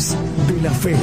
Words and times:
De 0.00 0.62
la 0.62 0.70
Fe. 0.70 0.96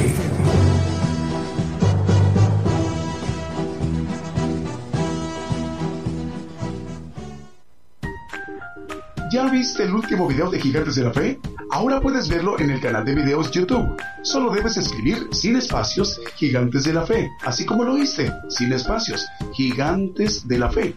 ¿Ya 9.32 9.48
viste 9.52 9.84
el 9.84 9.94
último 9.94 10.28
video 10.28 10.50
de 10.50 10.60
Gigantes 10.60 10.96
de 10.96 11.04
la 11.04 11.14
Fe? 11.14 11.40
Ahora 11.70 12.02
puedes 12.02 12.28
verlo 12.28 12.60
en 12.60 12.72
el 12.72 12.82
canal 12.82 13.06
de 13.06 13.14
videos 13.14 13.52
YouTube. 13.52 13.86
Solo 14.24 14.52
debes 14.52 14.78
escribir 14.78 15.28
sin 15.32 15.58
espacios 15.58 16.20
Gigantes 16.36 16.84
de 16.84 16.94
la 16.94 17.06
Fe, 17.06 17.30
así 17.46 17.68
como 17.68 17.84
lo 17.84 17.94
oíste, 17.94 18.34
sin 18.50 18.74
espacios, 18.74 19.28
Gigantes 19.54 20.48
de 20.48 20.58
la 20.58 20.72
Fe. 20.72 20.96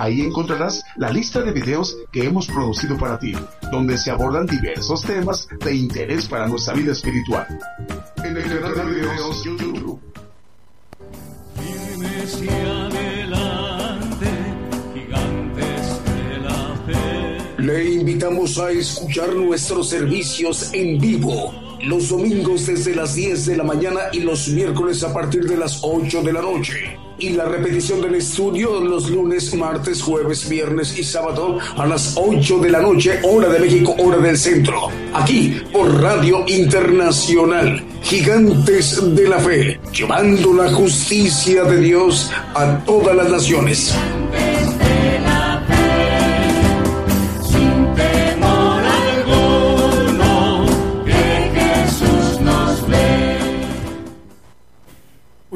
Ahí 0.00 0.22
encontrarás 0.22 0.82
la 0.96 1.10
lista 1.10 1.42
de 1.42 1.52
videos 1.52 1.94
que 2.10 2.24
hemos 2.24 2.46
producido 2.46 2.96
para 2.96 3.18
ti, 3.18 3.34
donde 3.70 3.98
se 3.98 4.10
abordan 4.10 4.46
diversos 4.46 5.02
temas 5.02 5.46
de 5.62 5.74
interés 5.74 6.26
para 6.26 6.48
nuestra 6.48 6.72
vida 6.72 6.92
espiritual. 6.92 7.46
En 8.24 8.34
el 8.34 8.60
canal 8.62 8.76
de 8.76 8.94
videos 8.94 9.44
YouTube. 9.44 10.00
Le 17.58 17.90
invitamos 17.90 18.58
a 18.58 18.70
escuchar 18.70 19.34
nuestros 19.34 19.90
servicios 19.90 20.70
en 20.72 20.98
vivo 20.98 21.52
los 21.82 22.08
domingos 22.08 22.66
desde 22.66 22.94
las 22.94 23.14
10 23.14 23.44
de 23.44 23.56
la 23.58 23.64
mañana 23.64 24.00
y 24.12 24.20
los 24.20 24.48
miércoles 24.48 25.02
a 25.02 25.12
partir 25.12 25.44
de 25.44 25.58
las 25.58 25.80
8 25.82 26.22
de 26.22 26.32
la 26.32 26.40
noche. 26.40 27.09
Y 27.20 27.30
la 27.30 27.44
repetición 27.44 28.00
del 28.00 28.14
estudio 28.14 28.80
los 28.80 29.10
lunes, 29.10 29.54
martes, 29.54 30.00
jueves, 30.00 30.48
viernes 30.48 30.98
y 30.98 31.04
sábado 31.04 31.58
a 31.76 31.86
las 31.86 32.14
8 32.16 32.58
de 32.60 32.70
la 32.70 32.80
noche, 32.80 33.20
hora 33.22 33.50
de 33.50 33.58
México, 33.58 33.94
hora 33.98 34.16
del 34.16 34.38
centro. 34.38 34.88
Aquí 35.12 35.60
por 35.70 36.00
Radio 36.00 36.44
Internacional, 36.48 37.84
Gigantes 38.00 39.14
de 39.14 39.28
la 39.28 39.38
Fe, 39.38 39.78
llevando 39.92 40.54
la 40.54 40.72
justicia 40.72 41.64
de 41.64 41.76
Dios 41.78 42.30
a 42.54 42.78
todas 42.86 43.14
las 43.14 43.28
naciones. 43.28 43.94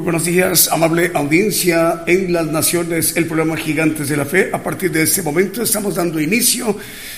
Buenos 0.04 0.26
días, 0.26 0.68
amable 0.70 1.10
audiencia 1.14 2.04
en 2.06 2.30
las 2.30 2.46
naciones, 2.46 3.16
el 3.16 3.26
programa 3.26 3.56
Gigantes 3.56 4.10
de 4.10 4.18
la 4.18 4.26
Fe. 4.26 4.50
A 4.52 4.62
partir 4.62 4.92
de 4.92 5.02
este 5.02 5.22
momento 5.22 5.62
estamos 5.62 5.94
dando 5.94 6.20
inicio 6.20 6.76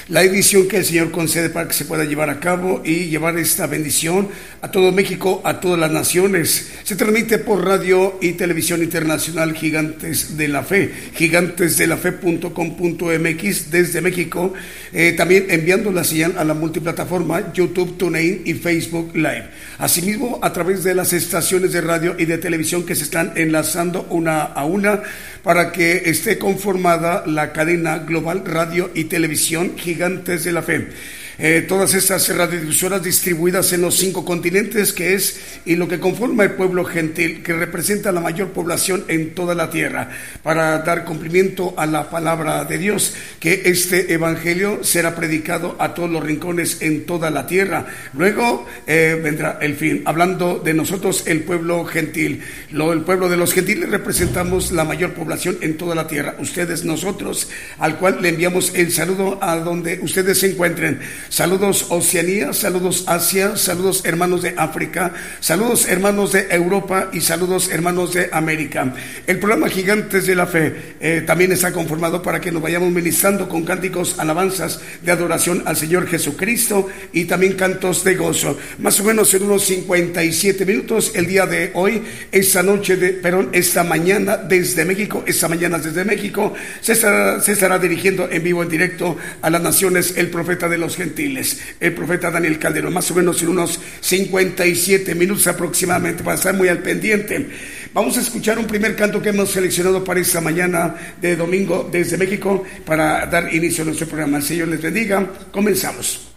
la 0.09 0.23
edición 0.23 0.69
que 0.69 0.77
el 0.77 0.85
Señor 0.85 1.11
concede 1.11 1.51
para 1.51 1.67
que 1.67 1.75
se 1.75 1.85
pueda 1.85 2.05
llevar 2.05 2.31
a 2.31 2.39
cabo 2.39 2.81
y 2.85 3.07
llevar 3.07 3.37
esta 3.39 3.67
bendición 3.67 4.29
a 4.63 4.71
todo 4.71 4.93
México, 4.93 5.43
a 5.45 5.59
todas 5.59 5.81
las 5.81 5.91
naciones. 5.91 6.71
Se 6.85 6.95
transmite 6.95 7.39
por 7.39 7.65
radio 7.65 8.17
y 8.21 8.35
televisión 8.35 8.85
internacional 8.85 9.55
Gigantes 9.55 10.37
de 10.37 10.47
la 10.47 10.63
Fe, 10.63 10.93
gigantesdelafe.com.mx 11.15 13.71
desde 13.73 14.01
México, 14.01 14.55
eh, 14.93 15.13
también 15.17 15.47
enviando 15.51 15.91
la 15.91 16.05
señal 16.05 16.39
a 16.39 16.45
la 16.45 16.55
multiplataforma 16.55 17.53
YouTube, 17.53 17.99
TuneIn 17.99 18.43
y 18.45 18.55
Facebook 18.55 19.11
Live. 19.17 19.49
Asimismo, 19.79 20.39
a 20.41 20.53
través 20.53 20.85
de 20.85 20.95
las 20.95 21.13
estaciones 21.13 21.73
de 21.73 21.81
radio 21.81 22.15
y 22.17 22.27
de 22.27 22.39
televisión 22.39 22.87
que 22.87 22.95
se 22.95 23.03
están 23.03 23.33
enlazando 23.35 24.07
una 24.11 24.45
a 24.45 24.67
una 24.67 25.03
para 25.43 25.73
que 25.73 26.09
esté 26.11 26.39
conformada 26.39 27.25
la 27.27 27.53
cadena 27.53 27.99
global 27.99 28.45
radio 28.45 28.93
y 28.95 29.05
televisión 29.05 29.73
Gigantes 29.77 29.96
de 30.45 30.53
la 30.53 30.63
Fe. 30.63 30.89
Eh, 31.39 31.67
todas 31.69 31.93
estas 31.93 32.35
radiodifusoras 32.35 33.03
distribuidas 33.03 33.71
en 33.75 33.83
los 33.83 33.97
cinco 33.97 34.25
continentes, 34.25 34.95
que 34.95 35.13
es 35.13 35.39
y 35.67 35.77
lo 35.77 35.87
que 35.87 36.01
conforma 36.01 36.45
el 36.45 36.53
pueblo 36.53 36.83
gentil, 36.85 37.43
que 37.43 37.53
representa 37.53 38.11
la 38.11 38.23
mayor 38.23 38.53
población 38.53 39.05
en 39.09 39.35
toda 39.35 39.55
la 39.55 39.69
tierra, 39.69 40.09
para 40.43 40.79
dar 40.79 41.05
cumplimiento 41.05 41.75
a 41.77 41.85
la 41.85 42.09
palabra 42.09 42.65
de 42.65 42.79
Dios, 42.79 43.15
que 43.39 43.63
este 43.67 44.15
evangelio 44.15 44.83
será 44.83 45.15
predicado 45.15 45.77
a 45.79 45.93
todos 45.93 46.11
los 46.11 46.25
rincones 46.25 46.81
en 46.81 47.05
toda 47.05 47.31
la 47.31 47.47
tierra. 47.47 47.87
Luego 48.15 48.67
eh, 48.87 49.21
vendrá 49.23 49.59
el 49.61 49.77
fin, 49.77 50.03
hablando 50.07 50.61
de 50.65 50.73
nosotros, 50.73 51.25
el 51.27 51.43
pueblo 51.43 51.85
gentil. 51.85 52.43
Lo, 52.71 52.95
el 52.95 53.03
pueblo 53.03 53.29
de 53.29 53.37
los 53.37 53.53
gentiles 53.53 53.91
representamos 53.91 54.73
la 54.73 54.85
mayor 54.85 55.13
población 55.13 55.59
en 55.61 55.77
toda 55.77 55.95
la 55.95 56.07
tierra, 56.07 56.37
ustedes, 56.39 56.87
nosotros, 56.87 57.51
al 57.79 57.99
cual 57.99 58.23
le 58.23 58.31
enviamos 58.31 58.73
el 58.75 58.91
saludo 58.91 59.39
a 59.43 59.57
donde 59.57 59.99
ustedes 60.01 60.39
se 60.39 60.53
encuentren. 60.53 61.01
Saludos 61.29 61.87
Oceanía, 61.89 62.53
saludos 62.53 63.05
Asia, 63.07 63.57
saludos 63.57 64.03
hermanos 64.05 64.43
de 64.43 64.55
África, 64.57 65.13
saludos 65.41 65.89
hermanos 65.89 66.33
de 66.33 66.47
Europa. 66.51 67.11
Y 67.13 67.21
saludos 67.21 67.69
hermanos 67.71 68.15
de 68.15 68.29
América. 68.33 68.95
El 69.27 69.39
programa 69.39 69.69
Gigantes 69.69 70.27
de 70.27 70.37
la 70.37 70.47
Fe 70.47 70.97
eh, 71.01 71.23
también 71.27 71.51
está 71.53 71.73
conformado 71.73 72.23
para 72.23 72.41
que 72.41 72.53
nos 72.53 72.63
vayamos 72.63 72.91
ministrando 72.93 73.49
con 73.49 73.65
cánticos, 73.65 74.19
alabanzas 74.19 74.81
de 75.03 75.13
adoración 75.13 75.63
al 75.67 75.77
Señor 75.77 76.07
Jesucristo 76.07 76.89
y 77.13 77.25
también 77.25 77.55
cantos 77.55 78.05
de 78.05 78.15
gozo. 78.15 78.57
Más 78.79 79.01
o 79.01 79.05
menos 79.05 79.35
en 79.35 79.43
unos 79.43 79.65
57 79.65 80.65
minutos 80.65 81.13
el 81.15 81.27
día 81.27 81.47
de 81.47 81.73
hoy, 81.75 82.03
esta 82.31 82.63
noche, 82.63 82.97
de, 82.97 83.11
perdón, 83.11 83.51
esta 83.53 83.83
mañana 83.83 84.37
desde 84.37 84.85
México, 84.85 85.25
esta 85.27 85.49
mañana 85.49 85.79
desde 85.79 86.05
México, 86.05 86.55
se 86.81 86.93
estará, 86.93 87.41
se 87.41 87.53
estará 87.53 87.79
dirigiendo 87.79 88.29
en 88.31 88.43
vivo, 88.45 88.63
en 88.63 88.69
directo 88.69 89.17
a 89.43 89.51
las 89.51 89.63
naciones 89.63 90.15
el 90.17 90.31
profeta 90.31 90.69
de 90.69 90.79
los 90.79 90.97
gentiles 90.97 91.16
el 91.25 91.95
profeta 91.95 92.31
Daniel 92.31 92.59
Calderón, 92.59 92.93
más 92.93 93.11
o 93.11 93.15
menos 93.15 93.43
en 93.43 93.49
unos 93.49 93.81
57 94.01 95.15
minutos 95.15 95.47
aproximadamente, 95.47 96.23
para 96.23 96.37
estar 96.37 96.55
muy 96.55 96.69
al 96.69 96.79
pendiente. 96.79 97.47
Vamos 97.93 98.17
a 98.19 98.21
escuchar 98.21 98.59
un 98.59 98.67
primer 98.67 98.95
canto 98.95 99.23
que 99.23 99.31
hemos 99.31 99.51
seleccionado 99.51 100.05
para 100.05 100.21
esta 100.21 100.41
mañana 100.41 100.95
de 101.21 101.35
domingo 101.35 101.89
desde 101.91 102.19
México 102.19 102.63
para 102.85 103.25
dar 103.27 103.55
inicio 103.55 103.83
a 103.83 103.87
nuestro 103.87 104.07
programa. 104.07 104.37
El 104.37 104.43
Señor 104.43 104.69
les 104.69 104.83
bendiga. 104.83 105.27
Comenzamos. 105.51 106.29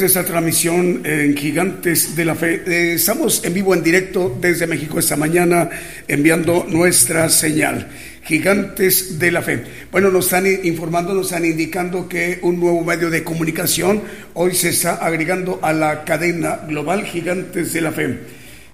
De 0.00 0.06
esta 0.06 0.24
transmisión 0.24 1.02
en 1.04 1.36
Gigantes 1.36 2.16
de 2.16 2.24
la 2.24 2.34
Fe. 2.34 2.62
Eh, 2.66 2.94
estamos 2.94 3.44
en 3.44 3.52
vivo, 3.52 3.74
en 3.74 3.82
directo 3.82 4.34
desde 4.40 4.66
México 4.66 4.98
esta 4.98 5.16
mañana, 5.16 5.68
enviando 6.08 6.66
nuestra 6.68 7.28
señal. 7.28 7.86
Gigantes 8.24 9.18
de 9.18 9.30
la 9.30 9.42
Fe. 9.42 9.62
Bueno, 9.92 10.10
nos 10.10 10.26
están 10.26 10.46
informando, 10.46 11.12
nos 11.12 11.26
están 11.26 11.44
indicando 11.44 12.08
que 12.08 12.38
un 12.42 12.58
nuevo 12.60 12.82
medio 12.82 13.10
de 13.10 13.22
comunicación 13.22 14.02
hoy 14.32 14.54
se 14.54 14.70
está 14.70 14.94
agregando 14.94 15.58
a 15.62 15.72
la 15.74 16.04
cadena 16.04 16.60
global 16.66 17.04
Gigantes 17.04 17.74
de 17.74 17.80
la 17.82 17.92
Fe. 17.92 18.18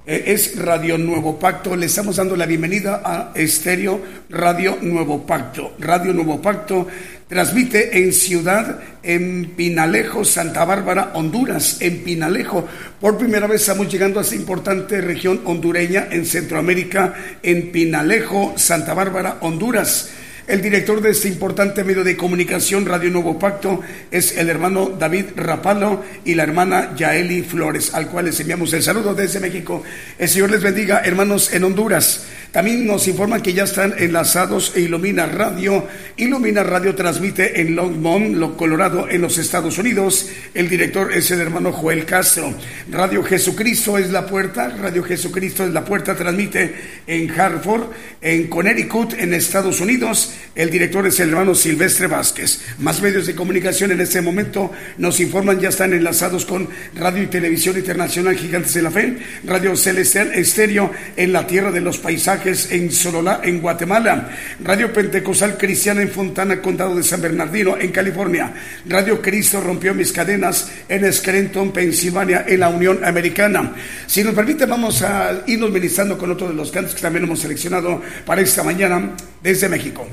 Eh, 0.06 0.24
es 0.26 0.56
Radio 0.56 0.96
Nuevo 0.96 1.40
Pacto. 1.40 1.74
Le 1.74 1.86
estamos 1.86 2.16
dando 2.16 2.36
la 2.36 2.46
bienvenida 2.46 3.02
a 3.04 3.32
Estéreo 3.34 4.00
Radio 4.30 4.78
Nuevo 4.80 5.26
Pacto. 5.26 5.74
Radio 5.80 6.12
Nuevo 6.12 6.40
Pacto 6.40 6.86
transmite 7.28 7.98
en 7.98 8.12
Ciudad, 8.12 8.78
en 9.06 9.52
Pinalejo, 9.56 10.24
Santa 10.24 10.64
Bárbara, 10.64 11.12
Honduras, 11.14 11.78
en 11.80 12.02
Pinalejo. 12.02 12.66
Por 13.00 13.16
primera 13.16 13.46
vez 13.46 13.62
estamos 13.62 13.90
llegando 13.90 14.18
a 14.18 14.22
esta 14.22 14.34
importante 14.34 15.00
región 15.00 15.40
hondureña 15.44 16.08
en 16.10 16.26
Centroamérica, 16.26 17.14
en 17.42 17.70
Pinalejo, 17.70 18.54
Santa 18.56 18.92
Bárbara, 18.92 19.38
Honduras. 19.40 20.10
El 20.46 20.62
director 20.62 21.00
de 21.00 21.10
este 21.10 21.26
importante 21.26 21.82
medio 21.82 22.04
de 22.04 22.16
comunicación, 22.16 22.86
Radio 22.86 23.10
Nuevo 23.10 23.36
Pacto, 23.36 23.80
es 24.12 24.36
el 24.36 24.48
hermano 24.48 24.90
David 24.90 25.26
Rapalo 25.34 26.04
y 26.24 26.34
la 26.34 26.44
hermana 26.44 26.94
Yaeli 26.96 27.42
Flores, 27.42 27.92
al 27.94 28.06
cual 28.06 28.26
les 28.26 28.38
enviamos 28.38 28.72
el 28.72 28.82
saludo 28.84 29.12
desde 29.12 29.40
México. 29.40 29.82
El 30.16 30.28
Señor 30.28 30.52
les 30.52 30.62
bendiga, 30.62 31.02
hermanos 31.04 31.52
en 31.52 31.64
Honduras. 31.64 32.26
También 32.52 32.86
nos 32.86 33.08
informan 33.08 33.42
que 33.42 33.54
ya 33.54 33.64
están 33.64 33.94
enlazados 33.98 34.72
e 34.76 34.82
Ilumina 34.82 35.26
Radio. 35.26 35.88
Ilumina 36.18 36.62
Radio 36.62 36.94
transmite 36.94 37.60
en 37.60 37.76
Longmont, 37.76 38.56
Colorado, 38.56 39.06
en 39.06 39.20
los 39.20 39.36
Estados 39.36 39.76
Unidos. 39.76 40.30
El 40.54 40.66
director 40.66 41.12
es 41.12 41.30
el 41.30 41.40
hermano 41.40 41.72
Joel 41.72 42.06
Castro. 42.06 42.54
Radio 42.90 43.22
Jesucristo 43.22 43.98
es 43.98 44.10
la 44.10 44.24
puerta. 44.24 44.70
Radio 44.70 45.02
Jesucristo 45.02 45.66
es 45.66 45.74
la 45.74 45.84
puerta. 45.84 46.14
Transmite 46.14 46.74
en 47.06 47.30
Hartford, 47.38 47.90
en 48.22 48.46
Connecticut, 48.46 49.12
en 49.18 49.34
Estados 49.34 49.82
Unidos. 49.82 50.32
El 50.54 50.70
director 50.70 51.06
es 51.06 51.20
el 51.20 51.28
hermano 51.28 51.54
Silvestre 51.54 52.06
Vázquez. 52.06 52.62
Más 52.78 53.02
medios 53.02 53.26
de 53.26 53.34
comunicación 53.34 53.92
en 53.92 54.00
este 54.00 54.22
momento 54.22 54.72
nos 54.96 55.20
informan 55.20 55.60
ya 55.60 55.68
están 55.68 55.92
enlazados 55.92 56.46
con 56.46 56.66
Radio 56.94 57.24
y 57.24 57.26
Televisión 57.26 57.76
Internacional 57.76 58.36
Gigantes 58.36 58.72
de 58.72 58.80
la 58.80 58.90
Fe, 58.90 59.18
Radio 59.44 59.76
Celestial 59.76 60.32
Estéreo 60.32 60.90
en 61.14 61.34
la 61.34 61.46
Tierra 61.46 61.70
de 61.72 61.82
los 61.82 61.98
Paisajes 61.98 62.72
en 62.72 62.90
Sololá, 62.90 63.42
en 63.44 63.60
Guatemala. 63.60 64.30
Radio 64.64 64.90
Pentecostal 64.94 65.58
Cristiana 65.58 66.00
en 66.00 66.05
Fontana, 66.08 66.60
Condado 66.60 66.94
de 66.94 67.02
San 67.02 67.20
Bernardino, 67.20 67.76
en 67.78 67.90
California. 67.92 68.52
Radio 68.86 69.20
Cristo 69.20 69.60
rompió 69.60 69.94
mis 69.94 70.12
cadenas 70.12 70.70
en 70.88 71.12
Scranton, 71.12 71.72
Pensilvania, 71.72 72.44
en 72.46 72.60
la 72.60 72.68
Unión 72.68 73.04
Americana. 73.04 73.74
Si 74.06 74.22
nos 74.22 74.34
permite, 74.34 74.66
vamos 74.66 75.02
a 75.02 75.42
irnos 75.46 75.70
ministrando 75.70 76.18
con 76.18 76.30
otro 76.30 76.48
de 76.48 76.54
los 76.54 76.70
cantos 76.70 76.94
que 76.94 77.02
también 77.02 77.24
hemos 77.24 77.40
seleccionado 77.40 78.02
para 78.24 78.40
esta 78.40 78.62
mañana 78.62 79.12
desde 79.42 79.68
México. 79.68 80.06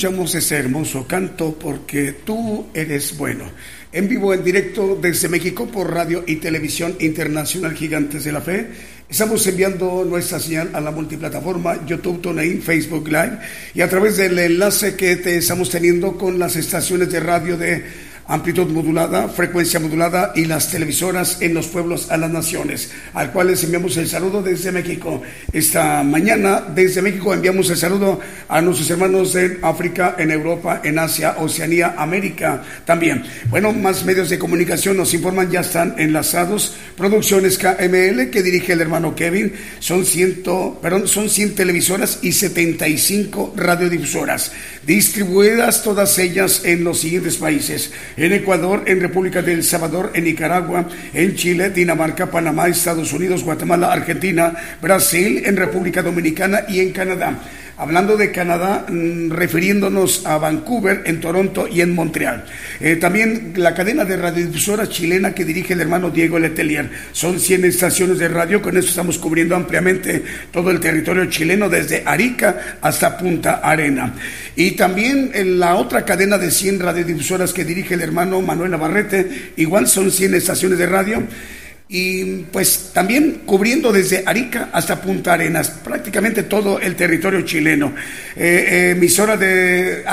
Escuchamos 0.00 0.34
ese 0.34 0.56
hermoso 0.56 1.06
canto 1.06 1.58
porque 1.60 2.14
tú 2.24 2.68
eres 2.72 3.18
bueno. 3.18 3.44
En 3.92 4.08
vivo, 4.08 4.32
en 4.32 4.42
directo 4.42 4.98
desde 4.98 5.28
México 5.28 5.66
por 5.66 5.92
radio 5.92 6.24
y 6.26 6.36
televisión 6.36 6.96
internacional 7.00 7.74
Gigantes 7.74 8.24
de 8.24 8.32
la 8.32 8.40
Fe. 8.40 8.68
Estamos 9.10 9.46
enviando 9.46 10.06
nuestra 10.06 10.40
señal 10.40 10.70
a 10.72 10.80
la 10.80 10.90
multiplataforma 10.90 11.84
YouTube, 11.84 12.22
TuneIn, 12.22 12.62
Facebook 12.62 13.08
Live 13.08 13.40
y 13.74 13.82
a 13.82 13.90
través 13.90 14.16
del 14.16 14.38
enlace 14.38 14.96
que 14.96 15.16
te 15.16 15.36
estamos 15.36 15.68
teniendo 15.68 16.16
con 16.16 16.38
las 16.38 16.56
estaciones 16.56 17.12
de 17.12 17.20
radio 17.20 17.58
de 17.58 17.84
amplitud 18.30 18.68
modulada, 18.68 19.28
frecuencia 19.28 19.80
modulada 19.80 20.32
y 20.36 20.44
las 20.44 20.70
televisoras 20.70 21.38
en 21.40 21.52
los 21.52 21.66
pueblos 21.66 22.10
a 22.12 22.16
las 22.16 22.30
naciones, 22.30 22.92
al 23.12 23.32
cual 23.32 23.48
les 23.48 23.64
enviamos 23.64 23.96
el 23.96 24.08
saludo 24.08 24.40
desde 24.40 24.70
México. 24.70 25.20
Esta 25.52 26.04
mañana 26.04 26.62
desde 26.72 27.02
México 27.02 27.34
enviamos 27.34 27.68
el 27.70 27.76
saludo 27.76 28.20
a 28.48 28.60
nuestros 28.60 28.88
hermanos 28.88 29.34
en 29.34 29.58
África, 29.62 30.14
en 30.16 30.30
Europa, 30.30 30.80
en 30.84 31.00
Asia, 31.00 31.34
Oceanía, 31.38 31.96
América 31.98 32.62
también. 32.84 33.24
Bueno, 33.48 33.72
más 33.72 34.04
medios 34.04 34.30
de 34.30 34.38
comunicación 34.38 34.96
nos 34.96 35.12
informan, 35.12 35.50
ya 35.50 35.60
están 35.60 35.96
enlazados. 35.98 36.76
Producciones 36.96 37.58
KML 37.58 38.30
que 38.30 38.42
dirige 38.44 38.74
el 38.74 38.80
hermano 38.80 39.16
Kevin, 39.16 39.52
son, 39.80 40.06
ciento, 40.06 40.78
perdón, 40.80 41.08
son 41.08 41.28
100 41.28 41.56
televisoras 41.56 42.20
y 42.22 42.30
75 42.30 43.54
radiodifusoras, 43.56 44.52
distribuidas 44.86 45.82
todas 45.82 46.16
ellas 46.20 46.62
en 46.64 46.84
los 46.84 47.00
siguientes 47.00 47.36
países 47.36 47.90
en 48.20 48.34
Ecuador, 48.34 48.82
en 48.86 49.00
República 49.00 49.40
del 49.40 49.64
Salvador, 49.64 50.10
en 50.14 50.24
Nicaragua, 50.24 50.86
en 51.14 51.34
Chile, 51.34 51.70
Dinamarca, 51.70 52.30
Panamá, 52.30 52.68
Estados 52.68 53.12
Unidos, 53.14 53.42
Guatemala, 53.42 53.90
Argentina, 53.92 54.52
Brasil, 54.82 55.42
en 55.44 55.56
República 55.56 56.02
Dominicana 56.02 56.64
y 56.68 56.80
en 56.80 56.92
Canadá 56.92 57.38
hablando 57.80 58.18
de 58.18 58.30
Canadá, 58.30 58.84
mm, 58.88 59.30
refiriéndonos 59.30 60.26
a 60.26 60.36
Vancouver, 60.36 61.02
en 61.06 61.18
Toronto 61.18 61.66
y 61.66 61.80
en 61.80 61.94
Montreal. 61.94 62.44
Eh, 62.78 62.96
también 62.96 63.54
la 63.56 63.74
cadena 63.74 64.04
de 64.04 64.18
radiodifusora 64.18 64.86
chilena 64.86 65.34
que 65.34 65.46
dirige 65.46 65.72
el 65.72 65.80
hermano 65.80 66.10
Diego 66.10 66.38
Letelier. 66.38 66.90
Son 67.12 67.40
100 67.40 67.64
estaciones 67.64 68.18
de 68.18 68.28
radio, 68.28 68.60
con 68.60 68.76
eso 68.76 68.88
estamos 68.88 69.16
cubriendo 69.16 69.56
ampliamente 69.56 70.22
todo 70.50 70.70
el 70.70 70.78
territorio 70.78 71.24
chileno, 71.26 71.70
desde 71.70 72.02
Arica 72.04 72.78
hasta 72.82 73.16
Punta 73.16 73.60
Arena. 73.62 74.12
Y 74.56 74.72
también 74.72 75.30
en 75.32 75.58
la 75.58 75.76
otra 75.76 76.04
cadena 76.04 76.36
de 76.36 76.50
100 76.50 76.80
radiodifusoras 76.80 77.54
que 77.54 77.64
dirige 77.64 77.94
el 77.94 78.02
hermano 78.02 78.42
Manuel 78.42 78.72
Navarrete, 78.72 79.52
igual 79.56 79.88
son 79.88 80.10
100 80.10 80.34
estaciones 80.34 80.78
de 80.78 80.86
radio 80.86 81.22
y 81.92 82.44
pues 82.52 82.92
también 82.94 83.42
cubriendo 83.44 83.90
desde 83.90 84.22
Arica 84.24 84.68
hasta 84.72 85.00
Punta 85.00 85.32
Arenas, 85.32 85.70
prácticamente 85.70 86.44
todo 86.44 86.78
el 86.78 86.94
territorio 86.94 87.42
chileno. 87.42 87.92
Eh, 88.36 88.68
eh, 88.70 88.90
emisora 88.92 89.36
de, 89.36 90.04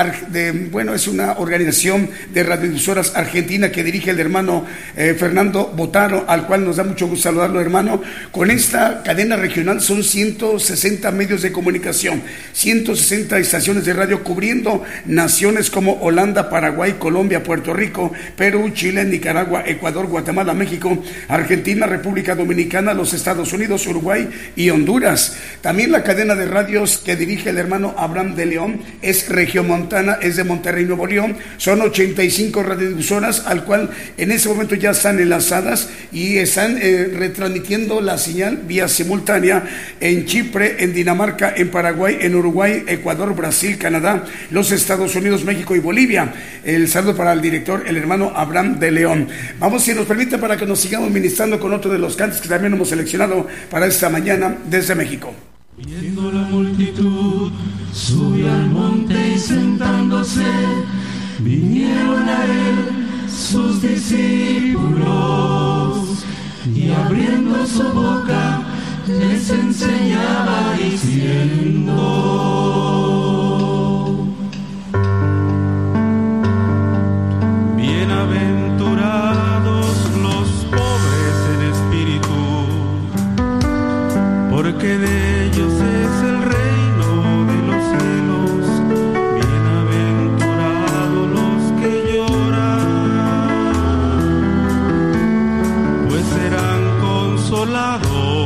bueno, 0.72 0.96
es 0.96 1.08
una 1.08 1.34
organización 1.34 2.10
de 2.34 2.42
radiodifusoras 2.42 3.16
argentina 3.16 3.72
que 3.72 3.84
dirige 3.84 4.10
el 4.10 4.20
hermano 4.20 4.66
eh, 4.96 5.16
Fernando 5.20 5.68
Botaro, 5.68 6.26
al 6.28 6.48
cual 6.48 6.66
nos 6.66 6.78
da 6.78 6.84
mucho 6.84 7.08
gusto 7.08 7.30
saludarlo, 7.30 7.62
hermano. 7.62 8.02
Con 8.32 8.50
esta 8.50 9.04
cadena 9.04 9.36
regional 9.36 9.80
son 9.80 10.04
160 10.04 11.12
medios 11.12 11.44
de 11.44 11.52
comunicación, 11.52 12.24
160 12.54 13.38
estaciones 13.38 13.86
de 13.86 13.94
radio 13.94 14.24
cubriendo 14.24 14.84
naciones 15.06 15.70
como 15.70 16.02
Holanda, 16.02 16.50
Paraguay, 16.50 16.96
Colombia, 16.98 17.44
Puerto 17.44 17.72
Rico, 17.72 18.12
Perú, 18.36 18.72
Chile, 18.74 19.06
Nicaragua, 19.06 19.62
Ecuador, 19.68 20.08
Guatemala, 20.08 20.56
México, 20.56 21.04
Argentina 21.28 21.67
República 21.76 22.34
Dominicana, 22.34 22.94
los 22.94 23.14
Estados 23.14 23.52
Unidos, 23.52 23.86
Uruguay 23.88 24.30
y 24.56 24.70
Honduras. 24.70 25.38
También 25.62 25.92
la 25.92 26.04
cadena 26.04 26.34
de 26.36 26.46
radios 26.46 26.98
que 26.98 27.16
dirige 27.16 27.50
el 27.50 27.58
hermano 27.58 27.94
Abraham 27.98 28.36
de 28.36 28.46
León 28.46 28.82
es 29.02 29.28
Regiomontana, 29.28 30.18
es 30.22 30.38
de 30.38 30.44
Monterrey, 30.44 30.86
Nuevo 30.86 31.06
León. 31.06 31.36
Son 31.58 31.82
85 31.82 32.64
radiodifusoras, 32.64 33.44
al 33.46 33.66
cual 33.66 33.90
en 34.18 34.32
ese 34.32 34.48
momento 34.48 34.76
ya 34.76 34.92
están 34.92 35.20
enlazadas 35.20 35.90
y 36.12 36.38
están 36.38 36.78
eh, 36.82 37.12
retransmitiendo 37.14 38.00
la 38.00 38.18
señal 38.18 38.58
vía 38.66 38.88
simultánea 38.88 39.64
en 40.00 40.26
Chipre, 40.26 40.84
en 40.84 40.94
Dinamarca, 40.94 41.54
en 41.56 41.70
Paraguay, 41.70 42.18
en 42.22 42.36
Uruguay, 42.36 42.84
Ecuador, 42.88 43.36
Brasil, 43.36 43.78
Canadá, 43.78 44.24
los 44.52 44.72
Estados 44.72 45.16
Unidos, 45.16 45.44
México 45.44 45.76
y 45.76 45.80
Bolivia. 45.80 46.34
El 46.64 46.88
saludo 46.88 47.16
para 47.16 47.34
el 47.34 47.42
director, 47.42 47.84
el 47.86 47.98
hermano 47.98 48.32
Abraham 48.36 48.80
de 48.80 48.92
León. 48.92 49.28
Vamos, 49.60 49.84
si 49.84 49.94
nos 49.94 50.06
permite, 50.06 50.38
para 50.38 50.56
que 50.56 50.66
nos 50.66 50.80
sigamos 50.80 51.12
ministrando 51.12 51.57
con 51.60 51.74
otro 51.74 51.92
de 51.92 52.00
los 52.00 52.16
cantos 52.16 52.42
que 52.42 52.50
también 52.50 52.74
hemos 52.74 52.90
seleccionado 52.90 53.48
para 53.70 53.86
esta 53.88 54.10
mañana 54.10 54.58
desde 54.70 54.96
México. 54.96 55.34
Viendo 55.78 56.32
la 56.32 56.42
multitud, 56.42 57.52
subió 57.94 58.52
al 58.52 58.68
monte 58.70 59.34
y 59.36 59.38
sentándose, 59.38 60.44
vinieron 61.40 62.28
a 62.28 62.46
él 62.46 63.30
sus 63.30 63.82
discípulos 63.82 65.08
y 66.74 66.90
abriendo 66.90 67.66
su 67.68 67.84
boca 67.84 68.64
les 69.08 69.50
enseñaba 69.50 70.74
diciendo. 70.82 71.98
Bienaventurados 77.76 79.57
porque 84.58 84.98
de 84.98 85.46
ellos 85.46 85.72
es 85.72 86.22
el 86.30 86.42
reino 86.42 87.46
de 87.46 87.58
los 87.68 87.82
cielos. 87.92 88.66
Bienaventurados 89.36 91.26
los 91.38 91.62
que 91.80 91.92
lloran, 92.12 93.28
pues 96.10 96.26
serán 96.26 96.82
consolados. 97.00 98.37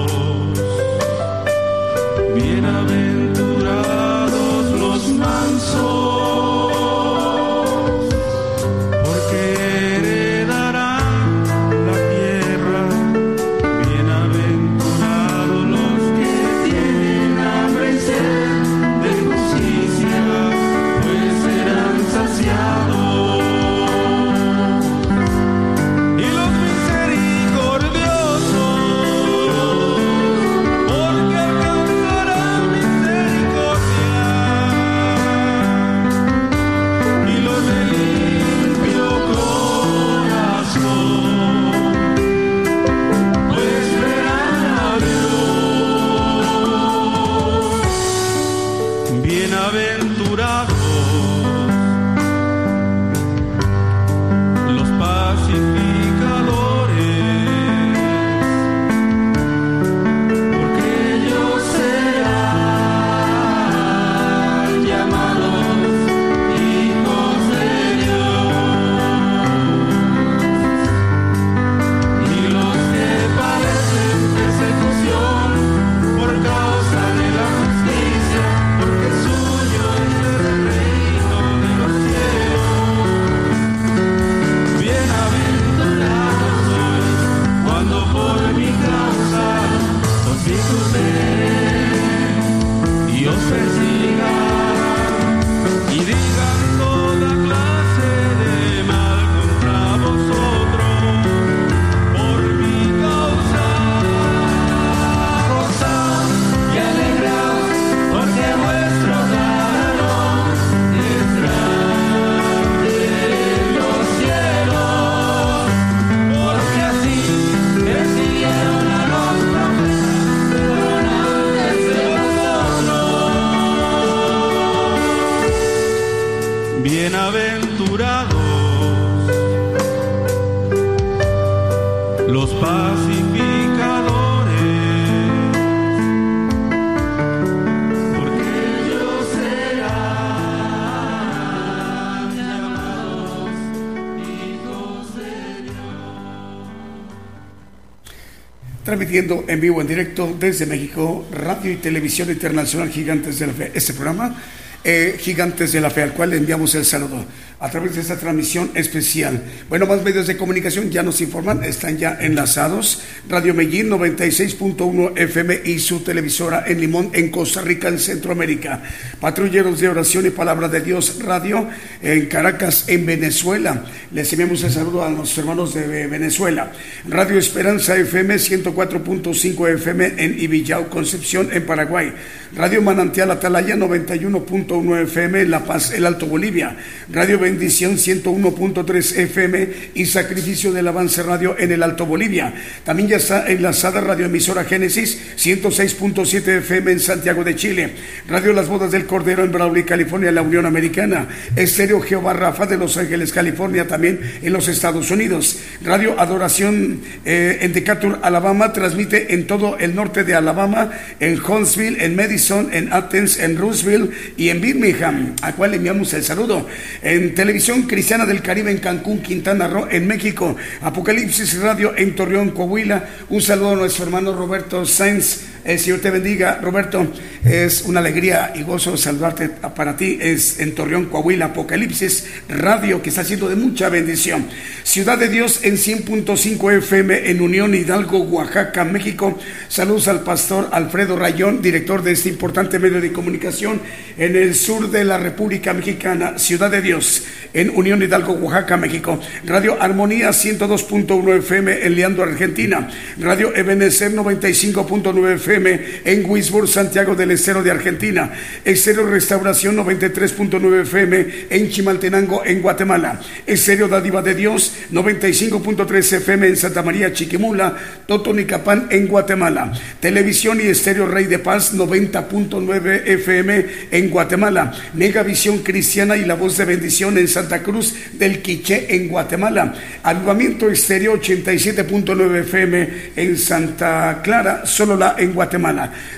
Transmitiendo 148.84 149.46
en 149.48 149.60
vivo, 149.60 149.82
en 149.82 149.88
directo 149.88 150.36
desde 150.40 150.68
México, 150.68 151.26
Radio 151.32 151.72
y 151.72 151.78
Televisión 151.78 152.30
Internacional 152.30 152.90
Gigantes 152.90 153.40
de 153.40 153.48
la 153.48 153.54
Fe. 153.54 153.72
Este 153.74 153.94
programa, 153.94 154.36
eh, 154.84 155.16
Gigantes 155.20 155.72
de 155.72 155.82
la 155.82 155.90
Fe, 155.90 156.04
al 156.04 156.14
cual 156.14 156.30
le 156.30 156.38
enviamos 156.38 156.76
el 156.76 156.86
saludo 156.86 157.26
a 157.62 157.70
través 157.70 157.94
de 157.94 158.02
esta 158.02 158.18
transmisión 158.18 158.72
especial. 158.74 159.40
Bueno, 159.70 159.86
más 159.86 160.04
medios 160.04 160.26
de 160.26 160.36
comunicación 160.36 160.90
ya 160.90 161.04
nos 161.04 161.22
informan, 161.22 161.64
están 161.64 161.96
ya 161.96 162.18
enlazados. 162.20 163.04
Radio 163.30 163.54
Medellín 163.54 163.88
96.1 163.92 165.14
FM 165.16 165.62
y 165.66 165.78
su 165.78 166.00
televisora 166.00 166.64
en 166.66 166.82
Limón, 166.82 167.12
en 167.14 167.30
Costa 167.30 167.62
Rica, 167.62 167.88
en 167.88 168.00
Centroamérica. 168.00 168.82
Patrulleros 169.20 169.80
de 169.80 169.90
Oración 169.90 170.26
y 170.26 170.32
Palabra 170.32 170.70
de 170.70 170.82
Dios 170.82 171.24
Radio 171.24 171.70
en 172.02 172.26
Caracas, 172.26 172.86
en 172.88 173.06
Venezuela. 173.06 173.86
Les 174.12 174.34
enviamos 174.34 174.64
el 174.64 174.72
saludo 174.72 175.06
a 175.06 175.10
los 175.12 175.38
hermanos 175.38 175.76
de 175.76 176.08
Venezuela. 176.08 176.72
Radio 177.08 177.38
Esperanza 177.38 177.96
FM 177.96 178.36
104.5 178.38 179.70
FM 179.76 180.14
en 180.18 180.40
Ibillau, 180.40 180.90
Concepción, 180.90 181.50
en 181.52 181.64
Paraguay. 181.68 182.12
Radio 182.56 182.82
Manantial 182.82 183.30
Atalaya 183.30 183.76
91.1 183.76 185.04
FM 185.04 185.42
en 185.42 185.52
La 185.52 185.64
Paz, 185.64 185.94
el 185.94 186.06
Alto 186.06 186.26
Bolivia. 186.26 186.76
Radio 187.10 187.40
Bendición 187.52 187.98
101.3 187.98 189.18
FM 189.24 189.70
y 189.94 190.06
Sacrificio 190.06 190.72
del 190.72 190.88
Avance 190.88 191.22
Radio 191.22 191.54
en 191.60 191.74
el 191.74 191.84
Alto 191.84 192.06
Bolivia. 192.06 192.54
También 192.86 193.10
ya 193.10 193.18
está 193.18 193.52
enlazada 193.52 194.00
Radio 194.00 194.28
Emisora 194.28 194.64
Génesis 194.64 195.36
106.7 195.38 196.60
FM 196.60 196.94
en 196.94 197.00
Santiago 197.02 197.44
de 197.44 197.58
Chile. 197.58 197.92
Radio 198.30 198.54
Las 198.54 198.70
Bodas 198.70 198.90
del 198.92 199.06
Cordero 199.06 199.44
en 199.44 199.52
Brawley, 199.52 199.84
California, 199.84 200.32
la 200.32 200.44
Unión 200.44 200.66
Americana. 200.66 201.28
Estéreo 201.58 202.00
Jehová 202.00 202.32
Rafa 202.32 202.68
de 202.68 202.78
Los 202.78 202.96
Ángeles, 202.96 203.34
California, 203.34 203.86
también 203.86 204.22
en 204.42 204.54
los 204.54 204.70
Estados 204.70 205.12
Unidos. 205.12 205.60
Radio 205.84 206.18
Adoración 206.18 207.02
eh, 207.26 207.58
en 207.64 207.74
Decatur, 207.74 208.20
Alabama, 208.24 208.72
transmite 208.72 209.34
en 209.34 209.46
todo 209.46 209.78
el 209.78 209.94
norte 209.94 210.24
de 210.24 210.36
Alabama, 210.36 210.92
en 211.20 211.38
Huntsville, 211.44 212.02
en 212.02 212.16
Madison, 212.16 212.70
en 212.72 212.94
Athens, 212.94 213.38
en 213.40 213.58
Roosevelt 213.58 214.10
y 214.38 214.48
en 214.50 214.62
Birmingham, 214.62 215.36
a 215.42 215.52
cual 215.52 215.74
enviamos 215.74 216.14
el 216.14 216.24
saludo. 216.24 216.66
En 217.02 217.36
Televisión 217.42 217.82
Cristiana 217.88 218.28
del 218.28 218.44
Caribe 218.44 218.70
en 218.70 218.78
Cancún, 218.78 219.20
Quintana 219.24 219.68
Roo, 219.68 219.88
en 219.90 220.06
México. 220.06 220.56
Apocalipsis 220.80 221.60
Radio 221.60 221.98
en 221.98 222.16
Torreón, 222.16 222.52
Coahuila. 222.52 223.04
Un 223.30 223.42
saludo 223.42 223.72
a 223.72 223.76
nuestro 223.78 224.06
hermano 224.06 224.32
Roberto 224.32 224.86
Sainz. 224.86 225.51
El 225.64 225.78
Señor 225.78 226.00
te 226.00 226.10
bendiga, 226.10 226.58
Roberto. 226.60 227.06
Es 227.46 227.84
una 227.84 228.00
alegría 228.00 228.52
y 228.56 228.64
gozo 228.64 228.98
saludarte 228.98 229.50
para 229.50 229.96
ti. 229.96 230.18
Es 230.20 230.60
en 230.60 230.74
Torreón, 230.74 231.06
Coahuila, 231.06 231.46
Apocalipsis 231.46 232.26
Radio, 232.50 233.04
que 233.04 233.10
está 233.10 233.24
siendo 233.24 233.48
de 233.48 233.56
mucha 233.56 233.90
bendición. 233.90 234.48
Ciudad 234.84 235.20
de 235.20 235.30
Dios 235.30 235.60
en 235.62 235.76
100.5 235.76 236.78
FM 236.80 237.30
en 237.30 237.42
Unión 237.42 237.76
Hidalgo, 237.76 238.22
Oaxaca, 238.22 238.84
México. 238.86 239.38
Saludos 239.68 240.08
al 240.08 240.22
pastor 240.22 240.70
Alfredo 240.72 241.16
Rayón, 241.16 241.62
director 241.62 242.02
de 242.02 242.14
este 242.14 242.30
importante 242.30 242.80
medio 242.80 243.00
de 243.00 243.12
comunicación 243.12 243.82
en 244.18 244.36
el 244.36 244.56
sur 244.56 244.90
de 244.90 245.04
la 245.04 245.20
República 245.20 245.74
Mexicana. 245.74 246.40
Ciudad 246.40 246.72
de 246.72 246.82
Dios 246.82 247.24
en 247.54 247.70
Unión 247.70 248.02
Hidalgo, 248.02 248.34
Oaxaca, 248.34 248.78
México. 248.78 249.20
Radio 249.46 249.78
Armonía 249.80 250.30
102.1 250.30 251.38
FM 251.38 251.86
en 251.86 251.96
Leandro, 251.96 252.24
Argentina. 252.24 252.90
Radio 253.20 253.56
Ebenecer 253.56 254.12
95.9 254.14 255.36
FM 255.36 255.51
en 255.56 256.30
Wisborne, 256.30 256.68
Santiago 256.68 257.16
del 257.16 257.32
Estero 257.32 257.62
de 257.62 257.72
Argentina. 257.72 258.32
Estéreo 258.64 259.06
Restauración 259.06 259.76
93.9 259.78 260.82
FM 260.84 261.26
en 261.50 261.70
Chimaltenango, 261.70 262.44
en 262.46 262.62
Guatemala. 262.62 263.20
Estéreo 263.46 263.88
Dádiva 263.88 264.22
de 264.22 264.34
Dios 264.34 264.74
95.3 264.92 266.14
FM 266.18 266.48
en 266.48 266.56
Santa 266.56 266.84
María, 266.84 267.12
Chiquimula, 267.12 267.76
Totonicapán, 268.08 268.88
en 268.92 269.08
Guatemala. 269.08 269.74
Televisión 270.00 270.60
y 270.62 270.68
Estéreo 270.68 271.06
Rey 271.06 271.26
de 271.26 271.40
Paz 271.40 271.76
90.9 271.76 273.02
FM 273.06 273.66
en 273.92 274.10
Guatemala. 274.10 274.74
Megavisión 274.94 275.60
Cristiana 275.60 276.16
y 276.16 276.26
la 276.26 276.36
voz 276.36 276.58
de 276.58 276.66
bendición 276.66 277.18
en 277.18 277.28
Santa 277.28 277.62
Cruz 277.62 277.94
del 278.14 278.42
Quiché, 278.42 278.96
en 278.96 279.10
Guatemala. 279.10 279.74
Avivamiento 280.04 280.70
Estéreo 280.70 281.20
87.9 281.20 282.40
FM 282.40 282.90
en 283.16 283.38
Santa 283.38 284.22
Clara, 284.24 284.66
Solola, 284.66 285.16
en 285.18 285.34
Guatemala. 285.34 285.41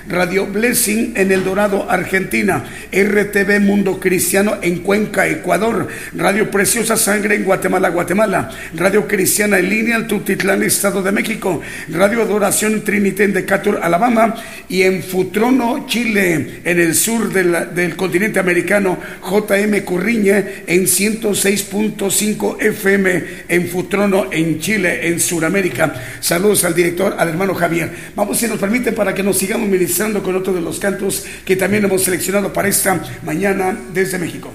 Radio 0.08 0.46
Blessing 0.46 1.14
en 1.16 1.32
El 1.32 1.44
Dorado, 1.44 1.90
Argentina. 1.90 2.64
RTV 2.92 3.60
Mundo 3.60 3.98
Cristiano 3.98 4.58
en 4.60 4.80
Cuenca, 4.80 5.26
Ecuador. 5.26 5.88
Radio 6.14 6.50
Preciosa 6.50 6.96
Sangre 6.96 7.36
en 7.36 7.44
Guatemala, 7.44 7.88
Guatemala. 7.88 8.50
Radio 8.74 9.08
Cristiana 9.08 9.58
en 9.58 9.70
línea 9.70 9.96
en 9.96 10.06
Tutitlán, 10.06 10.62
Estado 10.62 11.02
de 11.02 11.12
México. 11.12 11.62
Radio 11.88 12.22
Adoración 12.22 12.84
Trinité 12.84 13.24
en 13.24 13.32
Decatur, 13.32 13.80
Alabama. 13.82 14.34
Y 14.68 14.82
en 14.82 15.02
Futrono, 15.02 15.86
Chile, 15.86 16.60
en 16.64 16.80
el 16.80 16.94
sur 16.94 17.32
del, 17.32 17.96
continente 17.96 18.40
americano. 18.40 18.98
JM 19.22 19.80
Curriña 19.84 20.44
en 20.66 20.84
106.5 20.84 22.60
FM 22.60 23.24
en 23.48 23.68
Futrono, 23.68 24.26
en 24.30 24.60
Chile, 24.60 25.08
en 25.08 25.20
Sudamérica. 25.20 25.94
Saludos 26.20 26.64
al 26.64 26.74
director, 26.74 27.14
al 27.18 27.28
hermano 27.28 27.54
Javier. 27.54 27.90
Vamos, 28.14 28.38
si 28.38 28.46
nos 28.46 28.58
permite, 28.58 28.92
para 28.92 29.13
que 29.14 29.22
nos 29.22 29.38
sigamos 29.38 29.68
ministrando 29.68 30.22
con 30.22 30.36
otro 30.36 30.52
de 30.52 30.60
los 30.60 30.78
cantos 30.78 31.24
que 31.44 31.56
también 31.56 31.84
hemos 31.84 32.02
seleccionado 32.02 32.52
para 32.52 32.68
esta 32.68 33.02
mañana 33.22 33.78
desde 33.92 34.18
México. 34.18 34.50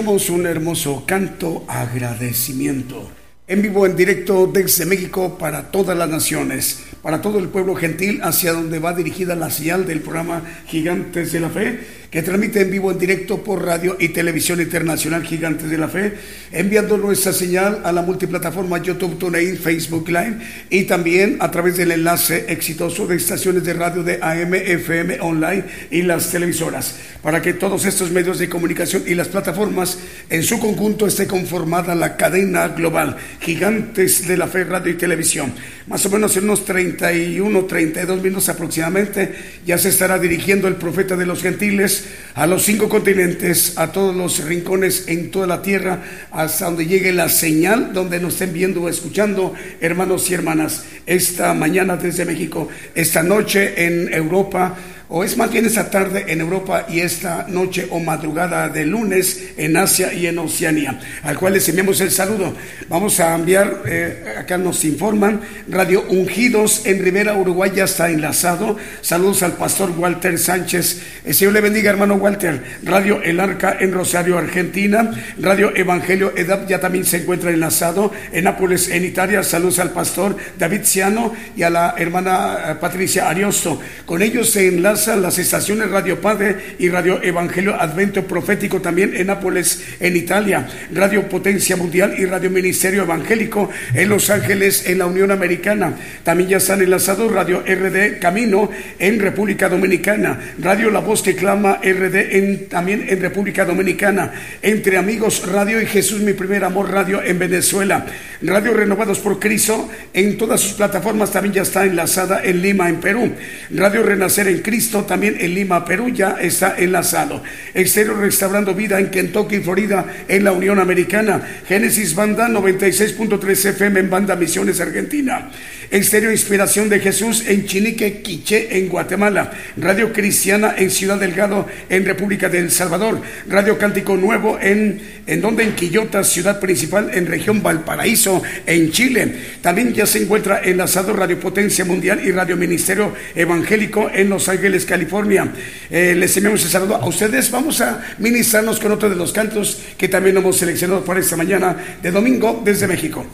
Un 0.00 0.46
hermoso 0.46 1.02
canto 1.06 1.64
agradecimiento. 1.66 3.10
En 3.48 3.62
vivo, 3.62 3.84
en 3.84 3.96
directo 3.96 4.46
desde 4.46 4.86
México 4.86 5.36
para 5.38 5.72
todas 5.72 5.98
las 5.98 6.08
naciones, 6.08 6.84
para 7.02 7.20
todo 7.20 7.40
el 7.40 7.48
pueblo 7.48 7.74
gentil, 7.74 8.20
hacia 8.22 8.52
donde 8.52 8.78
va 8.78 8.92
dirigida 8.94 9.34
la 9.34 9.50
señal 9.50 9.86
del 9.86 10.00
programa 10.00 10.42
Gigantes 10.66 11.32
de 11.32 11.40
la 11.40 11.48
Fe 11.48 11.80
que 12.10 12.22
transmite 12.22 12.62
en 12.62 12.70
vivo 12.70 12.90
en 12.90 12.98
directo 12.98 13.42
por 13.42 13.64
radio 13.64 13.96
y 13.98 14.08
televisión 14.08 14.60
internacional 14.60 15.24
Gigantes 15.24 15.68
de 15.68 15.76
la 15.76 15.88
Fe, 15.88 16.14
enviando 16.52 16.96
nuestra 16.96 17.32
señal 17.32 17.82
a 17.84 17.92
la 17.92 18.02
multiplataforma 18.02 18.82
YouTube, 18.82 19.18
TuneIn, 19.18 19.58
Facebook 19.58 20.08
Live 20.08 20.38
y 20.70 20.84
también 20.84 21.36
a 21.40 21.50
través 21.50 21.76
del 21.76 21.92
enlace 21.92 22.46
exitoso 22.48 23.06
de 23.06 23.16
estaciones 23.16 23.64
de 23.64 23.74
radio 23.74 24.02
de 24.02 24.18
AM, 24.22 24.54
FM, 24.54 25.20
online 25.20 25.64
y 25.90 26.02
las 26.02 26.30
televisoras, 26.30 26.96
para 27.28 27.42
que 27.42 27.52
todos 27.52 27.84
estos 27.84 28.10
medios 28.10 28.38
de 28.38 28.48
comunicación 28.48 29.02
y 29.06 29.14
las 29.14 29.28
plataformas 29.28 29.98
en 30.30 30.42
su 30.42 30.58
conjunto 30.58 31.06
esté 31.06 31.26
conformada 31.26 31.94
la 31.94 32.16
cadena 32.16 32.68
global 32.68 33.18
Gigantes 33.42 34.26
de 34.26 34.38
la 34.38 34.46
Fe, 34.46 34.64
radio 34.64 34.94
y 34.94 34.96
televisión. 34.96 35.52
Más 35.88 36.06
o 36.06 36.08
menos 36.08 36.34
en 36.38 36.44
unos 36.44 36.64
31, 36.64 37.66
32 37.66 38.22
minutos 38.22 38.48
aproximadamente 38.48 39.34
ya 39.66 39.76
se 39.76 39.90
estará 39.90 40.18
dirigiendo 40.18 40.68
el 40.68 40.76
profeta 40.76 41.16
de 41.16 41.26
los 41.26 41.42
gentiles 41.42 42.06
a 42.34 42.46
los 42.46 42.62
cinco 42.62 42.88
continentes, 42.88 43.76
a 43.76 43.92
todos 43.92 44.16
los 44.16 44.42
rincones 44.42 45.04
en 45.06 45.30
toda 45.30 45.46
la 45.46 45.60
tierra, 45.60 46.02
hasta 46.30 46.64
donde 46.64 46.86
llegue 46.86 47.12
la 47.12 47.28
señal, 47.28 47.92
donde 47.92 48.20
nos 48.20 48.32
estén 48.32 48.54
viendo 48.54 48.84
o 48.84 48.88
escuchando, 48.88 49.52
hermanos 49.82 50.30
y 50.30 50.34
hermanas, 50.34 50.86
esta 51.04 51.52
mañana 51.52 51.98
desde 51.98 52.24
México, 52.24 52.68
esta 52.94 53.22
noche 53.22 53.84
en 53.84 54.14
Europa 54.14 54.78
o 55.08 55.24
es 55.24 55.36
más 55.36 55.50
bien 55.50 55.64
esta 55.64 55.90
tarde 55.90 56.26
en 56.28 56.40
Europa 56.40 56.86
y 56.88 57.00
esta 57.00 57.46
noche 57.48 57.86
o 57.90 57.98
madrugada 57.98 58.68
de 58.68 58.84
lunes 58.84 59.52
en 59.56 59.76
Asia 59.76 60.12
y 60.12 60.26
en 60.26 60.38
Oceanía, 60.38 61.00
al 61.22 61.38
cual 61.38 61.54
les 61.54 61.68
enviamos 61.68 62.00
el 62.00 62.10
saludo. 62.10 62.54
Vamos 62.88 63.18
a 63.20 63.34
enviar, 63.34 63.82
eh, 63.86 64.34
acá 64.38 64.58
nos 64.58 64.84
informan, 64.84 65.40
Radio 65.68 66.04
Ungidos 66.08 66.84
en 66.84 67.02
Rivera, 67.02 67.34
Uruguay 67.34 67.72
ya 67.74 67.84
está 67.84 68.10
enlazado. 68.10 68.76
Saludos 69.00 69.42
al 69.42 69.52
pastor 69.52 69.90
Walter 69.96 70.38
Sánchez. 70.38 71.00
El 71.24 71.34
Señor 71.34 71.54
le 71.54 71.60
bendiga, 71.60 71.90
hermano 71.90 72.14
Walter. 72.14 72.62
Radio 72.82 73.22
El 73.22 73.40
Arca 73.40 73.76
en 73.80 73.92
Rosario, 73.92 74.36
Argentina. 74.36 75.10
Radio 75.38 75.74
Evangelio 75.74 76.32
Edad 76.36 76.66
ya 76.68 76.80
también 76.80 77.04
se 77.04 77.18
encuentra 77.18 77.50
enlazado. 77.50 78.12
En 78.32 78.44
Nápoles, 78.44 78.88
en 78.88 79.04
Italia. 79.04 79.42
Saludos 79.42 79.78
al 79.78 79.90
pastor 79.90 80.36
David 80.58 80.82
Ciano 80.84 81.32
y 81.56 81.62
a 81.62 81.70
la 81.70 81.94
hermana 81.96 82.58
eh, 82.68 82.74
Patricia 82.80 83.28
Ariosto. 83.28 83.80
Con 84.04 84.22
ellos 84.22 84.50
se 84.50 84.68
enlaza 84.68 84.97
las 85.06 85.38
estaciones 85.38 85.90
Radio 85.90 86.20
Padre 86.20 86.74
y 86.78 86.88
Radio 86.88 87.22
Evangelio 87.22 87.80
Advento 87.80 88.26
Profético 88.26 88.80
también 88.80 89.14
en 89.14 89.28
Nápoles, 89.28 89.84
en 90.00 90.16
Italia, 90.16 90.66
Radio 90.92 91.28
Potencia 91.28 91.76
Mundial 91.76 92.16
y 92.18 92.24
Radio 92.24 92.50
Ministerio 92.50 93.02
Evangélico 93.02 93.70
en 93.94 94.08
Los 94.08 94.28
Ángeles, 94.28 94.88
en 94.88 94.98
la 94.98 95.06
Unión 95.06 95.30
Americana. 95.30 95.94
También 96.24 96.50
ya 96.50 96.56
están 96.56 96.82
enlazados 96.82 97.30
Radio 97.30 97.60
RD 97.60 98.18
Camino 98.18 98.70
en 98.98 99.20
República 99.20 99.68
Dominicana, 99.68 100.54
Radio 100.58 100.90
La 100.90 100.98
Voz 100.98 101.22
que 101.22 101.36
Clama 101.36 101.78
RD 101.80 102.36
en, 102.36 102.68
también 102.68 103.06
en 103.08 103.20
República 103.20 103.64
Dominicana, 103.64 104.32
Entre 104.62 104.96
Amigos 104.96 105.46
Radio 105.46 105.80
y 105.80 105.86
Jesús 105.86 106.20
Mi 106.22 106.32
Primer 106.32 106.64
Amor 106.64 106.90
Radio 106.90 107.22
en 107.22 107.38
Venezuela, 107.38 108.04
Radio 108.42 108.74
Renovados 108.74 109.20
por 109.20 109.38
Cristo 109.38 109.88
en 110.12 110.36
todas 110.36 110.60
sus 110.60 110.72
plataformas 110.72 111.30
también 111.30 111.54
ya 111.54 111.62
está 111.62 111.84
enlazada 111.84 112.42
en 112.42 112.62
Lima, 112.62 112.88
en 112.88 112.96
Perú, 112.96 113.30
Radio 113.70 114.02
Renacer 114.02 114.48
en 114.48 114.58
Cristo 114.58 114.87
también 114.90 115.36
en 115.38 115.54
Lima, 115.54 115.84
Perú, 115.84 116.08
ya 116.08 116.36
está 116.40 116.76
enlazado. 116.78 117.42
Exterior 117.74 118.18
Restaurando 118.18 118.74
Vida 118.74 118.98
en 118.98 119.10
Kentucky, 119.10 119.60
Florida, 119.60 120.04
en 120.26 120.44
la 120.44 120.52
Unión 120.52 120.78
Americana. 120.78 121.40
Génesis 121.66 122.14
Banda 122.14 122.48
96.3 122.48 123.68
FM 123.70 124.00
en 124.00 124.10
Banda 124.10 124.36
Misiones, 124.36 124.80
Argentina. 124.80 125.50
Exterior 125.90 126.32
Inspiración 126.32 126.88
de 126.88 127.00
Jesús 127.00 127.44
en 127.46 127.66
Chinique, 127.66 128.20
Quiché, 128.20 128.78
en 128.78 128.88
Guatemala. 128.88 129.50
Radio 129.76 130.12
Cristiana 130.12 130.74
en 130.76 130.90
Ciudad 130.90 131.18
Delgado, 131.18 131.66
en 131.88 132.04
República 132.04 132.48
del 132.48 132.70
Salvador. 132.70 133.20
Radio 133.48 133.78
Cántico 133.78 134.16
Nuevo 134.16 134.58
en, 134.60 135.00
en 135.26 135.40
donde 135.40 135.62
en 135.62 135.74
Quillota, 135.74 136.22
ciudad 136.24 136.60
principal, 136.60 137.10
en 137.14 137.26
región 137.26 137.62
Valparaíso, 137.62 138.42
en 138.66 138.90
Chile. 138.90 139.34
También 139.62 139.94
ya 139.94 140.04
se 140.04 140.22
encuentra 140.22 140.60
enlazado 140.62 141.14
Radio 141.14 141.40
Potencia 141.40 141.84
Mundial 141.84 142.20
y 142.22 142.32
Radio 142.32 142.56
Ministerio 142.56 143.14
Evangélico 143.34 144.10
en 144.12 144.28
Los 144.28 144.48
Ángeles, 144.48 144.84
California. 144.84 145.52
Eh, 145.90 146.14
les 146.14 146.36
enviamos 146.36 146.62
el 146.64 146.70
saludo 146.70 146.96
a 146.96 147.06
ustedes. 147.06 147.50
Vamos 147.50 147.80
a 147.80 148.02
ministrarnos 148.18 148.78
con 148.78 148.92
otro 148.92 149.08
de 149.08 149.16
los 149.16 149.32
cantos 149.32 149.80
que 149.96 150.08
también 150.08 150.36
hemos 150.36 150.56
seleccionado 150.56 151.04
para 151.04 151.20
esta 151.20 151.36
mañana 151.36 151.76
de 152.02 152.10
domingo 152.10 152.60
desde 152.64 152.86
México. 152.86 153.24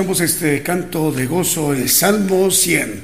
Escuchamos 0.00 0.20
este 0.22 0.62
canto 0.62 1.12
de 1.12 1.26
gozo, 1.26 1.74
el 1.74 1.90
Salmo 1.90 2.50
100. 2.50 3.02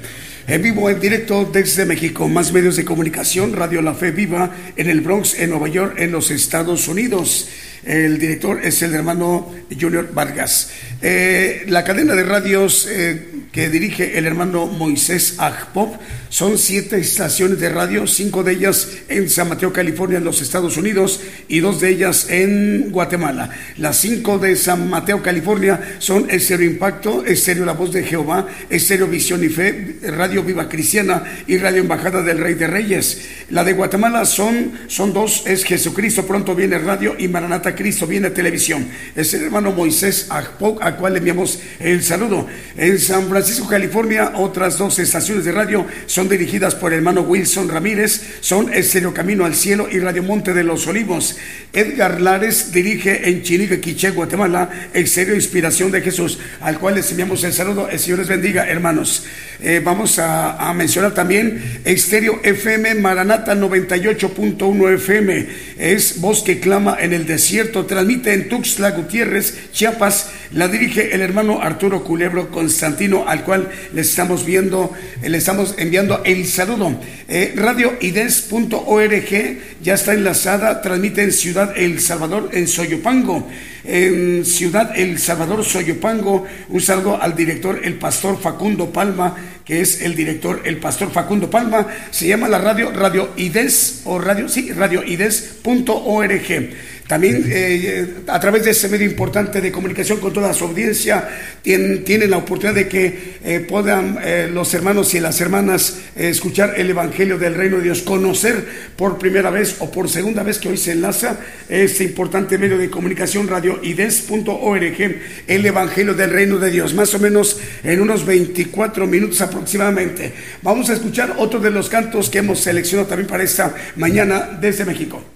En 0.48 0.62
vivo, 0.62 0.88
en 0.88 0.98
directo 0.98 1.44
desde 1.44 1.84
México, 1.84 2.26
más 2.26 2.54
medios 2.54 2.76
de 2.76 2.86
comunicación, 2.86 3.52
Radio 3.52 3.82
La 3.82 3.92
Fe 3.92 4.12
Viva 4.12 4.50
en 4.76 4.88
el 4.88 5.02
Bronx, 5.02 5.38
en 5.38 5.50
Nueva 5.50 5.68
York, 5.68 5.96
en 5.98 6.10
los 6.10 6.30
Estados 6.30 6.88
Unidos. 6.88 7.50
El 7.84 8.18
director 8.18 8.64
es 8.64 8.80
el 8.80 8.94
hermano 8.94 9.52
Junior 9.78 10.08
Vargas. 10.14 10.70
Eh, 11.02 11.64
la 11.68 11.84
cadena 11.84 12.14
de 12.14 12.22
radios 12.22 12.88
eh, 12.90 13.35
que 13.56 13.70
dirige 13.70 14.18
el 14.18 14.26
hermano 14.26 14.66
Moisés 14.66 15.36
Agpop. 15.38 15.94
Son 16.28 16.58
siete 16.58 16.98
estaciones 16.98 17.58
de 17.58 17.70
radio, 17.70 18.06
cinco 18.06 18.42
de 18.42 18.52
ellas 18.52 18.88
en 19.08 19.30
San 19.30 19.48
Mateo, 19.48 19.72
California, 19.72 20.18
en 20.18 20.24
los 20.24 20.42
Estados 20.42 20.76
Unidos, 20.76 21.22
y 21.48 21.60
dos 21.60 21.80
de 21.80 21.88
ellas 21.88 22.26
en 22.28 22.90
Guatemala. 22.90 23.48
Las 23.78 23.96
cinco 23.96 24.38
de 24.38 24.56
San 24.56 24.90
Mateo, 24.90 25.22
California, 25.22 25.96
son 26.00 26.28
Estéreo 26.28 26.68
Impacto, 26.68 27.24
Estéreo 27.24 27.64
La 27.64 27.72
Voz 27.72 27.92
de 27.92 28.02
Jehová, 28.02 28.46
Estéreo 28.68 29.06
Visión 29.06 29.42
y 29.42 29.48
Fe, 29.48 30.00
Radio 30.02 30.42
Viva 30.42 30.68
Cristiana 30.68 31.24
y 31.46 31.56
Radio 31.56 31.80
Embajada 31.80 32.20
del 32.22 32.36
Rey 32.36 32.54
de 32.54 32.66
Reyes. 32.66 33.22
La 33.48 33.64
de 33.64 33.72
Guatemala 33.72 34.26
son, 34.26 34.72
son 34.88 35.14
dos, 35.14 35.44
es 35.46 35.64
Jesucristo 35.64 36.26
Pronto 36.26 36.54
Viene 36.54 36.76
Radio 36.78 37.16
y 37.18 37.28
Maranata 37.28 37.74
Cristo 37.74 38.06
Viene 38.06 38.28
Televisión. 38.30 38.86
Es 39.14 39.32
el 39.32 39.44
hermano 39.44 39.72
Moisés 39.72 40.26
Agpop, 40.28 40.82
al 40.82 40.96
cual 40.96 41.14
le 41.14 41.20
enviamos 41.20 41.60
el 41.78 42.02
saludo. 42.02 42.46
En 42.76 42.98
San 42.98 43.28
Francisco, 43.28 43.45
Francisco, 43.46 43.70
California, 43.70 44.32
otras 44.34 44.76
dos 44.76 44.98
estaciones 44.98 45.44
de 45.44 45.52
radio 45.52 45.86
son 46.06 46.28
dirigidas 46.28 46.74
por 46.74 46.92
el 46.92 46.98
hermano 46.98 47.20
Wilson 47.20 47.68
Ramírez, 47.68 48.38
son 48.40 48.74
Estéreo 48.74 49.14
Camino 49.14 49.44
al 49.44 49.54
Cielo 49.54 49.86
y 49.88 50.00
Radio 50.00 50.24
Monte 50.24 50.52
de 50.52 50.64
los 50.64 50.88
Olivos. 50.88 51.36
Edgar 51.72 52.20
Lares 52.20 52.72
dirige 52.72 53.28
en 53.28 53.44
Chinique, 53.44 53.78
Quiché, 53.78 54.10
Guatemala, 54.10 54.68
Estéreo 54.92 55.36
Inspiración 55.36 55.92
de 55.92 56.00
Jesús, 56.00 56.40
al 56.60 56.80
cual 56.80 56.96
les 56.96 57.08
enviamos 57.12 57.44
el 57.44 57.52
saludo. 57.52 57.88
El 57.88 58.00
Señor 58.00 58.18
les 58.18 58.28
bendiga, 58.28 58.66
hermanos. 58.66 59.24
Eh, 59.62 59.80
vamos 59.82 60.18
a, 60.18 60.72
mencionar 60.74 61.14
también 61.14 61.80
Estéreo 61.84 62.40
FM 62.42 62.96
Maranata 62.96 63.54
98.1 63.54 64.94
FM. 64.94 65.46
Es 65.78 66.20
voz 66.20 66.42
que 66.42 66.60
clama 66.60 66.96
en 67.00 67.12
el 67.12 67.26
desierto. 67.26 67.86
Transmite 67.86 68.32
en 68.34 68.48
Tuxtla 68.48 68.90
Gutiérrez, 68.90 69.70
Chiapas. 69.72 70.30
La 70.52 70.68
dirige 70.68 71.14
el 71.14 71.22
hermano 71.22 71.62
Arturo 71.62 72.04
Culebro 72.04 72.50
Constantino 72.50 73.25
al 73.26 73.44
cual 73.44 73.68
les 73.92 74.08
estamos 74.08 74.44
viendo, 74.44 74.92
eh, 75.22 75.28
le 75.28 75.38
estamos 75.38 75.74
enviando 75.78 76.22
el 76.24 76.46
saludo. 76.46 76.98
Eh, 77.28 77.52
radioides.org 77.56 79.58
ya 79.82 79.94
está 79.94 80.14
enlazada, 80.14 80.82
transmite 80.82 81.22
en 81.22 81.32
Ciudad 81.32 81.72
El 81.76 82.00
Salvador, 82.00 82.50
en 82.52 82.68
Soyopango. 82.68 83.48
En 83.88 84.44
Ciudad 84.44 84.98
El 84.98 85.16
Salvador, 85.20 85.64
Soyopango, 85.64 86.44
un 86.70 86.80
saludo 86.80 87.22
al 87.22 87.36
director, 87.36 87.78
el 87.84 87.94
pastor 87.94 88.40
Facundo 88.40 88.92
Palma, 88.92 89.36
que 89.64 89.80
es 89.80 90.02
el 90.02 90.16
director, 90.16 90.62
el 90.64 90.78
pastor 90.78 91.12
Facundo 91.12 91.48
Palma. 91.48 91.86
Se 92.10 92.26
llama 92.26 92.48
la 92.48 92.58
radio 92.58 92.90
Radio 92.90 93.30
Ides 93.36 94.02
o 94.04 94.18
radio, 94.18 94.48
sí, 94.48 94.72
radioides.org. 94.72 96.72
También 97.06 97.44
eh, 97.48 98.14
a 98.26 98.40
través 98.40 98.64
de 98.64 98.72
ese 98.72 98.88
medio 98.88 99.06
importante 99.06 99.60
de 99.60 99.70
comunicación 99.70 100.18
con 100.18 100.32
toda 100.32 100.52
su 100.52 100.64
audiencia, 100.64 101.28
tienen, 101.62 102.30
la 102.30 102.38
oportunidad 102.38 102.74
de 102.74 102.88
que 102.88 103.36
eh, 103.44 103.60
puedan 103.60 104.18
eh, 104.22 104.50
los 104.52 104.74
hermanos 104.74 105.14
y 105.14 105.20
las 105.20 105.40
hermanas 105.40 105.98
escuchar 106.16 106.74
el 106.76 106.90
Evangelio 106.90 107.38
del 107.38 107.54
Reino 107.54 107.76
de 107.76 107.84
Dios, 107.84 108.02
conocer 108.02 108.64
por 108.96 109.18
primera 109.18 109.50
vez 109.50 109.76
o 109.78 109.90
por 109.90 110.08
segunda 110.08 110.42
vez 110.42 110.58
que 110.58 110.68
hoy 110.68 110.76
se 110.76 110.92
enlaza 110.92 111.38
este 111.68 112.02
importante 112.02 112.58
medio 112.58 112.76
de 112.76 112.90
comunicación, 112.90 113.46
radioides.org, 113.76 115.20
el 115.46 115.66
Evangelio 115.66 116.14
del 116.14 116.30
Reino 116.30 116.58
de 116.58 116.70
Dios, 116.70 116.94
más 116.94 117.14
o 117.14 117.18
menos 117.18 117.60
en 117.82 118.00
unos 118.00 118.24
24 118.24 119.06
minutos 119.06 119.40
aproximadamente. 119.40 120.32
Vamos 120.62 120.90
a 120.90 120.94
escuchar 120.94 121.34
otro 121.38 121.60
de 121.60 121.70
los 121.70 121.88
cantos 121.88 122.30
que 122.30 122.38
hemos 122.38 122.60
seleccionado 122.60 123.08
también 123.08 123.28
para 123.28 123.44
esta 123.44 123.74
mañana 123.96 124.58
desde 124.60 124.84
México. 124.84 125.35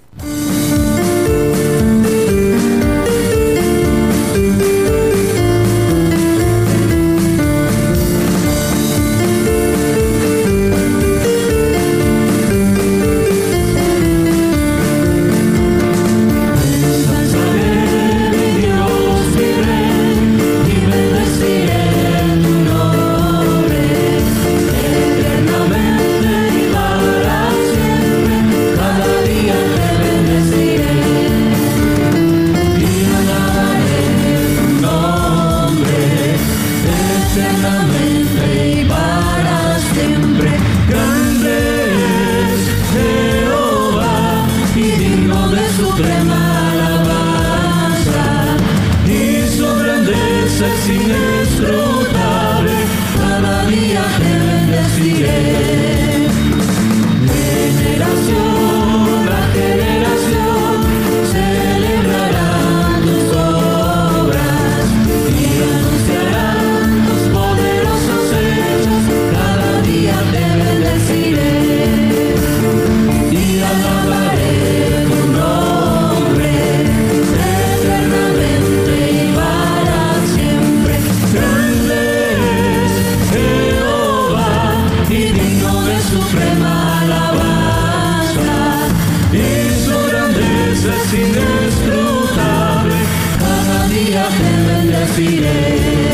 es 91.12 91.18
inescrutable, 91.18 92.94
cada 93.38 93.88
día 93.88 94.28
te 94.28 94.72
bendeciré. 94.72 96.09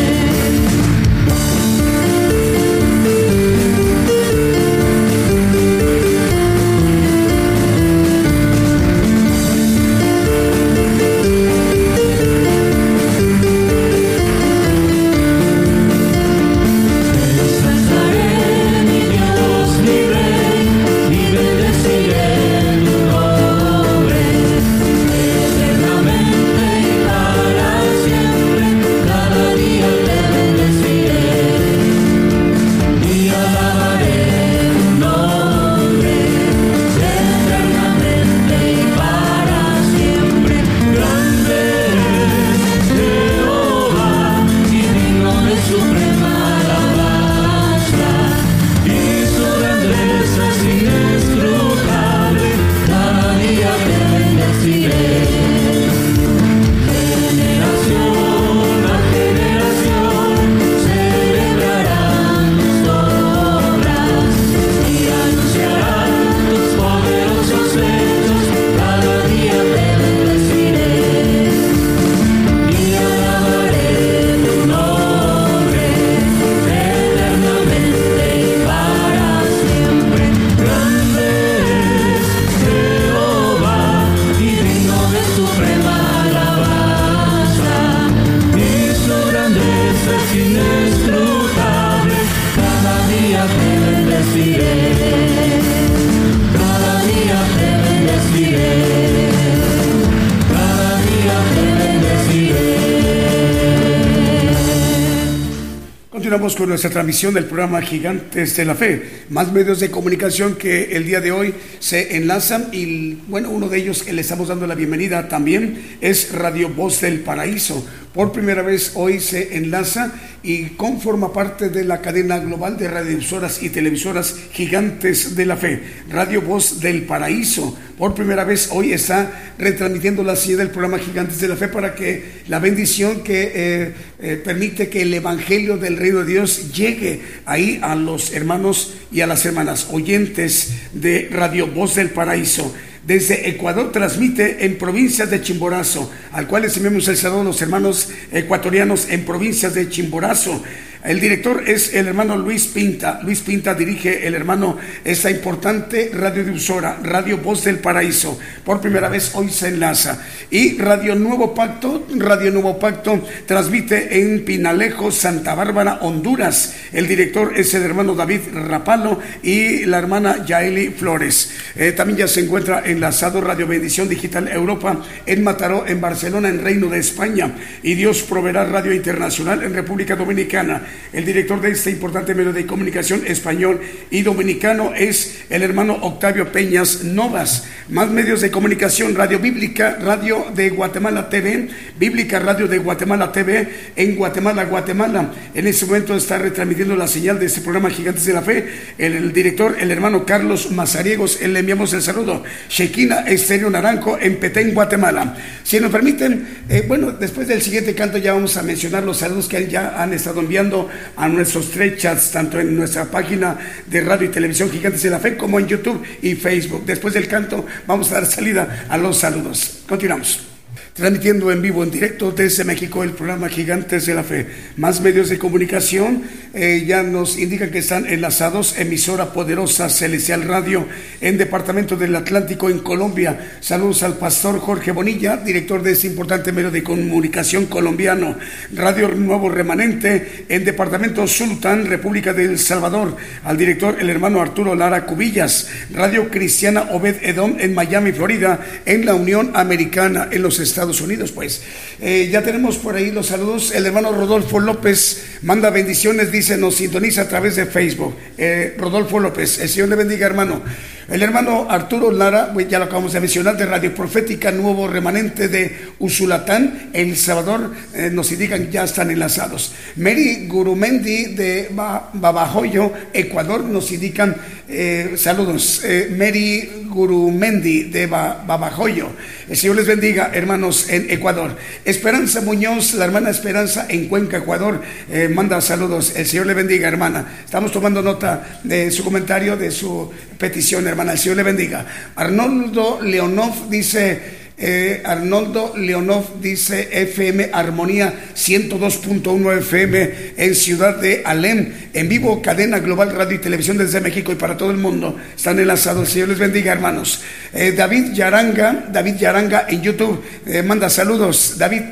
Nuestra 106.76 106.90
transmisión 106.90 107.32
del 107.32 107.46
programa 107.46 107.80
Gigantes 107.80 108.54
de 108.54 108.66
la 108.66 108.74
Fe. 108.74 109.24
Más 109.30 109.50
medios 109.50 109.80
de 109.80 109.90
comunicación 109.90 110.56
que 110.56 110.94
el 110.94 111.06
día 111.06 111.22
de 111.22 111.32
hoy 111.32 111.54
se 111.78 112.18
enlazan 112.18 112.68
y 112.70 113.14
bueno, 113.28 113.48
uno 113.48 113.70
de 113.70 113.78
ellos 113.78 114.02
que 114.02 114.12
le 114.12 114.20
estamos 114.20 114.48
dando 114.48 114.66
la 114.66 114.74
bienvenida 114.74 115.26
también 115.26 115.96
es 116.02 116.32
Radio 116.32 116.68
Voz 116.68 117.00
del 117.00 117.20
Paraíso. 117.20 117.82
Por 118.12 118.32
primera 118.32 118.62
vez 118.62 118.92
hoy 118.94 119.20
se 119.20 119.56
enlaza 119.56 120.12
y 120.42 120.70
conforma 120.70 121.32
parte 121.32 121.70
de 121.70 121.84
la 121.84 122.00
cadena 122.00 122.38
global 122.38 122.78
de 122.78 122.88
radiodifusoras 122.88 123.62
y 123.62 123.70
televisoras 123.70 124.34
gigantes 124.52 125.34
de 125.34 125.44
la 125.44 125.56
fe. 125.56 125.82
Radio 126.10 126.40
Voz 126.40 126.80
del 126.80 127.02
Paraíso. 127.02 127.76
Por 127.98 128.14
primera 128.14 128.44
vez 128.44 128.68
hoy 128.72 128.92
está 128.92 129.52
retransmitiendo 129.58 130.22
la 130.22 130.36
señal 130.36 130.58
del 130.58 130.70
programa 130.70 130.98
Gigantes 130.98 131.40
de 131.40 131.48
la 131.48 131.56
Fe 131.56 131.68
para 131.68 131.94
que 131.94 132.42
la 132.48 132.58
bendición 132.58 133.22
que 133.22 133.52
eh, 133.54 133.94
eh, 134.18 134.40
permite 134.42 134.88
que 134.88 135.02
el 135.02 135.12
Evangelio 135.14 135.76
del 135.76 135.96
Reino 135.96 136.20
de 136.20 136.32
Dios 136.32 136.72
llegue 136.72 137.20
ahí 137.44 137.78
a 137.82 137.94
los 137.94 138.32
hermanos 138.32 138.94
y 139.12 139.20
a 139.20 139.26
las 139.26 139.44
hermanas 139.44 139.88
oyentes 139.90 140.74
de 140.92 141.28
Radio 141.30 141.66
Voz 141.66 141.94
del 141.94 142.10
Paraíso 142.10 142.74
desde 143.06 143.48
Ecuador 143.48 143.92
transmite 143.92 144.64
en 144.66 144.78
provincias 144.78 145.30
de 145.30 145.40
Chimborazo, 145.40 146.10
al 146.32 146.48
cual 146.48 146.62
les 146.62 146.76
enviamos 146.76 147.06
el 147.06 147.26
a 147.26 147.44
los 147.44 147.62
hermanos 147.62 148.08
ecuatorianos 148.32 149.08
en 149.08 149.24
provincias 149.24 149.74
de 149.74 149.88
Chimborazo. 149.88 150.60
El 151.06 151.20
director 151.20 151.62
es 151.68 151.94
el 151.94 152.08
hermano 152.08 152.36
Luis 152.36 152.66
Pinta. 152.66 153.20
Luis 153.22 153.40
Pinta 153.40 153.74
dirige 153.74 154.26
el 154.26 154.34
hermano 154.34 154.76
esta 155.04 155.30
importante 155.30 156.10
radiodifusora, 156.12 156.98
Radio 157.00 157.38
Voz 157.38 157.62
del 157.62 157.78
Paraíso. 157.78 158.36
Por 158.64 158.80
primera 158.80 159.08
vez 159.08 159.30
hoy 159.34 159.48
se 159.50 159.68
enlaza. 159.68 160.20
Y 160.50 160.78
Radio 160.78 161.14
Nuevo 161.14 161.54
Pacto, 161.54 162.08
Radio 162.16 162.50
Nuevo 162.50 162.80
Pacto 162.80 163.24
transmite 163.46 164.20
en 164.20 164.44
Pinalejo, 164.44 165.12
Santa 165.12 165.54
Bárbara, 165.54 166.00
Honduras. 166.02 166.74
El 166.92 167.08
director 167.08 167.52
es 167.56 167.74
el 167.74 167.82
hermano 167.82 168.14
David 168.14 168.40
Rapalo 168.52 169.20
y 169.42 169.84
la 169.86 169.98
hermana 169.98 170.44
Yaeli 170.44 170.90
Flores. 170.90 171.52
Eh, 171.74 171.92
también 171.92 172.18
ya 172.18 172.28
se 172.28 172.40
encuentra 172.40 172.82
enlazado 172.84 173.40
Radio 173.40 173.66
Bendición 173.66 174.08
Digital 174.08 174.48
Europa 174.48 175.02
en 175.26 175.42
Mataró, 175.42 175.86
en 175.86 176.00
Barcelona, 176.00 176.48
en 176.48 176.62
Reino 176.62 176.88
de 176.88 176.98
España. 176.98 177.54
Y 177.82 177.94
Dios 177.94 178.22
proveerá 178.22 178.64
Radio 178.64 178.92
Internacional 178.92 179.62
en 179.62 179.74
República 179.74 180.16
Dominicana. 180.16 180.82
El 181.12 181.24
director 181.24 181.60
de 181.60 181.70
este 181.70 181.90
importante 181.90 182.34
medio 182.34 182.52
de 182.52 182.66
comunicación 182.66 183.22
español 183.26 183.80
y 184.10 184.22
dominicano 184.22 184.92
es 184.94 185.44
el 185.50 185.62
hermano 185.62 185.94
Octavio 186.02 186.52
Peñas 186.52 187.04
Novas. 187.04 187.64
Más 187.88 188.10
medios 188.10 188.40
de 188.40 188.50
comunicación, 188.50 189.14
Radio 189.14 189.38
Bíblica, 189.38 189.98
Radio 190.00 190.46
de 190.54 190.70
Guatemala 190.70 191.28
TV, 191.28 191.68
Bíblica 191.98 192.38
Radio 192.38 192.66
de 192.66 192.78
Guatemala 192.78 193.32
TV 193.32 193.68
en 193.94 194.16
Guatemala, 194.16 194.64
Guatemala. 194.64 195.32
En 195.54 195.66
este 195.66 195.86
momento 195.86 196.14
está 196.14 196.38
retransmitiendo 196.38 196.75
la 196.84 197.08
señal 197.08 197.38
de 197.38 197.46
este 197.46 197.62
programa 197.62 197.88
Gigantes 197.90 198.26
de 198.26 198.32
la 198.32 198.42
Fe. 198.42 198.68
El, 198.98 199.32
director, 199.32 199.76
el 199.80 199.90
hermano 199.90 200.26
Carlos 200.26 200.70
Mazariegos, 200.70 201.40
le 201.40 201.58
enviamos 201.58 201.92
el 201.94 202.02
saludo. 202.02 202.44
Shekina 202.68 203.20
Estéreo 203.20 203.70
Naranjo 203.70 204.18
en 204.20 204.36
Petén, 204.36 204.74
Guatemala. 204.74 205.36
Si 205.62 205.80
nos 205.80 205.90
permiten, 205.90 206.46
eh, 206.68 206.84
bueno, 206.86 207.12
después 207.12 207.48
del 207.48 207.62
siguiente 207.62 207.94
canto 207.94 208.18
ya 208.18 208.34
vamos 208.34 208.56
a 208.56 208.62
mencionar 208.62 209.04
los 209.04 209.16
saludos 209.16 209.48
que 209.48 209.66
ya 209.66 210.02
han 210.02 210.12
estado 210.12 210.40
enviando 210.40 210.88
a 211.16 211.28
nuestros 211.28 211.70
tres 211.70 211.98
chats, 211.98 212.30
tanto 212.30 212.60
en 212.60 212.76
nuestra 212.76 213.06
página 213.06 213.56
de 213.86 214.00
radio 214.02 214.28
y 214.28 214.30
televisión 214.30 214.70
Gigantes 214.70 215.02
de 215.02 215.10
la 215.10 215.18
Fe 215.18 215.36
como 215.36 215.58
en 215.58 215.66
YouTube 215.66 216.02
y 216.20 216.34
Facebook. 216.34 216.84
Después 216.84 217.14
del 217.14 217.26
canto 217.26 217.64
vamos 217.86 218.10
a 218.12 218.16
dar 218.16 218.26
salida 218.26 218.86
a 218.88 218.98
los 218.98 219.16
saludos. 219.16 219.82
Continuamos. 219.88 220.55
Transmitiendo 220.96 221.52
en 221.52 221.60
vivo, 221.60 221.84
en 221.84 221.90
directo 221.90 222.32
desde 222.32 222.64
México, 222.64 223.02
el 223.02 223.10
programa 223.10 223.50
Gigantes 223.50 224.06
de 224.06 224.14
la 224.14 224.24
Fe. 224.24 224.46
Más 224.78 225.02
medios 225.02 225.28
de 225.28 225.38
comunicación 225.38 226.22
eh, 226.54 226.84
ya 226.86 227.02
nos 227.02 227.38
indican 227.38 227.70
que 227.70 227.80
están 227.80 228.06
enlazados. 228.06 228.78
Emisora 228.78 229.34
Poderosa 229.34 229.90
Celestial 229.90 230.44
Radio 230.44 230.86
en 231.20 231.36
Departamento 231.36 231.96
del 231.96 232.16
Atlántico, 232.16 232.70
en 232.70 232.78
Colombia. 232.78 233.58
Saludos 233.60 234.02
al 234.04 234.16
pastor 234.16 234.58
Jorge 234.58 234.90
Bonilla, 234.90 235.36
director 235.36 235.82
de 235.82 235.92
este 235.92 236.06
importante 236.06 236.50
medio 236.50 236.70
de 236.70 236.82
comunicación 236.82 237.66
colombiano. 237.66 238.38
Radio 238.72 239.08
Nuevo 239.08 239.50
Remanente 239.50 240.46
en 240.48 240.64
Departamento 240.64 241.26
Sultán, 241.26 241.84
República 241.84 242.32
de 242.32 242.46
El 242.46 242.58
Salvador. 242.58 243.18
Al 243.44 243.58
director, 243.58 243.98
el 244.00 244.08
hermano 244.08 244.40
Arturo 244.40 244.74
Lara 244.74 245.04
Cubillas. 245.04 245.68
Radio 245.92 246.30
Cristiana 246.30 246.88
Obed 246.92 247.16
Edom 247.20 247.56
en 247.58 247.74
Miami, 247.74 248.12
Florida, 248.12 248.60
en 248.86 249.04
la 249.04 249.14
Unión 249.14 249.50
Americana, 249.52 250.28
en 250.32 250.40
los 250.40 250.58
Estados 250.58 250.85
Unidos, 251.00 251.32
pues. 251.32 251.62
Eh, 252.00 252.28
ya 252.30 252.42
tenemos 252.42 252.76
por 252.78 252.96
ahí 252.96 253.10
los 253.10 253.26
saludos. 253.26 253.72
El 253.72 253.86
hermano 253.86 254.12
Rodolfo 254.12 254.60
López 254.60 255.22
manda 255.42 255.70
bendiciones, 255.70 256.32
dice, 256.32 256.56
nos 256.56 256.76
sintoniza 256.76 257.22
a 257.22 257.28
través 257.28 257.56
de 257.56 257.66
Facebook. 257.66 258.14
Eh, 258.38 258.74
Rodolfo 258.78 259.20
López, 259.20 259.58
el 259.58 259.68
Señor 259.68 259.88
le 259.88 259.96
bendiga, 259.96 260.26
hermano. 260.26 260.62
El 261.08 261.22
hermano 261.22 261.68
Arturo 261.70 262.10
Lara, 262.10 262.52
ya 262.68 262.80
lo 262.80 262.86
acabamos 262.86 263.12
de 263.12 263.20
mencionar, 263.20 263.56
de 263.56 263.64
Radio 263.64 263.94
Profética 263.94 264.50
Nuevo 264.50 264.88
Remanente 264.88 265.46
de 265.46 265.70
Usulatán, 266.00 266.90
El 266.92 267.16
Salvador, 267.16 267.72
eh, 267.94 268.10
nos 268.12 268.32
indican 268.32 268.72
ya 268.72 268.82
están 268.82 269.12
enlazados. 269.12 269.72
Mary 269.94 270.48
Gurumendi 270.48 271.26
de 271.26 271.70
Babajoyo, 271.70 272.92
Ecuador, 273.12 273.62
nos 273.62 273.92
indican 273.92 274.34
eh, 274.68 275.14
saludos. 275.16 275.82
Eh, 275.84 276.12
Mary 276.18 276.88
Gurumendi 276.88 277.84
de 277.84 278.08
Babajoyo. 278.08 279.10
El 279.48 279.56
Señor 279.56 279.76
les 279.76 279.86
bendiga, 279.86 280.32
hermanos, 280.34 280.88
en 280.90 281.08
Ecuador. 281.08 281.56
Esperanza 281.84 282.40
Muñoz, 282.40 282.94
la 282.94 283.04
hermana 283.04 283.30
Esperanza 283.30 283.86
en 283.88 284.08
Cuenca, 284.08 284.38
Ecuador, 284.38 284.82
manda 285.30 285.60
saludos. 285.60 286.14
El 286.16 286.26
Señor 286.26 286.46
le 286.46 286.54
bendiga, 286.54 286.88
hermana. 286.88 287.42
Estamos 287.44 287.70
tomando 287.70 288.02
nota 288.02 288.60
de 288.64 288.90
su 288.90 289.04
comentario, 289.04 289.56
de 289.56 289.70
su 289.70 290.10
petición, 290.36 290.84
hermana. 290.88 290.95
El 291.02 291.18
Señor 291.18 291.36
le 291.36 291.42
bendiga. 291.42 291.86
Arnoldo 292.16 293.00
Leonov 293.02 293.68
dice. 293.68 294.46
Eh, 294.58 295.02
Arnoldo 295.04 295.74
Leonov 295.76 296.40
dice 296.40 296.88
FM 296.90 297.50
Armonía 297.52 298.30
102.1 298.34 299.58
FM 299.58 300.10
en 300.38 300.54
Ciudad 300.54 300.96
de 300.96 301.20
Alem, 301.26 301.74
en 301.92 302.08
vivo, 302.08 302.40
cadena 302.40 302.78
global 302.78 303.14
radio 303.14 303.36
y 303.36 303.40
televisión 303.40 303.76
desde 303.76 304.00
México 304.00 304.32
y 304.32 304.36
para 304.36 304.56
todo 304.56 304.70
el 304.70 304.78
mundo. 304.78 305.14
Están 305.36 305.58
enlazados. 305.58 306.08
Señor 306.08 306.28
les 306.28 306.38
bendiga, 306.38 306.72
hermanos. 306.72 307.22
Eh, 307.52 307.72
David 307.76 308.14
Yaranga, 308.14 308.86
David 308.90 309.16
Yaranga 309.16 309.66
en 309.68 309.82
YouTube, 309.82 310.24
eh, 310.46 310.62
manda 310.62 310.88
saludos. 310.88 311.56
David, 311.58 311.82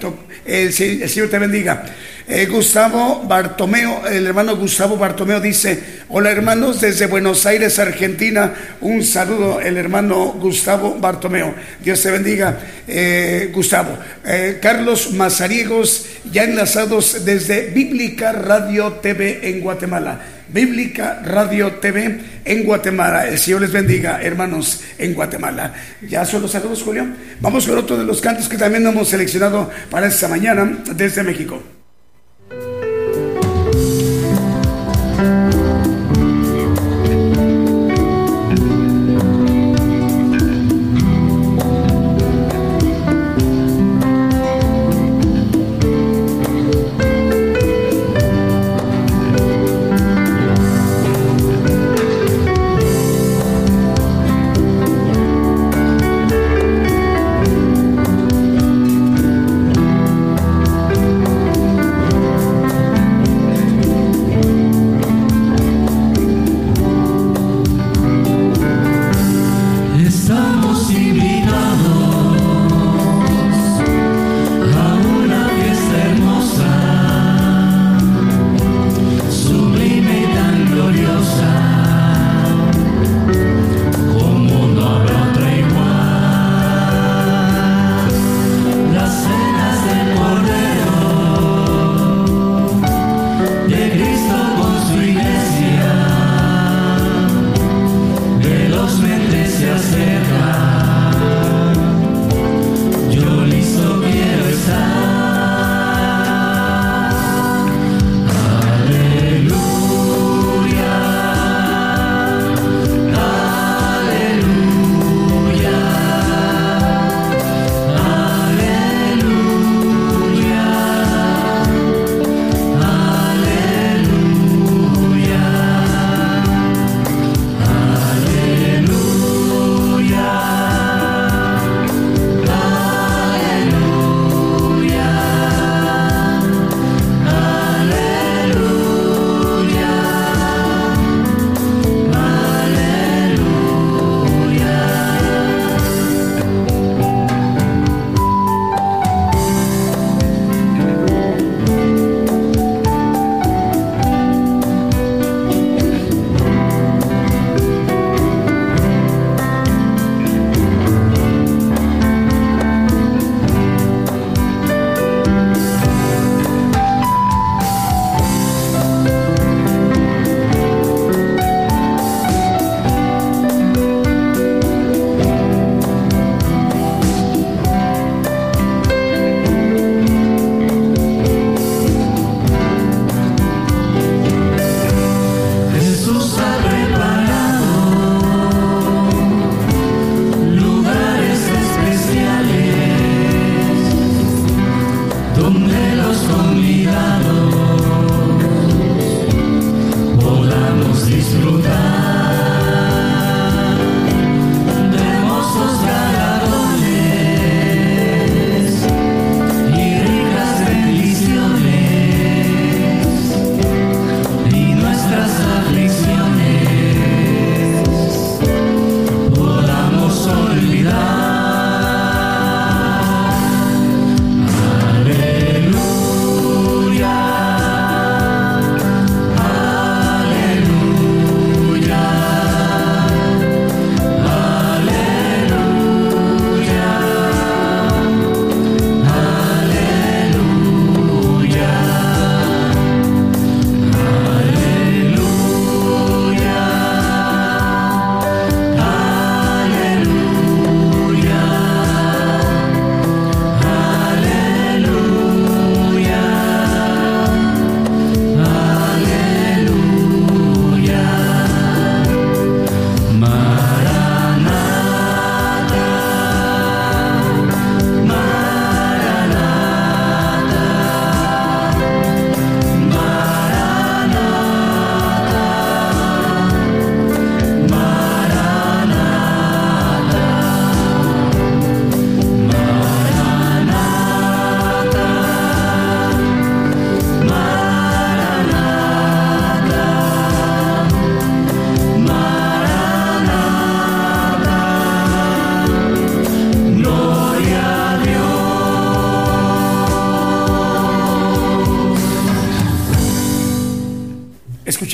el 0.46 0.72
Señor 0.72 1.28
te 1.28 1.38
bendiga. 1.38 1.84
Eh, 2.26 2.46
Gustavo 2.46 3.22
Bartomeo, 3.28 4.06
el 4.06 4.26
hermano 4.26 4.56
Gustavo 4.56 4.96
Bartomeo 4.96 5.40
dice, 5.40 6.00
hola 6.08 6.30
hermanos 6.30 6.80
desde 6.80 7.04
Buenos 7.04 7.44
Aires, 7.44 7.78
Argentina, 7.78 8.54
un 8.80 9.04
saludo 9.04 9.60
el 9.60 9.76
hermano 9.76 10.32
Gustavo 10.40 10.96
Bartomeo. 10.98 11.54
Dios 11.82 12.00
te 12.00 12.10
bendiga, 12.10 12.58
eh, 12.88 13.50
Gustavo. 13.52 13.98
Eh, 14.24 14.58
Carlos 14.62 15.12
Mazariegos, 15.12 16.06
ya 16.32 16.44
enlazados 16.44 17.26
desde 17.26 17.66
Bíblica 17.66 18.32
Radio 18.32 18.94
TV 18.94 19.40
en 19.42 19.60
Guatemala. 19.60 20.18
Bíblica 20.48 21.20
Radio 21.22 21.72
TV 21.72 22.20
en 22.42 22.64
Guatemala. 22.64 23.28
El 23.28 23.38
Señor 23.38 23.60
les 23.60 23.72
bendiga, 23.72 24.22
hermanos, 24.22 24.80
en 24.96 25.12
Guatemala. 25.12 25.74
Ya 26.08 26.24
son 26.24 26.40
los 26.40 26.52
saludos, 26.52 26.82
Julio. 26.82 27.06
Vamos 27.40 27.66
con 27.66 27.76
otro 27.76 27.98
de 27.98 28.04
los 28.04 28.22
cantos 28.22 28.48
que 28.48 28.56
también 28.56 28.86
hemos 28.86 29.10
seleccionado 29.10 29.70
para 29.90 30.06
esta 30.06 30.26
mañana 30.26 30.78
desde 30.94 31.22
México. 31.22 31.62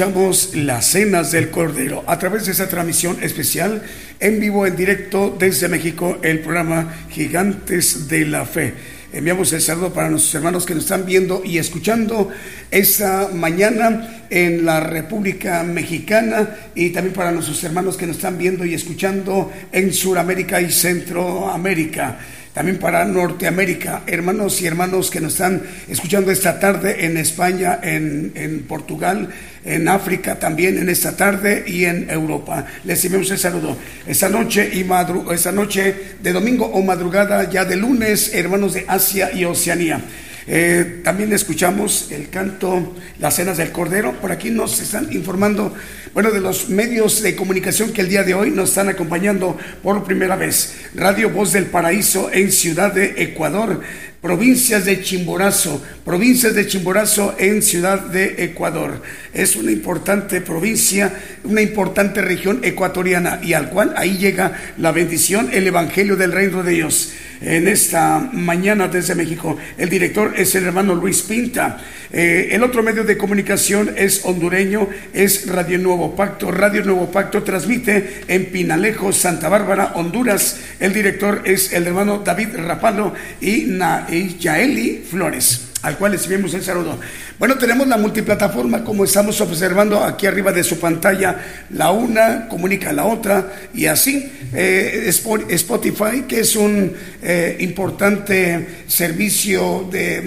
Escuchamos 0.00 0.54
las 0.54 0.86
cenas 0.86 1.30
del 1.30 1.50
Cordero 1.50 2.04
a 2.06 2.18
través 2.18 2.46
de 2.46 2.52
esa 2.52 2.70
transmisión 2.70 3.22
especial 3.22 3.82
en 4.18 4.40
vivo, 4.40 4.66
en 4.66 4.74
directo 4.74 5.36
desde 5.38 5.68
México, 5.68 6.18
el 6.22 6.38
programa 6.38 7.04
Gigantes 7.10 8.08
de 8.08 8.24
la 8.24 8.46
Fe. 8.46 8.72
Enviamos 9.12 9.52
el 9.52 9.60
saludo 9.60 9.92
para 9.92 10.08
nuestros 10.08 10.34
hermanos 10.34 10.64
que 10.64 10.74
nos 10.74 10.84
están 10.84 11.04
viendo 11.04 11.42
y 11.44 11.58
escuchando 11.58 12.30
esta 12.70 13.28
mañana 13.28 14.24
en 14.30 14.64
la 14.64 14.80
República 14.80 15.62
Mexicana 15.64 16.48
y 16.74 16.88
también 16.88 17.12
para 17.12 17.30
nuestros 17.30 17.62
hermanos 17.62 17.98
que 17.98 18.06
nos 18.06 18.16
están 18.16 18.38
viendo 18.38 18.64
y 18.64 18.72
escuchando 18.72 19.52
en 19.70 19.92
Sudamérica 19.92 20.62
y 20.62 20.72
Centroamérica 20.72 22.20
también 22.52 22.78
para 22.78 23.04
Norteamérica, 23.04 24.02
hermanos 24.06 24.60
y 24.60 24.66
hermanos 24.66 25.10
que 25.10 25.20
nos 25.20 25.34
están 25.34 25.62
escuchando 25.88 26.32
esta 26.32 26.58
tarde 26.58 27.06
en 27.06 27.16
España, 27.16 27.78
en, 27.80 28.32
en 28.34 28.62
Portugal, 28.62 29.28
en 29.70 29.88
África 29.88 30.38
también 30.38 30.78
en 30.78 30.88
esta 30.88 31.16
tarde 31.16 31.64
y 31.66 31.84
en 31.84 32.10
Europa. 32.10 32.66
Les 32.84 33.04
enviamos 33.04 33.30
el 33.30 33.38
saludo. 33.38 33.76
Esta 34.06 34.28
noche 34.28 34.70
y 34.72 34.84
madru 34.84 35.30
esta 35.32 35.52
noche 35.52 35.94
de 36.20 36.32
domingo 36.32 36.66
o 36.66 36.82
madrugada 36.82 37.48
ya 37.48 37.64
de 37.64 37.76
lunes, 37.76 38.32
hermanos 38.34 38.74
de 38.74 38.84
Asia 38.88 39.30
y 39.32 39.44
Oceanía. 39.44 40.00
Eh, 40.46 41.02
también 41.04 41.32
escuchamos 41.32 42.10
el 42.10 42.28
canto 42.28 42.96
Las 43.20 43.36
Cenas 43.36 43.58
del 43.58 43.70
Cordero. 43.70 44.14
Por 44.20 44.32
aquí 44.32 44.50
nos 44.50 44.80
están 44.80 45.12
informando, 45.12 45.72
bueno, 46.12 46.32
de 46.32 46.40
los 46.40 46.68
medios 46.68 47.22
de 47.22 47.36
comunicación 47.36 47.92
que 47.92 48.00
el 48.00 48.08
día 48.08 48.24
de 48.24 48.34
hoy 48.34 48.50
nos 48.50 48.70
están 48.70 48.88
acompañando 48.88 49.56
por 49.82 50.02
primera 50.02 50.34
vez. 50.34 50.74
Radio 50.94 51.30
Voz 51.30 51.52
del 51.52 51.66
Paraíso 51.66 52.30
en 52.32 52.50
Ciudad 52.50 52.92
de 52.92 53.22
Ecuador 53.22 53.80
provincias 54.20 54.84
de 54.84 55.02
Chimborazo, 55.02 55.82
provincias 56.04 56.54
de 56.54 56.66
Chimborazo 56.66 57.34
en 57.38 57.62
Ciudad 57.62 58.00
de 58.00 58.44
Ecuador. 58.44 59.02
Es 59.32 59.56
una 59.56 59.72
importante 59.72 60.40
provincia, 60.40 61.12
una 61.44 61.62
importante 61.62 62.20
región 62.20 62.60
ecuatoriana 62.62 63.40
y 63.42 63.54
al 63.54 63.70
cual 63.70 63.94
ahí 63.96 64.18
llega 64.18 64.52
la 64.76 64.92
bendición, 64.92 65.48
el 65.52 65.66
Evangelio 65.66 66.16
del 66.16 66.32
Reino 66.32 66.62
de 66.62 66.72
Dios. 66.72 67.12
En 67.42 67.68
esta 67.68 68.18
mañana 68.34 68.88
desde 68.88 69.14
México, 69.14 69.56
el 69.78 69.88
director 69.88 70.34
es 70.36 70.54
el 70.54 70.66
hermano 70.66 70.94
Luis 70.94 71.22
Pinta. 71.22 71.78
Eh, 72.12 72.48
el 72.52 72.62
otro 72.62 72.82
medio 72.82 73.04
de 73.04 73.16
comunicación 73.16 73.94
es 73.96 74.26
hondureño, 74.26 74.88
es 75.14 75.46
Radio 75.46 75.78
Nuevo 75.78 76.14
Pacto. 76.14 76.50
Radio 76.50 76.84
Nuevo 76.84 77.10
Pacto 77.10 77.42
transmite 77.42 78.24
en 78.28 78.46
Pinalejo, 78.46 79.10
Santa 79.12 79.48
Bárbara, 79.48 79.92
Honduras. 79.94 80.58
El 80.80 80.92
director 80.92 81.40
es 81.44 81.72
el 81.72 81.86
hermano 81.86 82.18
David 82.18 82.56
Rapalo 82.56 83.14
y 83.40 83.64
Na 83.68 84.06
Yaeli 84.10 85.04
Flores, 85.08 85.70
al 85.82 85.96
cual 85.96 86.14
enviamos 86.14 86.54
el 86.54 86.62
saludo. 86.62 86.98
Bueno, 87.40 87.56
tenemos 87.56 87.88
la 87.88 87.96
multiplataforma, 87.96 88.84
como 88.84 89.02
estamos 89.02 89.40
observando 89.40 90.04
aquí 90.04 90.26
arriba 90.26 90.52
de 90.52 90.62
su 90.62 90.78
pantalla, 90.78 91.38
la 91.70 91.90
una 91.90 92.46
comunica 92.46 92.90
a 92.90 92.92
la 92.92 93.06
otra 93.06 93.50
y 93.72 93.86
así. 93.86 94.30
Eh, 94.54 95.06
Spotify, 95.08 96.24
que 96.28 96.40
es 96.40 96.54
un 96.54 96.92
eh, 97.22 97.56
importante 97.60 98.82
servicio 98.86 99.88
de, 99.90 100.20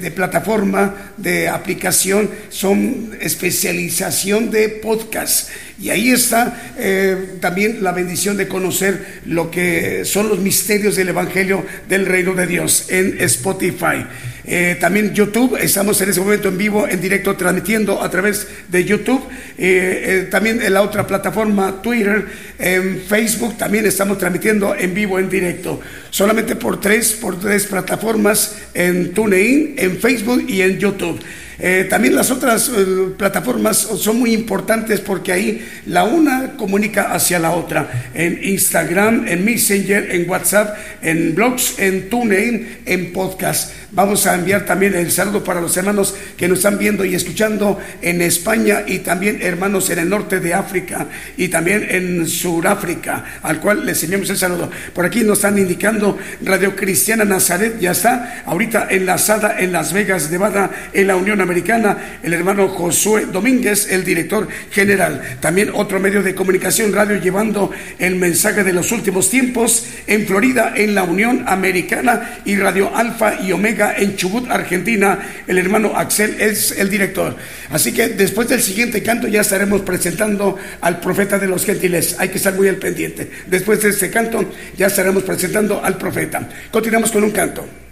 de, 0.00 0.10
plataforma, 0.10 1.12
de 1.16 1.48
aplicación, 1.48 2.28
son 2.48 3.16
especialización 3.20 4.50
de 4.50 4.68
podcast. 4.68 5.50
Y 5.80 5.90
ahí 5.90 6.10
está 6.10 6.74
eh, 6.78 7.36
también 7.38 7.78
la 7.80 7.92
bendición 7.92 8.36
de 8.36 8.48
conocer 8.48 9.20
lo 9.26 9.52
que 9.52 10.04
son 10.04 10.28
los 10.28 10.40
misterios 10.40 10.96
del 10.96 11.10
Evangelio 11.10 11.64
del 11.88 12.06
Reino 12.06 12.34
de 12.34 12.48
Dios 12.48 12.86
en 12.88 13.20
Spotify. 13.20 14.04
Eh, 14.48 14.76
también 14.78 15.12
YouTube, 15.12 15.56
estamos 15.60 16.00
en 16.00 16.10
ese 16.10 16.20
momento 16.20 16.48
en 16.48 16.56
vivo, 16.56 16.86
en 16.86 17.00
directo, 17.00 17.34
transmitiendo 17.36 18.00
a 18.00 18.08
través 18.08 18.46
de 18.68 18.84
YouTube. 18.84 19.20
Eh, 19.58 20.04
eh, 20.06 20.28
también 20.30 20.62
en 20.62 20.72
la 20.72 20.82
otra 20.82 21.04
plataforma, 21.06 21.82
Twitter, 21.82 22.26
en 22.58 23.00
Facebook, 23.00 23.58
también 23.58 23.86
estamos 23.86 24.18
transmitiendo 24.18 24.74
en 24.76 24.94
vivo, 24.94 25.18
en 25.18 25.28
directo. 25.28 25.80
Solamente 26.10 26.54
por 26.54 26.80
tres, 26.80 27.12
por 27.12 27.40
tres 27.40 27.66
plataformas, 27.66 28.56
en 28.72 29.12
TuneIn, 29.12 29.74
en 29.78 29.98
Facebook 29.98 30.44
y 30.46 30.60
en 30.60 30.78
YouTube. 30.78 31.20
Eh, 31.58 31.86
también 31.88 32.14
las 32.14 32.30
otras 32.30 32.70
plataformas 33.16 33.78
son 33.78 34.18
muy 34.18 34.34
importantes 34.34 35.00
porque 35.00 35.32
ahí 35.32 35.66
la 35.86 36.04
una 36.04 36.52
comunica 36.56 37.12
hacia 37.14 37.38
la 37.38 37.52
otra. 37.52 38.10
En 38.14 38.38
Instagram, 38.44 39.26
en 39.26 39.44
Messenger, 39.44 40.14
en 40.14 40.28
WhatsApp, 40.28 40.76
en 41.02 41.34
blogs, 41.34 41.78
en 41.78 42.10
TuneIn, 42.10 42.80
en 42.84 43.12
podcast. 43.12 43.72
Vamos 43.96 44.26
a 44.26 44.34
enviar 44.34 44.66
también 44.66 44.94
el 44.94 45.10
saludo 45.10 45.42
para 45.42 45.58
los 45.58 45.74
hermanos 45.74 46.14
que 46.36 46.48
nos 46.48 46.58
están 46.58 46.76
viendo 46.76 47.02
y 47.02 47.14
escuchando 47.14 47.80
en 48.02 48.20
España 48.20 48.84
y 48.86 48.98
también 48.98 49.40
hermanos 49.40 49.88
en 49.88 50.00
el 50.00 50.10
norte 50.10 50.38
de 50.38 50.52
África 50.52 51.06
y 51.38 51.48
también 51.48 51.86
en 51.88 52.28
Suráfrica, 52.28 53.24
al 53.42 53.58
cual 53.58 53.86
les 53.86 54.02
enviamos 54.02 54.28
el 54.28 54.36
saludo. 54.36 54.70
Por 54.92 55.06
aquí 55.06 55.24
nos 55.24 55.38
están 55.38 55.56
indicando 55.56 56.18
Radio 56.42 56.76
Cristiana 56.76 57.24
Nazaret, 57.24 57.80
ya 57.80 57.92
está 57.92 58.42
ahorita 58.44 58.88
enlazada 58.90 59.58
en 59.60 59.72
Las 59.72 59.94
Vegas, 59.94 60.30
Nevada, 60.30 60.70
en 60.92 61.06
la 61.06 61.16
Unión 61.16 61.40
Americana, 61.40 62.18
el 62.22 62.34
hermano 62.34 62.68
Josué 62.68 63.24
Domínguez, 63.32 63.90
el 63.90 64.04
director 64.04 64.46
general. 64.72 65.38
También 65.40 65.70
otro 65.72 66.00
medio 66.00 66.22
de 66.22 66.34
comunicación, 66.34 66.92
radio, 66.92 67.16
llevando 67.16 67.70
el 67.98 68.16
mensaje 68.16 68.62
de 68.62 68.74
los 68.74 68.92
últimos 68.92 69.30
tiempos 69.30 69.86
en 70.06 70.26
Florida, 70.26 70.74
en 70.76 70.94
la 70.94 71.04
Unión 71.04 71.44
Americana 71.46 72.40
y 72.44 72.56
Radio 72.56 72.94
Alfa 72.94 73.40
y 73.40 73.52
Omega 73.52 73.85
en 73.96 74.16
Chubut, 74.16 74.50
Argentina. 74.50 75.18
El 75.46 75.58
hermano 75.58 75.92
Axel 75.96 76.40
es 76.40 76.72
el 76.72 76.88
director. 76.88 77.36
Así 77.70 77.92
que 77.92 78.08
después 78.08 78.48
del 78.48 78.62
siguiente 78.62 79.02
canto 79.02 79.28
ya 79.28 79.40
estaremos 79.42 79.82
presentando 79.82 80.56
al 80.80 81.00
profeta 81.00 81.38
de 81.38 81.46
los 81.46 81.64
gentiles. 81.64 82.16
Hay 82.18 82.28
que 82.28 82.38
estar 82.38 82.54
muy 82.54 82.68
al 82.68 82.76
pendiente. 82.76 83.30
Después 83.46 83.82
de 83.82 83.90
este 83.90 84.10
canto 84.10 84.44
ya 84.76 84.86
estaremos 84.86 85.22
presentando 85.22 85.82
al 85.82 85.96
profeta. 85.96 86.48
Continuamos 86.70 87.12
con 87.12 87.24
un 87.24 87.30
canto. 87.30 87.85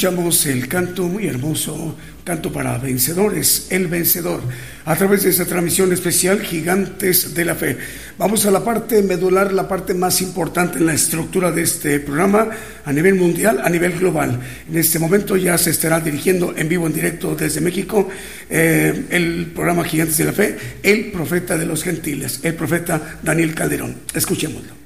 Escuchamos 0.00 0.46
el 0.46 0.66
canto 0.66 1.02
muy 1.02 1.26
hermoso, 1.26 1.94
canto 2.24 2.50
para 2.50 2.78
vencedores, 2.78 3.66
el 3.68 3.86
vencedor, 3.86 4.40
a 4.86 4.96
través 4.96 5.24
de 5.24 5.28
esta 5.28 5.44
transmisión 5.44 5.92
especial 5.92 6.40
Gigantes 6.40 7.34
de 7.34 7.44
la 7.44 7.54
Fe. 7.54 7.76
Vamos 8.16 8.46
a 8.46 8.50
la 8.50 8.64
parte 8.64 9.02
medular, 9.02 9.52
la 9.52 9.68
parte 9.68 9.92
más 9.92 10.22
importante 10.22 10.78
en 10.78 10.86
la 10.86 10.94
estructura 10.94 11.52
de 11.52 11.60
este 11.60 12.00
programa 12.00 12.48
a 12.82 12.92
nivel 12.94 13.16
mundial, 13.16 13.60
a 13.62 13.68
nivel 13.68 13.92
global. 13.98 14.40
En 14.70 14.78
este 14.78 14.98
momento 14.98 15.36
ya 15.36 15.58
se 15.58 15.68
estará 15.68 16.00
dirigiendo 16.00 16.56
en 16.56 16.66
vivo, 16.66 16.86
en 16.86 16.94
directo 16.94 17.34
desde 17.34 17.60
México, 17.60 18.08
eh, 18.48 19.04
el 19.10 19.52
programa 19.54 19.84
Gigantes 19.84 20.16
de 20.16 20.24
la 20.24 20.32
Fe, 20.32 20.56
el 20.82 21.12
profeta 21.12 21.58
de 21.58 21.66
los 21.66 21.82
gentiles, 21.82 22.40
el 22.42 22.54
profeta 22.54 23.18
Daniel 23.22 23.54
Calderón. 23.54 23.96
Escuchémoslo. 24.14 24.80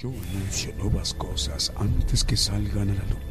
Yo 0.00 0.08
anuncio 0.08 0.72
nuevas 0.76 1.14
cosas 1.14 1.70
antes 1.76 2.24
que 2.24 2.36
salgan 2.36 2.90
a 2.90 2.94
la 2.94 3.04
luz. 3.10 3.29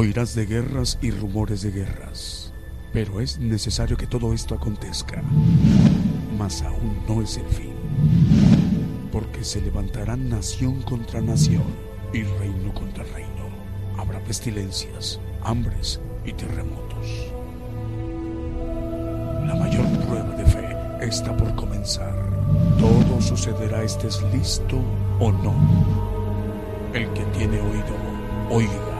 Oirás 0.00 0.36
de 0.36 0.46
guerras 0.46 0.96
y 1.02 1.10
rumores 1.10 1.62
de 1.62 1.72
guerras, 1.72 2.52
pero 2.92 3.20
es 3.20 3.40
necesario 3.40 3.96
que 3.96 4.06
todo 4.06 4.32
esto 4.32 4.54
acontezca. 4.54 5.24
Mas 6.38 6.62
aún 6.62 7.02
no 7.08 7.20
es 7.20 7.36
el 7.36 7.46
fin, 7.46 7.72
porque 9.10 9.42
se 9.42 9.60
levantarán 9.60 10.28
nación 10.28 10.82
contra 10.82 11.20
nación 11.20 11.64
y 12.12 12.22
reino 12.22 12.72
contra 12.74 13.02
reino. 13.12 13.48
Habrá 13.96 14.22
pestilencias, 14.22 15.18
hambres 15.42 16.00
y 16.24 16.32
terremotos. 16.32 17.32
La 19.48 19.56
mayor 19.56 19.84
prueba 20.06 20.36
de 20.36 20.46
fe 20.46 20.76
está 21.00 21.36
por 21.36 21.52
comenzar. 21.56 22.14
Todo 22.78 23.20
sucederá 23.20 23.82
estés 23.82 24.22
listo 24.32 24.80
o 25.18 25.32
no. 25.32 25.54
El 26.94 27.12
que 27.14 27.24
tiene 27.36 27.58
oído, 27.58 27.96
oiga. 28.48 28.97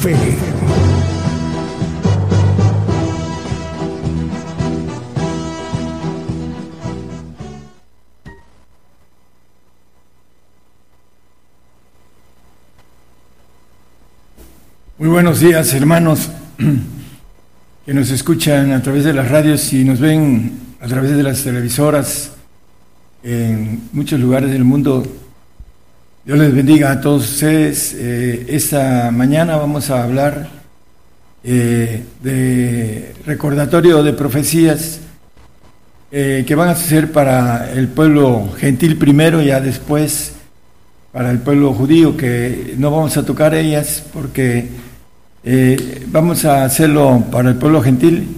Fe. 0.00 0.14
Muy 14.98 15.08
buenos 15.08 15.40
días, 15.40 15.74
hermanos 15.74 16.30
que 17.86 17.92
nos 17.92 18.10
escuchan 18.10 18.70
a 18.72 18.82
través 18.82 19.02
de 19.02 19.12
las 19.12 19.28
radios 19.28 19.72
y 19.72 19.84
nos 19.84 19.98
ven 19.98 20.76
a 20.80 20.86
través 20.86 21.16
de 21.16 21.24
las 21.24 21.42
televisoras 21.42 22.32
en 23.24 23.88
muchos 23.92 24.20
lugares 24.20 24.52
del 24.52 24.62
mundo. 24.62 25.04
Dios 26.28 26.40
les 26.40 26.54
bendiga 26.54 26.92
a 26.92 27.00
todos 27.00 27.26
ustedes. 27.26 27.96
Eh, 27.96 28.44
esta 28.50 29.10
mañana 29.10 29.56
vamos 29.56 29.88
a 29.88 30.04
hablar 30.04 30.46
eh, 31.42 32.04
de 32.22 33.14
recordatorio 33.24 34.02
de 34.02 34.12
profecías 34.12 35.00
eh, 36.12 36.44
que 36.46 36.54
van 36.54 36.68
a 36.68 36.74
ser 36.74 37.12
para 37.12 37.72
el 37.72 37.88
pueblo 37.88 38.52
gentil 38.58 38.98
primero, 38.98 39.40
ya 39.40 39.58
después 39.58 40.34
para 41.12 41.30
el 41.30 41.38
pueblo 41.38 41.72
judío, 41.72 42.14
que 42.14 42.74
no 42.76 42.90
vamos 42.90 43.16
a 43.16 43.24
tocar 43.24 43.54
ellas 43.54 44.04
porque 44.12 44.68
vamos 46.08 46.44
a 46.44 46.64
hacerlo 46.64 47.24
para 47.32 47.48
el 47.48 47.56
pueblo 47.56 47.80
gentil. 47.80 48.28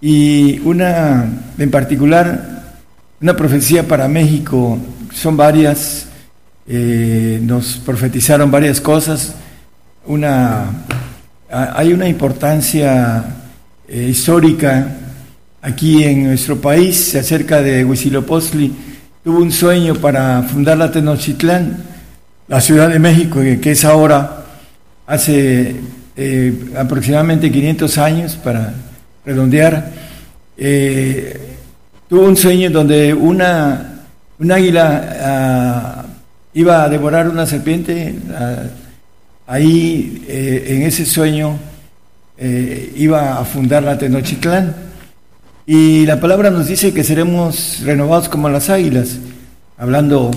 Y 0.00 0.58
una 0.64 1.24
en 1.56 1.70
particular, 1.70 2.64
una 3.20 3.36
profecía 3.36 3.86
para 3.86 4.08
México, 4.08 4.76
son 5.12 5.36
varias, 5.36 6.07
eh, 6.70 7.40
nos 7.40 7.78
profetizaron 7.78 8.50
varias 8.50 8.78
cosas, 8.78 9.34
una, 10.04 10.66
hay 11.50 11.94
una 11.94 12.06
importancia 12.06 13.24
eh, 13.88 14.08
histórica 14.10 14.98
aquí 15.62 16.04
en 16.04 16.24
nuestro 16.24 16.60
país 16.60 17.14
acerca 17.14 17.62
de 17.62 17.86
Huitzilopochtli, 17.86 18.70
tuvo 19.24 19.38
un 19.38 19.50
sueño 19.50 19.94
para 19.94 20.42
fundar 20.42 20.76
la 20.76 20.90
Tenochtitlán, 20.92 21.84
la 22.48 22.60
Ciudad 22.60 22.90
de 22.90 22.98
México, 22.98 23.40
que 23.40 23.70
es 23.70 23.84
ahora, 23.86 24.44
hace 25.06 25.74
eh, 26.16 26.70
aproximadamente 26.76 27.50
500 27.50 27.96
años, 27.96 28.36
para 28.36 28.74
redondear, 29.24 29.90
tuvo 32.08 32.26
un 32.26 32.36
sueño 32.36 32.68
donde 32.68 33.14
una, 33.14 34.04
un 34.38 34.52
águila 34.52 35.16
ah, 35.18 35.97
iba 36.58 36.82
a 36.82 36.88
devorar 36.88 37.28
una 37.28 37.46
serpiente, 37.46 38.16
ah, 38.34 38.64
ahí 39.46 40.24
eh, 40.26 40.64
en 40.70 40.82
ese 40.82 41.06
sueño 41.06 41.56
eh, 42.36 42.94
iba 42.96 43.38
a 43.38 43.44
fundar 43.44 43.84
la 43.84 43.96
Tenochtitlán. 43.96 44.74
Y 45.66 46.04
la 46.04 46.18
palabra 46.18 46.50
nos 46.50 46.66
dice 46.66 46.92
que 46.92 47.04
seremos 47.04 47.80
renovados 47.84 48.28
como 48.28 48.48
las 48.48 48.70
águilas. 48.70 49.18
Hablando 49.76 50.32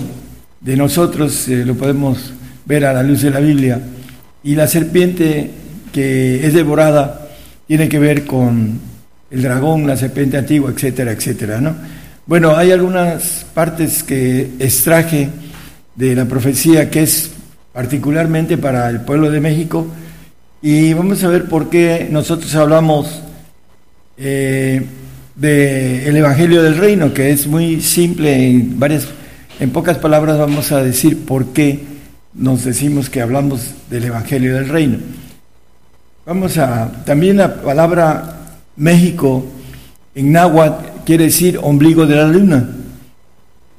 de 0.60 0.76
nosotros, 0.76 1.48
eh, 1.48 1.64
lo 1.64 1.74
podemos 1.74 2.32
ver 2.66 2.84
a 2.84 2.92
la 2.92 3.02
luz 3.02 3.22
de 3.22 3.30
la 3.30 3.40
Biblia. 3.40 3.80
Y 4.44 4.54
la 4.54 4.68
serpiente 4.68 5.50
que 5.92 6.46
es 6.46 6.54
devorada 6.54 7.30
tiene 7.66 7.88
que 7.88 7.98
ver 7.98 8.26
con 8.26 8.78
el 9.28 9.42
dragón, 9.42 9.88
la 9.88 9.96
serpiente 9.96 10.38
antigua, 10.38 10.70
etcétera, 10.70 11.10
etcétera, 11.10 11.60
¿no? 11.60 11.74
Bueno, 12.26 12.56
hay 12.56 12.70
algunas 12.70 13.44
partes 13.52 14.04
que 14.04 14.52
extraje 14.60 15.28
de 15.94 16.14
la 16.14 16.24
profecía 16.24 16.90
que 16.90 17.02
es 17.02 17.32
particularmente 17.72 18.58
para 18.58 18.88
el 18.90 19.00
pueblo 19.00 19.30
de 19.30 19.40
México 19.40 19.86
y 20.60 20.92
vamos 20.94 21.24
a 21.24 21.28
ver 21.28 21.46
por 21.46 21.70
qué 21.70 22.08
nosotros 22.10 22.54
hablamos 22.54 23.20
eh, 24.16 24.86
del 25.34 26.16
Evangelio 26.16 26.62
del 26.62 26.76
Reino, 26.76 27.12
que 27.12 27.30
es 27.30 27.46
muy 27.46 27.80
simple, 27.80 28.50
en, 28.50 28.78
varias, 28.78 29.08
en 29.58 29.70
pocas 29.70 29.98
palabras 29.98 30.38
vamos 30.38 30.70
a 30.70 30.82
decir 30.82 31.24
por 31.24 31.46
qué 31.52 31.80
nos 32.34 32.64
decimos 32.64 33.10
que 33.10 33.20
hablamos 33.20 33.72
del 33.90 34.04
Evangelio 34.04 34.54
del 34.54 34.68
Reino. 34.68 34.98
Vamos 36.24 36.56
a, 36.58 37.04
también 37.04 37.38
la 37.38 37.60
palabra 37.62 38.36
México 38.76 39.44
en 40.14 40.32
náhuatl 40.32 41.04
quiere 41.04 41.24
decir 41.24 41.58
ombligo 41.60 42.06
de 42.06 42.16
la 42.16 42.28
luna. 42.28 42.68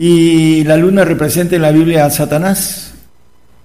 Y 0.05 0.65
la 0.65 0.75
luna 0.75 1.05
representa 1.05 1.55
en 1.55 1.61
la 1.61 1.71
Biblia 1.71 2.03
a 2.03 2.09
Satanás. 2.09 2.91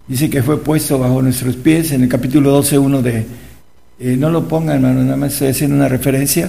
Dice 0.07 0.31
que 0.31 0.41
fue 0.41 0.63
puesto 0.63 0.97
bajo 0.97 1.21
nuestros 1.21 1.57
pies 1.57 1.91
en 1.91 2.05
el 2.05 2.09
capítulo 2.09 2.63
12.1 2.63 3.03
de... 3.03 3.27
eh, 3.99 4.17
no 4.17 4.31
lo 4.31 4.47
pongan, 4.47 4.77
hermano, 4.77 5.03
nada 5.03 5.17
más 5.17 5.33
estoy 5.33 5.49
haciendo 5.49 5.75
una 5.75 5.89
referencia. 5.89 6.49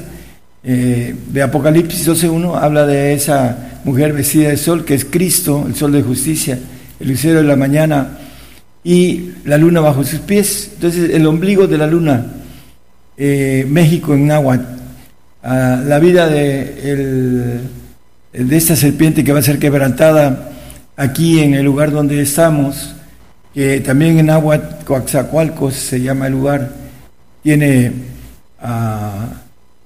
eh, 0.63 1.15
de 1.31 1.41
Apocalipsis 1.41 2.07
12.1 2.07 2.55
habla 2.61 2.85
de 2.85 3.15
esa 3.15 3.79
mujer 3.83 4.13
vestida 4.13 4.49
de 4.49 4.57
sol, 4.57 4.85
que 4.85 4.93
es 4.93 5.05
Cristo, 5.05 5.65
el 5.67 5.73
sol 5.73 5.91
de 5.91 6.03
justicia, 6.03 6.59
el 6.99 7.07
lucero 7.07 7.39
de 7.39 7.45
la 7.45 7.55
mañana, 7.55 8.15
y 8.83 9.31
la 9.45 9.57
luna 9.57 9.79
bajo 9.79 10.03
sus 10.03 10.19
pies. 10.19 10.69
Entonces, 10.75 11.09
el 11.15 11.25
ombligo 11.25 11.65
de 11.65 11.77
la 11.79 11.87
luna, 11.87 12.27
eh, 13.17 13.65
México 13.67 14.13
en 14.13 14.27
náhuatl, 14.27 14.65
ah, 15.41 15.81
la 15.83 15.97
vida 15.97 16.27
de, 16.27 17.59
de 18.31 18.57
esta 18.57 18.75
serpiente 18.75 19.23
que 19.23 19.33
va 19.33 19.39
a 19.39 19.43
ser 19.43 19.57
quebrantada 19.57 20.51
aquí 20.95 21.39
en 21.39 21.55
el 21.55 21.65
lugar 21.65 21.91
donde 21.91 22.21
estamos, 22.21 22.93
que 23.53 23.79
también 23.79 24.19
en 24.19 24.27
náhuatl, 24.27 24.85
Coaxacualcos 24.85 25.73
se 25.73 26.01
llama 26.01 26.27
el 26.27 26.33
lugar, 26.33 26.71
tiene 27.41 27.91
uh, 28.61 29.33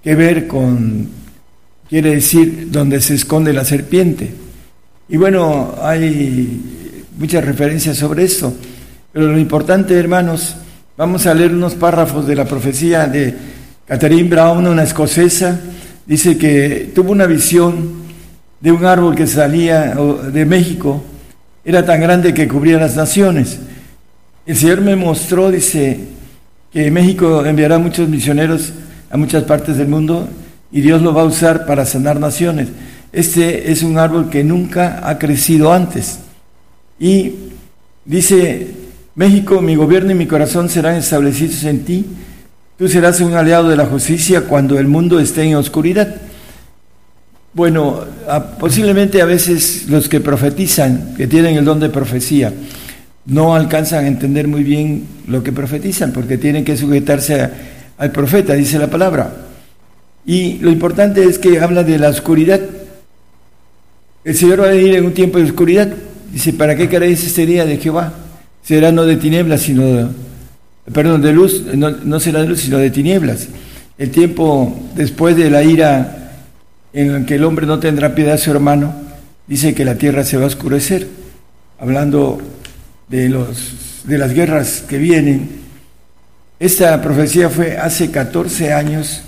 que 0.04 0.16
ver 0.16 0.48
con, 0.48 1.08
quiere 1.88 2.16
decir, 2.16 2.68
donde 2.70 3.00
se 3.00 3.16
esconde 3.16 3.54
la 3.54 3.64
serpiente. 3.64 4.34
Y 5.08 5.18
bueno, 5.18 5.76
hay 5.82 6.62
muchas 7.18 7.46
referencias 7.46 7.98
sobre 7.98 8.26
esto, 8.26 8.54
pero 9.14 9.32
lo 9.32 9.40
importante, 9.40 9.98
hermanos, 9.98 10.56
vamos 10.98 11.26
a 11.28 11.34
leer 11.34 11.54
unos 11.54 11.76
párrafos 11.76 12.28
de 12.28 12.36
la 12.36 12.46
profecía 12.46 13.08
de 13.08 13.34
Catherine 13.88 14.30
Brown, 14.30 14.68
una 14.68 14.84
escocesa, 14.84 15.60
dice 16.06 16.38
que 16.38 16.92
tuvo 16.94 17.12
una 17.12 17.26
visión 17.26 18.03
de 18.64 18.72
un 18.72 18.86
árbol 18.86 19.14
que 19.14 19.28
salía 19.28 19.94
de 19.94 20.46
México, 20.46 21.04
era 21.66 21.86
tan 21.86 22.00
grande 22.00 22.34
que 22.34 22.48
cubría 22.48 22.78
las 22.78 22.96
naciones. 22.96 23.60
El 24.46 24.56
Señor 24.56 24.80
me 24.80 24.96
mostró, 24.96 25.52
dice, 25.52 26.00
que 26.72 26.90
México 26.90 27.46
enviará 27.46 27.78
muchos 27.78 28.08
misioneros 28.08 28.72
a 29.12 29.18
muchas 29.18 29.44
partes 29.44 29.76
del 29.76 29.90
mundo 29.90 30.30
y 30.72 30.80
Dios 30.80 31.02
lo 31.02 31.14
va 31.14 31.24
a 31.24 31.26
usar 31.26 31.66
para 31.66 31.86
sanar 31.86 32.22
naciones. 32.22 32.70
Este 33.12 33.70
es 33.70 33.84
un 33.84 33.98
árbol 33.98 34.30
que 34.30 34.46
nunca 34.46 35.02
ha 35.10 35.20
crecido 35.20 35.74
antes. 35.74 36.20
Y 36.98 37.34
dice, 38.06 38.68
México, 39.14 39.62
mi 39.62 39.76
gobierno 39.76 40.14
y 40.14 40.16
mi 40.16 40.26
corazón 40.26 40.70
serán 40.70 40.96
establecidos 40.96 41.66
en 41.66 41.84
ti. 41.84 42.06
Tú 42.78 42.88
serás 42.88 43.20
un 43.20 43.34
aliado 43.34 43.68
de 43.68 43.76
la 43.76 43.88
justicia 43.88 44.48
cuando 44.48 44.80
el 44.80 44.88
mundo 44.88 45.20
esté 45.20 45.44
en 45.44 45.56
oscuridad. 45.56 46.16
Bueno, 47.54 48.04
posiblemente 48.60 49.22
a 49.22 49.26
veces 49.26 49.86
los 49.88 50.10
que 50.10 50.20
profetizan, 50.20 51.14
que 51.16 51.28
tienen 51.28 51.56
el 51.56 51.66
don 51.66 51.80
de 51.80 51.90
profecía, 51.90 52.52
no 53.28 53.54
alcanzan 53.54 54.06
a 54.06 54.08
entender 54.08 54.48
muy 54.48 54.64
bien 54.64 55.06
lo 55.28 55.44
que 55.44 55.52
profetizan, 55.52 56.12
porque 56.14 56.40
tienen 56.40 56.66
que 56.66 56.76
sujetarse 56.76 57.48
al 58.00 58.12
profeta, 58.12 58.54
dice 58.54 58.80
la 58.80 58.90
palabra. 58.90 59.36
Y 60.26 60.58
lo 60.60 60.72
importante 60.72 61.24
es 61.26 61.38
que 61.38 61.60
habla 61.60 61.84
de 61.84 62.00
la 62.00 62.10
oscuridad. 62.10 62.60
El 64.24 64.36
Señor 64.36 64.62
va 64.62 64.66
a 64.66 64.72
venir 64.72 64.96
en 64.96 65.06
un 65.06 65.14
tiempo 65.14 65.38
de 65.38 65.44
oscuridad. 65.44 65.94
Dice, 66.32 66.54
¿para 66.54 66.76
qué 66.76 66.90
queréis 66.90 67.24
este 67.24 67.46
día 67.46 67.66
de 67.66 67.78
Jehová? 67.78 68.14
Será 68.64 68.92
no 68.92 69.06
de 69.06 69.18
tinieblas, 69.18 69.62
sino 69.62 69.86
de, 69.86 70.08
perdón, 70.92 71.22
de 71.22 71.34
luz, 71.34 71.64
no, 71.76 71.92
no 71.92 72.20
será 72.20 72.42
de 72.42 72.48
luz, 72.48 72.62
sino 72.62 72.80
de 72.80 72.90
tinieblas. 72.90 73.48
El 74.00 74.10
tiempo 74.10 74.76
después 74.96 75.38
de 75.38 75.52
la 75.52 75.62
ira 75.64 76.23
en 76.94 77.12
el 77.12 77.26
que 77.26 77.36
el 77.36 77.44
hombre 77.44 77.66
no 77.66 77.80
tendrá 77.80 78.16
piedad 78.16 78.36
a 78.36 78.38
su 78.38 78.52
hermano, 78.52 78.94
dice 79.48 79.74
que 79.74 79.84
la 79.84 79.96
tierra 79.96 80.24
se 80.24 80.38
va 80.38 80.44
a 80.44 80.48
oscurecer, 80.48 81.08
hablando 81.80 82.40
de, 83.10 83.30
los, 83.30 84.04
de 84.06 84.18
las 84.18 84.34
guerras 84.34 84.84
que 84.88 84.98
vienen. 84.98 85.64
Esta 86.60 87.02
profecía 87.02 87.50
fue 87.50 87.78
hace 87.78 88.12
14 88.12 88.74
años, 88.74 89.24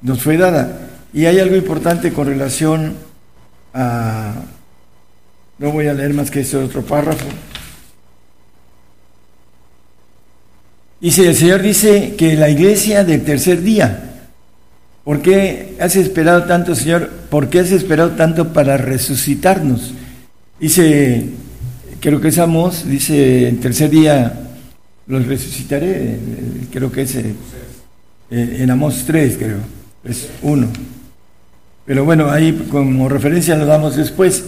nos 0.00 0.22
fue 0.22 0.36
dada. 0.36 0.78
Y 1.12 1.26
hay 1.26 1.38
algo 1.38 1.56
importante 1.56 2.12
con 2.12 2.26
relación 2.26 2.94
a... 3.74 4.34
No 5.58 5.70
voy 5.70 5.86
a 5.86 5.94
leer 5.94 6.14
más 6.14 6.30
que 6.30 6.40
este 6.40 6.56
otro 6.56 6.82
párrafo. 6.82 7.26
Dice, 11.00 11.28
el 11.28 11.36
Señor 11.36 11.62
dice 11.62 12.14
que 12.16 12.36
la 12.36 12.48
iglesia 12.48 13.04
del 13.04 13.22
tercer 13.24 13.60
día, 13.60 14.11
¿por 15.04 15.22
qué 15.22 15.76
has 15.80 15.96
esperado 15.96 16.44
tanto, 16.44 16.74
Señor? 16.74 17.10
¿Por 17.30 17.48
qué 17.48 17.60
has 17.60 17.72
esperado 17.72 18.10
tanto 18.12 18.52
para 18.52 18.76
resucitarnos? 18.76 19.94
Dice 20.60 21.30
creo 22.02 22.20
que 22.20 22.28
es 22.28 22.38
Amos, 22.38 22.86
dice, 22.86 23.48
el 23.48 23.60
tercer 23.60 23.88
día 23.88 24.32
los 25.06 25.24
resucitaré, 25.26 26.18
creo 26.72 26.90
que 26.90 27.02
es 27.02 27.14
eh, 27.14 27.32
en 28.30 28.70
Amos 28.70 29.04
3, 29.06 29.36
creo, 29.38 29.58
es 30.04 30.28
1. 30.42 30.66
Pero 31.86 32.04
bueno, 32.04 32.30
ahí 32.30 32.66
como 32.70 33.08
referencia 33.08 33.56
lo 33.56 33.66
damos 33.66 33.96
después. 33.96 34.44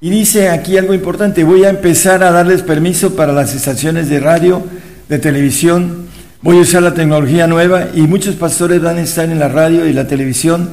Y 0.00 0.08
dice 0.08 0.48
aquí 0.48 0.78
algo 0.78 0.94
importante, 0.94 1.44
voy 1.44 1.64
a 1.64 1.70
empezar 1.70 2.22
a 2.22 2.30
darles 2.30 2.62
permiso 2.62 3.14
para 3.14 3.34
las 3.34 3.54
estaciones 3.54 4.08
de 4.08 4.20
radio, 4.20 4.64
de 5.10 5.18
televisión, 5.18 6.07
voy 6.40 6.58
a 6.58 6.60
usar 6.60 6.82
la 6.82 6.94
tecnología 6.94 7.46
nueva 7.46 7.88
y 7.94 8.02
muchos 8.02 8.36
pastores 8.36 8.80
van 8.80 8.98
a 8.98 9.02
estar 9.02 9.28
en 9.28 9.38
la 9.38 9.48
radio 9.48 9.86
y 9.86 9.92
la 9.92 10.06
televisión 10.06 10.70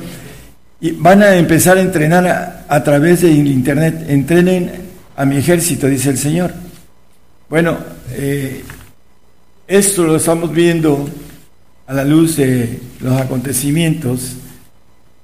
y 0.80 0.92
van 0.92 1.24
a 1.24 1.36
empezar 1.36 1.78
a 1.78 1.82
entrenar 1.82 2.66
a, 2.68 2.84
través 2.84 3.22
del 3.22 3.48
internet, 3.48 4.06
entrenen 4.08 4.72
a 5.16 5.26
mi 5.26 5.38
ejército, 5.38 5.88
dice 5.88 6.10
el 6.10 6.18
Señor. 6.18 6.52
Bueno, 7.50 7.78
eh, 8.12 8.64
esto 9.68 10.04
lo 10.04 10.18
estamos 10.18 10.52
viendo 10.52 11.10
a 11.88 11.94
la 11.94 12.04
luz 12.04 12.36
de 12.38 12.80
los 13.00 13.20
acontecimientos 13.20 14.34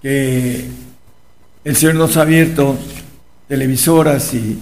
que 0.02 0.66
el 1.64 1.76
Señor 1.76 1.96
nos 1.96 2.18
ha 2.18 2.22
abierto 2.22 2.78
televisoras 3.48 4.34
y 4.34 4.58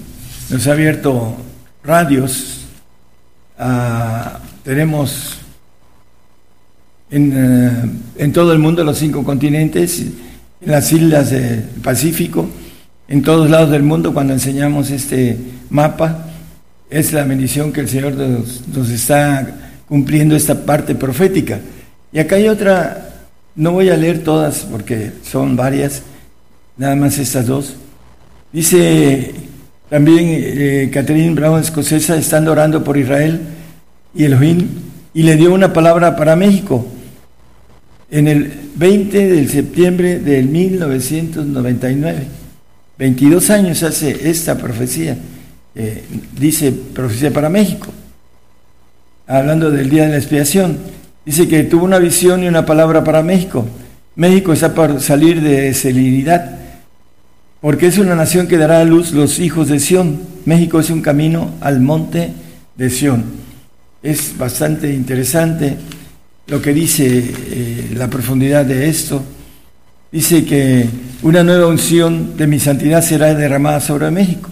nos 0.50 0.68
ha 0.68 0.72
abierto 0.72 1.38
radios. 1.84 2.66
Ah, 3.58 4.40
tenemos 4.64 5.39
en, 7.12 7.34
eh, 7.36 8.24
en, 8.24 8.34
todo 8.34 8.54
el 8.54 8.60
mundo 8.60 8.84
los 8.84 8.98
cinco 8.98 9.24
continentes, 9.24 10.00
en 10.62 10.72
las 10.72 10.92
islas 10.92 11.32
del 11.32 11.62
Pacífico, 11.82 12.48
en 13.08 13.24
todos 13.24 13.50
lados 13.50 13.72
del 13.72 13.84
mundo 13.84 14.14
cuando 14.14 14.34
enseñamos 14.34 14.92
este 14.92 15.38
mapa. 15.70 16.26
Es 16.90 17.14
la 17.14 17.24
bendición 17.24 17.72
que 17.72 17.82
el 17.82 17.90
Señor 17.90 18.14
nos, 18.14 18.90
está 18.90 19.48
cumpliendo 19.88 20.36
esta 20.36 20.66
parte 20.66 20.96
profética. 20.96 21.60
Y 22.12 22.20
acá 22.20 22.36
hay 22.36 22.48
otra, 22.48 23.10
no 23.56 23.72
voy 23.72 23.90
a 23.90 23.98
leer 23.98 24.24
todas 24.24 24.68
porque 24.72 25.12
son 25.24 25.56
varias, 25.56 26.04
nada 26.78 26.96
más 26.96 27.18
estas 27.18 27.48
dos. 27.48 27.76
Dice 28.52 29.34
también 29.90 30.26
eh, 30.30 30.90
Catherine 30.92 31.36
Brown, 31.36 31.60
escocesa, 31.60 32.16
estando 32.16 32.52
orando 32.52 32.84
por 32.84 32.98
Israel 32.98 33.40
y 34.14 34.26
Elohim, 34.26 34.68
y 35.14 35.24
le 35.24 35.36
dio 35.36 35.54
una 35.54 35.74
palabra 35.74 36.16
para 36.16 36.36
México. 36.36 36.86
En 38.12 38.28
el 38.28 38.52
20 38.76 39.28
de 39.28 39.48
septiembre 39.48 40.20
del 40.20 40.48
1999. 40.48 42.40
22 42.98 43.50
años 43.52 43.84
hace 43.84 44.30
esta 44.30 44.58
profecía, 44.58 45.18
eh, 45.74 46.04
dice 46.38 46.72
profecía 46.72 47.32
para 47.32 47.48
México, 47.48 47.88
hablando 49.26 49.72
del 49.72 49.90
día 49.90 50.04
de 50.04 50.10
la 50.10 50.18
expiación. 50.18 50.78
Dice 51.26 51.48
que 51.48 51.64
tuvo 51.64 51.86
una 51.86 52.00
visión 52.00 52.44
y 52.44 52.48
una 52.48 52.66
palabra 52.66 53.04
para 53.04 53.24
México. 53.24 53.66
México 54.16 54.52
está 54.52 54.74
por 54.74 55.00
salir 55.00 55.42
de 55.42 55.74
celeridad, 55.74 56.58
porque 57.62 57.88
es 57.88 57.98
una 58.00 58.16
nación 58.16 58.48
que 58.48 58.58
dará 58.58 58.82
a 58.82 58.86
luz 58.86 59.14
los 59.14 59.40
hijos 59.40 59.70
de 59.70 59.80
Sión. 59.80 60.20
México 60.46 60.80
es 60.80 60.90
un 60.90 61.02
camino 61.02 61.52
al 61.62 61.80
monte 61.80 62.34
de 62.76 62.90
Sión. 62.90 63.24
Es 64.04 64.38
bastante 64.38 64.94
interesante 64.94 65.78
lo 66.50 66.62
que 66.62 66.74
dice 66.74 67.06
eh, 67.08 67.92
la 67.94 68.10
profundidad 68.10 68.66
de 68.66 68.90
esto 68.90 69.24
dice 70.12 70.44
que 70.46 70.88
una 71.22 71.44
nueva 71.44 71.68
unción 71.68 72.36
de 72.38 72.48
mi 72.48 72.60
santidad 72.60 73.04
será 73.04 73.34
derramada 73.36 73.80
sobre 73.80 74.10
México. 74.10 74.50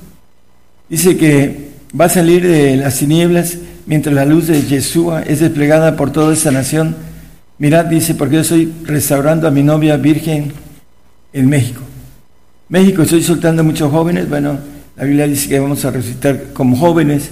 Dice 0.90 1.18
que 1.18 1.70
va 2.00 2.06
a 2.06 2.10
salir 2.10 2.46
de 2.48 2.78
las 2.78 3.00
tinieblas 3.00 3.58
mientras 3.88 4.14
la 4.14 4.26
luz 4.26 4.48
de 4.48 4.62
Yeshua 4.62 5.24
es 5.24 5.40
desplegada 5.40 5.96
por 5.96 6.12
toda 6.12 6.34
esta 6.34 6.52
nación. 6.52 6.96
Mirad, 7.58 7.86
dice, 7.86 8.14
porque 8.14 8.36
yo 8.36 8.42
estoy 8.42 8.72
restaurando 8.84 9.48
a 9.48 9.52
mi 9.52 9.64
novia 9.64 9.98
virgen 9.98 10.54
en 11.34 11.50
México. 11.50 11.82
México, 12.70 13.02
estoy 13.02 13.24
soltando 13.24 13.62
a 13.62 13.66
muchos 13.66 13.92
jóvenes. 13.92 14.30
Bueno, 14.30 14.60
la 14.96 15.04
Biblia 15.04 15.28
dice 15.28 15.50
que 15.50 15.60
vamos 15.60 15.84
a 15.84 15.90
resucitar 15.90 16.54
como 16.54 16.78
jóvenes. 16.78 17.32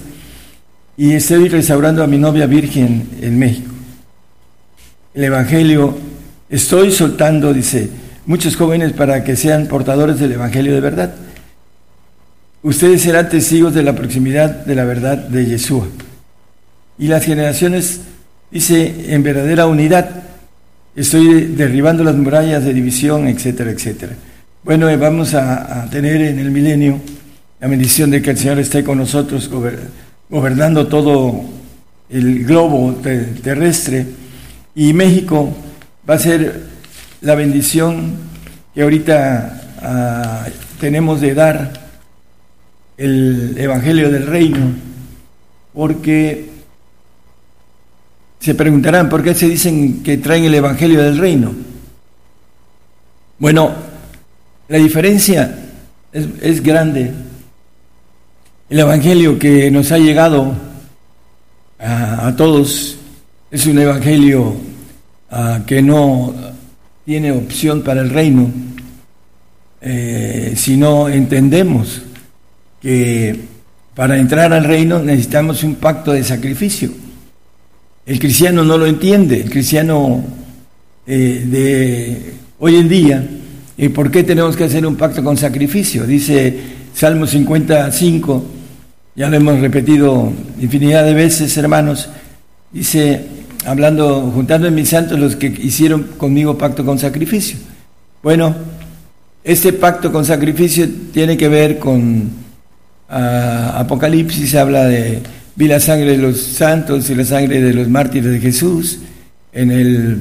Y 0.96 1.12
estoy 1.12 1.48
restaurando 1.48 2.02
a 2.02 2.06
mi 2.06 2.18
novia 2.18 2.46
virgen 2.46 3.06
en 3.20 3.38
México. 3.38 3.75
El 5.16 5.24
Evangelio, 5.24 5.96
estoy 6.50 6.92
soltando, 6.92 7.54
dice, 7.54 7.88
muchos 8.26 8.54
jóvenes 8.54 8.92
para 8.92 9.24
que 9.24 9.34
sean 9.34 9.66
portadores 9.66 10.20
del 10.20 10.32
Evangelio 10.32 10.74
de 10.74 10.80
verdad. 10.82 11.14
Ustedes 12.62 13.00
serán 13.00 13.30
testigos 13.30 13.72
de 13.72 13.82
la 13.82 13.94
proximidad 13.94 14.66
de 14.66 14.74
la 14.74 14.84
verdad 14.84 15.16
de 15.16 15.46
Yeshua. 15.46 15.86
Y 16.98 17.08
las 17.08 17.24
generaciones, 17.24 18.02
dice, 18.50 19.14
en 19.14 19.22
verdadera 19.22 19.66
unidad. 19.66 20.22
estoy 20.94 21.46
derribando 21.46 22.04
las 22.04 22.14
murallas 22.14 22.66
de 22.66 22.74
división, 22.74 23.26
etcétera, 23.26 23.70
etcétera. 23.70 24.12
Bueno, 24.64 24.86
eh, 24.90 24.98
vamos 24.98 25.32
a, 25.32 25.84
a 25.84 25.88
tener 25.88 26.20
en 26.20 26.38
el 26.38 26.50
milenio 26.50 27.00
la 27.58 27.68
bendición 27.68 28.10
de 28.10 28.20
que 28.20 28.32
el 28.32 28.36
Señor 28.36 28.58
esté 28.58 28.84
con 28.84 28.98
nosotros 28.98 29.50
gobernando 30.28 30.88
todo 30.88 31.40
el 32.10 32.44
globo 32.44 33.00
terrestre 33.42 34.25
y 34.76 34.92
México 34.92 35.52
va 36.08 36.14
a 36.14 36.18
ser 36.18 36.62
la 37.22 37.34
bendición 37.34 38.14
que 38.72 38.82
ahorita 38.82 39.62
ah, 39.82 40.46
tenemos 40.78 41.20
de 41.20 41.34
dar 41.34 41.72
el 42.96 43.56
Evangelio 43.58 44.10
del 44.10 44.26
Reino, 44.26 44.72
porque 45.74 46.50
se 48.38 48.54
preguntarán 48.54 49.08
por 49.08 49.24
qué 49.24 49.34
se 49.34 49.48
dicen 49.48 50.04
que 50.04 50.18
traen 50.18 50.44
el 50.44 50.54
Evangelio 50.54 51.02
del 51.02 51.18
Reino. 51.18 51.52
Bueno, 53.38 53.72
la 54.68 54.78
diferencia 54.78 55.58
es, 56.12 56.26
es 56.40 56.62
grande. 56.62 57.12
El 58.70 58.78
Evangelio 58.78 59.38
que 59.38 59.70
nos 59.72 59.90
ha 59.90 59.98
llegado 59.98 60.54
a, 61.78 62.34
todos 62.36 62.96
es 63.50 63.66
un 63.66 63.78
evangelio 63.78 64.54
ah, 65.36 65.60
que 65.66 65.82
no 65.82 66.34
tiene 67.04 67.30
opción 67.30 67.82
para 67.82 68.00
el 68.00 68.10
reino, 68.10 68.50
eh, 69.80 70.54
si 70.56 70.76
no 70.76 71.08
entendemos 71.08 72.02
que 72.80 73.38
para 73.94 74.18
entrar 74.18 74.52
al 74.52 74.64
reino 74.64 74.98
necesitamos 74.98 75.62
un 75.62 75.76
pacto 75.76 76.12
de 76.12 76.24
sacrificio. 76.24 76.90
El 78.04 78.18
cristiano 78.18 78.64
no 78.64 78.78
lo 78.78 78.86
entiende, 78.86 79.40
el 79.40 79.50
cristiano 79.50 80.24
eh, 81.06 81.44
de 81.46 82.34
hoy 82.58 82.76
en 82.76 82.88
día, 82.88 83.28
¿y 83.76 83.88
por 83.90 84.10
qué 84.10 84.24
tenemos 84.24 84.56
que 84.56 84.64
hacer 84.64 84.86
un 84.86 84.96
pacto 84.96 85.22
con 85.22 85.36
sacrificio? 85.36 86.06
Dice 86.06 86.58
Salmo 86.94 87.26
55, 87.26 88.44
ya 89.14 89.28
lo 89.28 89.36
hemos 89.36 89.60
repetido 89.60 90.32
infinidad 90.60 91.04
de 91.04 91.14
veces, 91.14 91.56
hermanos, 91.56 92.08
dice, 92.72 93.35
hablando, 93.64 94.30
juntando 94.32 94.68
en 94.68 94.74
mis 94.74 94.88
santos 94.88 95.18
los 95.18 95.36
que 95.36 95.46
hicieron 95.46 96.02
conmigo 96.16 96.58
pacto 96.58 96.84
con 96.84 96.98
sacrificio. 96.98 97.58
Bueno, 98.22 98.54
este 99.42 99.72
pacto 99.72 100.10
con 100.12 100.24
sacrificio 100.24 100.88
tiene 101.12 101.36
que 101.36 101.48
ver 101.48 101.78
con 101.78 102.30
ah, 103.08 103.74
Apocalipsis, 103.78 104.54
habla 104.56 104.86
de 104.86 105.22
vi 105.54 105.68
la 105.68 105.80
sangre 105.80 106.12
de 106.12 106.18
los 106.18 106.38
santos 106.38 107.08
y 107.08 107.14
la 107.14 107.24
sangre 107.24 107.60
de 107.60 107.72
los 107.72 107.88
mártires 107.88 108.30
de 108.30 108.40
Jesús, 108.40 108.98
en 109.52 109.70
el 109.70 110.18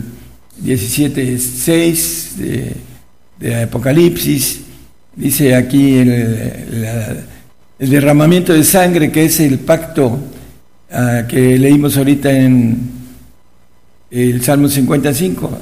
17.6 0.63 2.35
de, 2.35 2.71
de 3.39 3.63
Apocalipsis, 3.63 4.61
dice 5.15 5.55
aquí 5.55 5.97
el, 5.97 6.87
derramamiento 7.79 8.53
de 8.53 8.63
sangre, 8.63 9.11
que 9.11 9.25
es 9.25 9.39
el 9.39 9.59
pacto 9.59 10.17
ah, 10.91 11.23
que 11.27 11.57
leímos 11.57 11.97
ahorita 11.97 12.31
en 12.31 12.94
el 14.15 14.41
Salmo 14.41 14.69
55, 14.69 15.59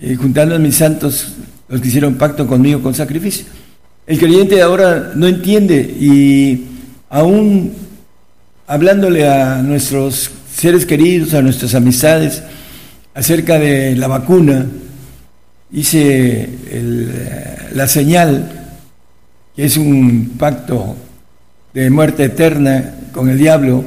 eh, 0.00 0.14
juntando 0.14 0.54
a 0.54 0.60
mis 0.60 0.76
santos, 0.76 1.34
los 1.68 1.80
que 1.80 1.88
hicieron 1.88 2.14
pacto 2.14 2.46
conmigo 2.46 2.80
con 2.80 2.94
sacrificio. 2.94 3.46
El 4.06 4.18
creyente 4.20 4.62
ahora 4.62 5.10
no 5.16 5.26
entiende 5.26 5.80
y 5.80 6.66
aún 7.10 7.72
hablándole 8.68 9.28
a 9.28 9.60
nuestros 9.60 10.30
seres 10.54 10.86
queridos, 10.86 11.34
a 11.34 11.42
nuestras 11.42 11.74
amistades, 11.74 12.44
acerca 13.12 13.58
de 13.58 13.96
la 13.96 14.06
vacuna, 14.06 14.66
hice 15.72 16.48
la 17.72 17.88
señal, 17.88 18.52
que 19.56 19.64
es 19.64 19.76
un 19.76 20.34
pacto 20.38 20.94
de 21.72 21.90
muerte 21.90 22.24
eterna 22.24 22.94
con 23.10 23.28
el 23.30 23.38
diablo, 23.38 23.84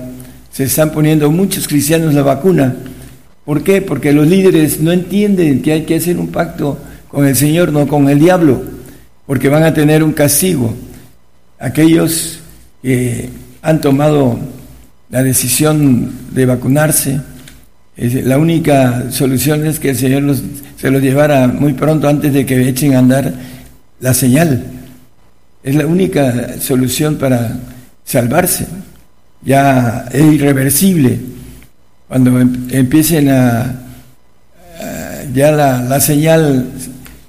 se 0.51 0.65
están 0.65 0.91
poniendo 0.91 1.31
muchos 1.31 1.69
cristianos 1.69 2.13
la 2.13 2.23
vacuna. 2.23 2.75
¿Por 3.47 3.63
qué? 3.63 3.81
Porque 3.81 4.11
los 4.11 4.27
líderes 4.27 4.81
no 4.81 4.91
entienden 4.91 5.61
que 5.61 5.71
hay 5.71 5.83
que 5.83 5.95
hacer 5.95 6.17
un 6.17 6.27
pacto 6.27 6.77
con 7.07 7.25
el 7.25 7.33
Señor, 7.33 7.71
no 7.71 7.87
con 7.87 8.09
el 8.09 8.19
diablo, 8.19 8.61
porque 9.25 9.47
van 9.47 9.63
a 9.63 9.73
tener 9.73 10.03
un 10.03 10.11
castigo. 10.11 10.75
Aquellos 11.57 12.41
que 12.81 13.29
han 13.61 13.79
tomado 13.79 14.37
la 15.09 15.23
decisión 15.23 16.11
de 16.31 16.45
vacunarse, 16.45 17.21
la 17.95 18.37
única 18.37 19.09
solución 19.11 19.65
es 19.65 19.79
que 19.79 19.91
el 19.91 19.95
Señor 19.95 20.35
se 20.75 20.91
los 20.91 21.01
llevara 21.01 21.47
muy 21.47 21.71
pronto 21.71 22.09
antes 22.09 22.33
de 22.33 22.45
que 22.45 22.67
echen 22.67 22.95
a 22.95 22.99
andar 22.99 23.33
la 24.01 24.13
señal. 24.13 24.61
Es 25.63 25.73
la 25.73 25.87
única 25.87 26.59
solución 26.59 27.15
para 27.15 27.57
salvarse. 28.03 28.67
Ya 29.41 30.05
es 30.11 30.33
irreversible. 30.33 31.36
Cuando 32.07 32.39
em, 32.39 32.67
empiecen 32.71 33.29
a, 33.29 33.87
ya 35.33 35.51
la, 35.51 35.99
señal 35.99 36.67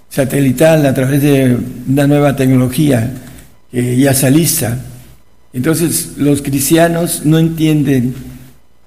satelital 0.08 0.86
a 0.86 0.94
través 0.94 1.22
de 1.22 1.58
una 1.88 2.06
nueva 2.06 2.36
tecnología 2.36 3.10
que 3.70 3.96
ya 3.96 4.12
está 4.12 4.30
lista. 4.30 4.78
Entonces 5.52 6.12
los 6.16 6.42
cristianos 6.42 7.22
no 7.24 7.38
entienden 7.38 8.14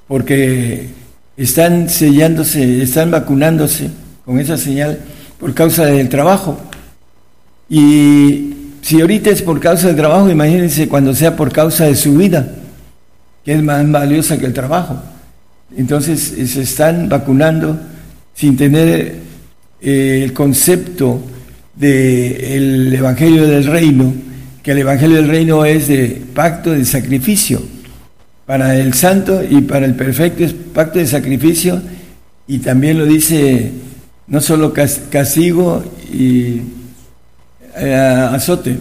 porque 0.08 0.90
están 1.38 1.90
sellándose, 1.90 2.82
están 2.82 3.12
vacunándose 3.12 3.90
con 4.26 4.40
esa 4.40 4.58
señal 4.58 5.00
por 5.40 5.54
causa 5.54 5.86
del 5.86 6.10
trabajo. 6.10 6.60
Y 7.70 8.54
si 8.82 9.02
ahorita 9.02 9.30
es 9.30 9.42
por 9.42 9.60
causa 9.60 9.88
del 9.88 9.96
trabajo, 9.96 10.30
imagínense 10.30 10.88
cuando 10.88 11.14
sea 11.14 11.36
por 11.36 11.52
causa 11.52 11.86
de 11.86 11.96
su 11.96 12.16
vida, 12.16 12.48
que 13.46 13.54
es 13.54 13.64
más 13.64 13.90
valiosa 13.90 14.38
que 14.38 14.46
el 14.46 14.54
trabajo. 14.54 15.02
Entonces 15.78 16.34
eh, 16.38 16.48
se 16.48 16.64
están 16.64 17.10
vacunando 17.10 17.80
sin 18.34 18.58
tener 18.58 19.16
eh, 19.82 20.22
el 20.24 20.34
concepto 20.34 21.22
del 21.76 22.94
Evangelio 22.94 23.48
del 23.48 23.66
Reino, 23.66 24.14
que 24.62 24.72
el 24.72 24.80
Evangelio 24.80 25.18
del 25.18 25.28
Reino 25.28 25.66
es 25.66 25.88
de 25.88 26.22
pacto 26.34 26.72
de 26.72 26.86
sacrificio. 26.86 27.62
Para 28.46 28.76
el 28.76 28.94
santo 28.94 29.42
y 29.50 29.62
para 29.62 29.86
el 29.86 29.96
perfecto 29.96 30.44
es 30.44 30.54
pacto 30.54 31.00
de 31.00 31.08
sacrificio 31.08 31.82
y 32.48 32.60
también 32.60 33.00
lo 33.00 33.06
dice 33.06 33.72
no 34.28 34.42
solo 34.42 34.74
castigo 34.74 35.84
y 36.12 36.62
eh, 37.78 37.94
azote. 37.96 38.78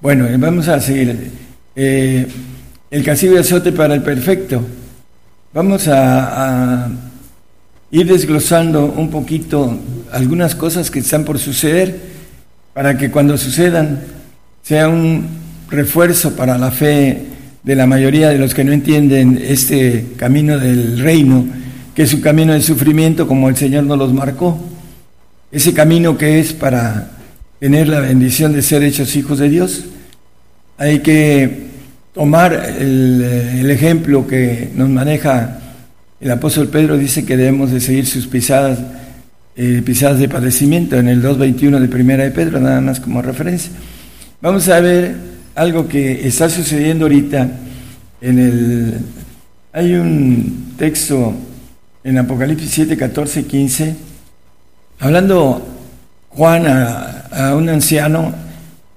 Bueno, 0.00 0.26
vamos 0.38 0.68
a 0.68 0.80
seguir. 0.80 1.30
Eh, 1.76 2.26
el 2.90 3.02
castigo 3.02 3.34
de 3.34 3.40
azote 3.40 3.72
para 3.72 3.94
el 3.94 4.02
perfecto. 4.02 4.62
Vamos 5.54 5.86
a, 5.86 6.88
ir 7.92 8.08
desglosando 8.08 8.86
un 8.86 9.08
poquito 9.08 9.78
algunas 10.10 10.56
cosas 10.56 10.90
que 10.90 10.98
están 10.98 11.24
por 11.24 11.38
suceder 11.38 11.96
para 12.72 12.98
que 12.98 13.12
cuando 13.12 13.38
sucedan 13.38 14.00
sea 14.64 14.88
un 14.88 15.28
refuerzo 15.70 16.34
para 16.34 16.58
la 16.58 16.72
fe 16.72 17.26
de 17.62 17.76
la 17.76 17.86
mayoría 17.86 18.30
de 18.30 18.38
los 18.38 18.52
que 18.52 18.64
no 18.64 18.72
entienden 18.72 19.40
este 19.40 20.14
camino 20.16 20.58
del 20.58 20.98
reino, 20.98 21.46
que 21.94 22.02
es 22.02 22.12
un 22.12 22.20
camino 22.20 22.52
de 22.52 22.60
sufrimiento 22.60 23.28
como 23.28 23.48
el 23.48 23.54
Señor 23.54 23.84
nos 23.84 23.96
los 23.96 24.12
marcó. 24.12 24.58
Ese 25.52 25.72
camino 25.72 26.18
que 26.18 26.40
es 26.40 26.52
para 26.52 27.12
tener 27.60 27.86
la 27.86 28.00
bendición 28.00 28.52
de 28.54 28.60
ser 28.60 28.82
hechos 28.82 29.14
hijos 29.14 29.38
de 29.38 29.48
Dios. 29.48 29.84
Hay 30.78 30.98
que 30.98 31.73
tomar 32.14 32.52
el, 32.78 33.70
ejemplo 33.70 34.26
que 34.26 34.70
nos 34.74 34.88
maneja 34.88 35.58
el 36.20 36.30
apóstol 36.30 36.68
Pedro, 36.68 36.96
dice 36.96 37.26
que 37.26 37.36
debemos 37.36 37.72
de 37.72 37.80
seguir 37.80 38.06
sus 38.06 38.28
pisadas, 38.28 38.78
eh, 39.56 39.82
pisadas 39.84 40.20
de 40.20 40.28
padecimiento 40.28 40.96
en 40.96 41.08
el 41.08 41.22
2.21 41.22 41.80
de 41.80 41.88
Primera 41.88 42.22
de 42.24 42.30
Pedro, 42.30 42.60
nada 42.60 42.80
más 42.80 43.00
como 43.00 43.20
referencia. 43.20 43.72
Vamos 44.40 44.68
a 44.68 44.80
ver 44.80 45.16
algo 45.56 45.88
que 45.88 46.26
está 46.26 46.48
sucediendo 46.48 47.06
ahorita 47.06 47.48
en 48.20 48.38
el... 48.38 48.94
Hay 49.72 49.94
un 49.94 50.74
texto 50.78 51.34
en 52.04 52.18
Apocalipsis 52.18 52.70
7, 52.70 52.96
14, 52.96 53.44
15, 53.44 53.96
hablando 55.00 55.66
Juan 56.28 56.66
a, 56.66 57.54
un 57.56 57.68
anciano, 57.68 58.32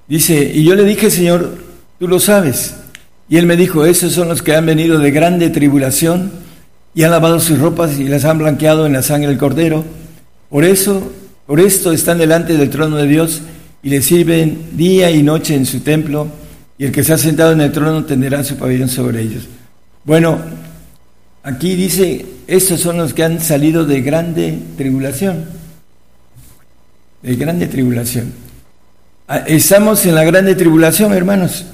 dice, 0.07 0.51
y 0.53 0.63
yo 0.63 0.75
le 0.75 0.83
dije, 0.83 1.09
Señor, 1.09 1.57
tú 1.97 2.07
lo 2.07 2.19
sabes. 2.19 2.75
Y 3.29 3.37
él 3.37 3.45
me 3.45 3.57
dijo, 3.57 3.85
esos 3.85 4.13
son 4.13 4.29
los 4.29 4.41
que 4.41 4.55
han 4.55 4.65
venido 4.65 4.99
de 4.99 5.11
grande 5.11 5.49
tribulación 5.49 6.31
y 6.93 7.03
han 7.03 7.11
lavado 7.11 7.39
sus 7.39 7.59
ropas 7.59 7.99
y 7.99 8.05
las 8.05 8.25
han 8.25 8.39
blanqueado 8.39 8.85
en 8.85 8.93
la 8.93 9.03
sangre 9.03 9.27
del 9.27 9.37
cordero. 9.37 9.83
Por 10.49 10.63
eso, 10.63 11.11
por 11.45 11.59
esto 11.59 11.91
están 11.91 12.17
delante 12.17 12.57
del 12.57 12.69
trono 12.69 12.95
de 12.97 13.07
Dios 13.07 13.41
y 13.83 13.89
le 13.89 14.01
sirven 14.01 14.69
día 14.73 15.11
y 15.11 15.23
noche 15.23 15.55
en 15.55 15.65
su 15.65 15.81
templo, 15.81 16.27
y 16.77 16.85
el 16.85 16.91
que 16.91 17.03
se 17.03 17.13
ha 17.13 17.17
sentado 17.17 17.51
en 17.51 17.61
el 17.61 17.71
trono 17.71 18.05
tendrá 18.05 18.43
su 18.43 18.55
pabellón 18.55 18.89
sobre 18.89 19.21
ellos. 19.21 19.47
Bueno, 20.03 20.39
aquí 21.43 21.75
dice, 21.75 22.25
estos 22.47 22.79
son 22.79 22.97
los 22.97 23.13
que 23.13 23.23
han 23.23 23.39
salido 23.39 23.85
de 23.85 24.01
grande 24.01 24.57
tribulación. 24.77 25.45
de 27.21 27.35
grande 27.35 27.67
tribulación. 27.67 28.31
Ah, 29.27 29.43
estamos 29.47 30.05
en 30.05 30.15
la 30.15 30.23
grande 30.23 30.55
tribulación, 30.55 31.13
hermanos, 31.13 31.65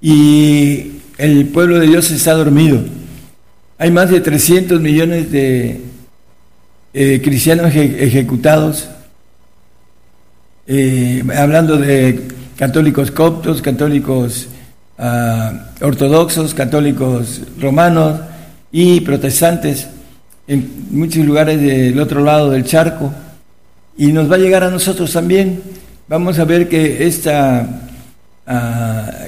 y 0.00 0.92
el 1.18 1.48
pueblo 1.48 1.78
de 1.78 1.86
Dios 1.86 2.10
está 2.10 2.32
dormido. 2.32 2.82
Hay 3.78 3.90
más 3.90 4.10
de 4.10 4.20
300 4.20 4.80
millones 4.80 5.30
de 5.30 5.80
eh, 6.92 7.20
cristianos 7.22 7.74
ejecutados, 7.74 8.88
eh, 10.66 11.22
hablando 11.36 11.76
de 11.76 12.28
católicos 12.56 13.10
coptos, 13.10 13.62
católicos 13.62 14.48
ah, 14.98 15.70
ortodoxos, 15.80 16.54
católicos 16.54 17.42
romanos 17.58 18.20
y 18.72 19.00
protestantes 19.00 19.88
en 20.46 20.88
muchos 20.90 21.24
lugares 21.24 21.60
del 21.60 21.98
otro 22.00 22.24
lado 22.24 22.50
del 22.50 22.64
charco. 22.64 23.12
Y 23.96 24.12
nos 24.12 24.30
va 24.30 24.36
a 24.36 24.38
llegar 24.38 24.64
a 24.64 24.70
nosotros 24.70 25.12
también. 25.12 25.62
Vamos 26.08 26.38
a 26.38 26.44
ver 26.44 26.68
que 26.68 27.06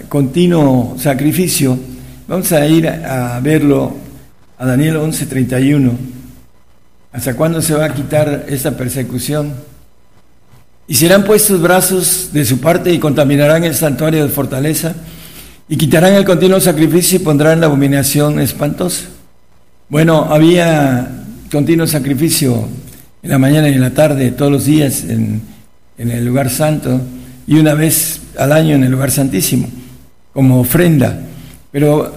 continuo 0.09 0.97
sacrificio, 0.99 1.79
vamos 2.27 2.51
a 2.53 2.67
ir 2.67 2.89
a, 2.89 3.39
verlo 3.41 3.95
a 4.59 4.67
Daniel 4.67 4.97
11:31. 4.97 5.91
¿Hasta 7.13 7.35
cuándo 7.35 7.61
se 7.61 7.75
va 7.75 7.85
a 7.85 7.95
quitar 7.95 8.47
esta 8.49 8.77
persecución? 8.77 9.53
Y 10.89 10.95
serán 10.95 11.25
puestos 11.25 11.61
brazos 11.61 12.31
de 12.33 12.45
su 12.45 12.59
parte 12.59 12.93
y 12.93 12.99
contaminarán 12.99 13.65
el 13.65 13.75
santuario 13.75 14.23
de 14.25 14.29
fortaleza 14.29 14.95
y 15.69 15.77
quitarán 15.77 16.15
el 16.15 16.25
continuo 16.25 16.59
sacrificio 16.59 17.17
y 17.17 17.23
pondrán 17.23 17.61
la 17.61 17.67
abominación 17.67 18.41
espantosa. 18.41 19.05
Bueno, 19.89 20.27
había 20.31 21.09
continuo 21.51 21.87
sacrificio 21.87 22.67
en 23.23 23.31
la 23.31 23.39
mañana 23.39 23.69
y 23.69 23.75
en 23.75 23.81
la 23.83 23.91
tarde, 23.91 24.33
todos 24.33 24.51
los 24.51 24.65
días 24.65 25.05
en, 25.05 25.43
en 25.99 26.11
el 26.11 26.25
lugar 26.25 26.51
santo 26.51 27.01
y 27.47 27.57
una 27.57 27.75
vez 27.75 28.22
al 28.39 28.53
año 28.53 28.77
en 28.77 28.85
el 28.85 28.91
lugar 28.91 29.11
santísimo, 29.11 29.69
como 30.33 30.61
ofrenda. 30.61 31.21
Pero 31.71 32.13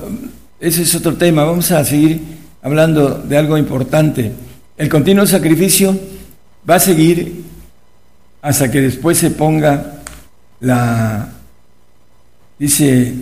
ese 0.60 0.84
es 0.84 0.96
otro 0.96 1.16
tema, 1.16 1.44
vamos 1.44 1.72
a 1.72 1.84
seguir 1.84 2.22
hablando 2.62 3.10
de 3.20 3.38
algo 3.38 3.58
importante. 3.58 4.32
El 4.78 4.90
continuo 4.90 5.26
sacrificio 5.26 5.98
va 6.70 6.76
a 6.76 6.80
seguir 6.80 7.44
hasta 8.42 8.70
que 8.70 8.82
después 8.82 9.18
se 9.18 9.32
ponga 9.32 10.02
la, 10.60 11.30
dice, 12.60 13.14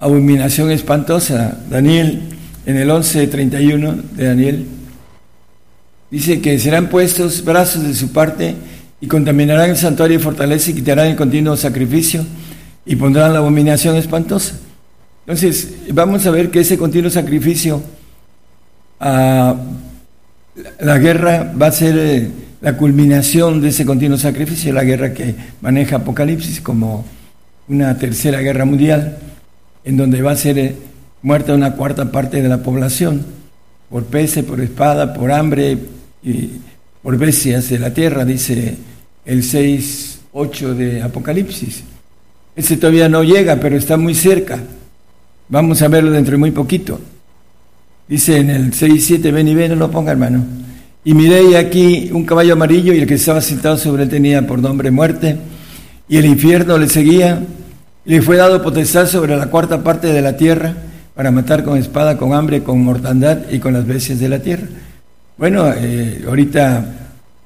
abominación 0.00 0.70
espantosa. 0.70 1.58
Daniel, 1.70 2.22
en 2.66 2.76
el 2.76 2.90
11.31 2.90 4.02
de 4.02 4.26
Daniel, 4.26 4.66
dice 6.10 6.40
que 6.40 6.58
serán 6.58 6.88
puestos 6.88 7.44
brazos 7.44 7.82
de 7.82 7.94
su 7.94 8.12
parte 8.12 8.54
y 9.00 9.06
contaminarán 9.06 9.70
el 9.70 9.76
santuario 9.76 10.18
y 10.18 10.22
fortaleza 10.22 10.70
y 10.70 10.74
quitarán 10.74 11.06
el 11.06 11.16
continuo 11.16 11.56
sacrificio 11.56 12.24
y 12.84 12.96
pondrán 12.96 13.32
la 13.32 13.38
abominación 13.38 13.96
espantosa. 13.96 14.58
Entonces, 15.20 15.74
vamos 15.92 16.26
a 16.26 16.30
ver 16.30 16.50
que 16.50 16.60
ese 16.60 16.78
continuo 16.78 17.10
sacrificio, 17.10 17.82
ah, 18.98 19.54
la 20.80 20.98
guerra 20.98 21.52
va 21.60 21.66
a 21.66 21.72
ser 21.72 21.96
eh, 21.98 22.30
la 22.60 22.76
culminación 22.76 23.60
de 23.60 23.68
ese 23.68 23.84
continuo 23.84 24.18
sacrificio, 24.18 24.72
la 24.72 24.84
guerra 24.84 25.12
que 25.12 25.34
maneja 25.60 25.96
Apocalipsis 25.96 26.60
como 26.60 27.04
una 27.68 27.96
tercera 27.98 28.40
guerra 28.40 28.64
mundial, 28.64 29.18
en 29.84 29.96
donde 29.96 30.22
va 30.22 30.32
a 30.32 30.36
ser 30.36 30.58
eh, 30.58 30.76
muerta 31.22 31.54
una 31.54 31.74
cuarta 31.74 32.10
parte 32.10 32.42
de 32.42 32.48
la 32.48 32.62
población, 32.62 33.24
por 33.90 34.04
peste, 34.04 34.42
por 34.42 34.60
espada, 34.60 35.14
por 35.14 35.30
hambre 35.30 35.78
y 36.22 36.52
por 37.08 37.16
bestias 37.16 37.70
de 37.70 37.78
la 37.78 37.94
tierra, 37.94 38.22
dice 38.22 38.76
el 39.24 39.42
6, 39.42 40.18
8 40.30 40.74
de 40.74 41.00
Apocalipsis. 41.00 41.82
Ese 42.54 42.76
todavía 42.76 43.08
no 43.08 43.22
llega, 43.22 43.56
pero 43.56 43.78
está 43.78 43.96
muy 43.96 44.14
cerca. 44.14 44.58
Vamos 45.48 45.80
a 45.80 45.88
verlo 45.88 46.10
dentro 46.10 46.32
de 46.32 46.36
muy 46.36 46.50
poquito. 46.50 47.00
Dice 48.06 48.36
en 48.36 48.50
el 48.50 48.74
6, 48.74 49.06
7, 49.06 49.32
ven 49.32 49.48
y 49.48 49.54
ven, 49.54 49.70
no 49.70 49.76
lo 49.76 49.90
ponga 49.90 50.12
hermano. 50.12 50.44
Y 51.02 51.14
miré 51.14 51.56
aquí 51.56 52.10
un 52.12 52.26
caballo 52.26 52.52
amarillo 52.52 52.92
y 52.92 52.98
el 52.98 53.06
que 53.06 53.14
estaba 53.14 53.40
sentado 53.40 53.78
sobre 53.78 54.02
él 54.02 54.10
tenía 54.10 54.46
por 54.46 54.58
nombre 54.58 54.90
muerte. 54.90 55.38
Y 56.10 56.18
el 56.18 56.26
infierno 56.26 56.76
le 56.76 56.90
seguía. 56.90 57.42
Y 58.04 58.10
le 58.10 58.20
fue 58.20 58.36
dado 58.36 58.62
potestad 58.62 59.06
sobre 59.06 59.34
la 59.34 59.46
cuarta 59.46 59.82
parte 59.82 60.08
de 60.08 60.20
la 60.20 60.36
tierra 60.36 60.74
para 61.14 61.30
matar 61.30 61.64
con 61.64 61.78
espada, 61.78 62.18
con 62.18 62.34
hambre, 62.34 62.62
con 62.62 62.84
mortandad 62.84 63.50
y 63.50 63.60
con 63.60 63.72
las 63.72 63.86
bestias 63.86 64.20
de 64.20 64.28
la 64.28 64.40
tierra. 64.40 64.66
Bueno, 65.38 65.72
eh, 65.72 66.24
ahorita 66.26 66.84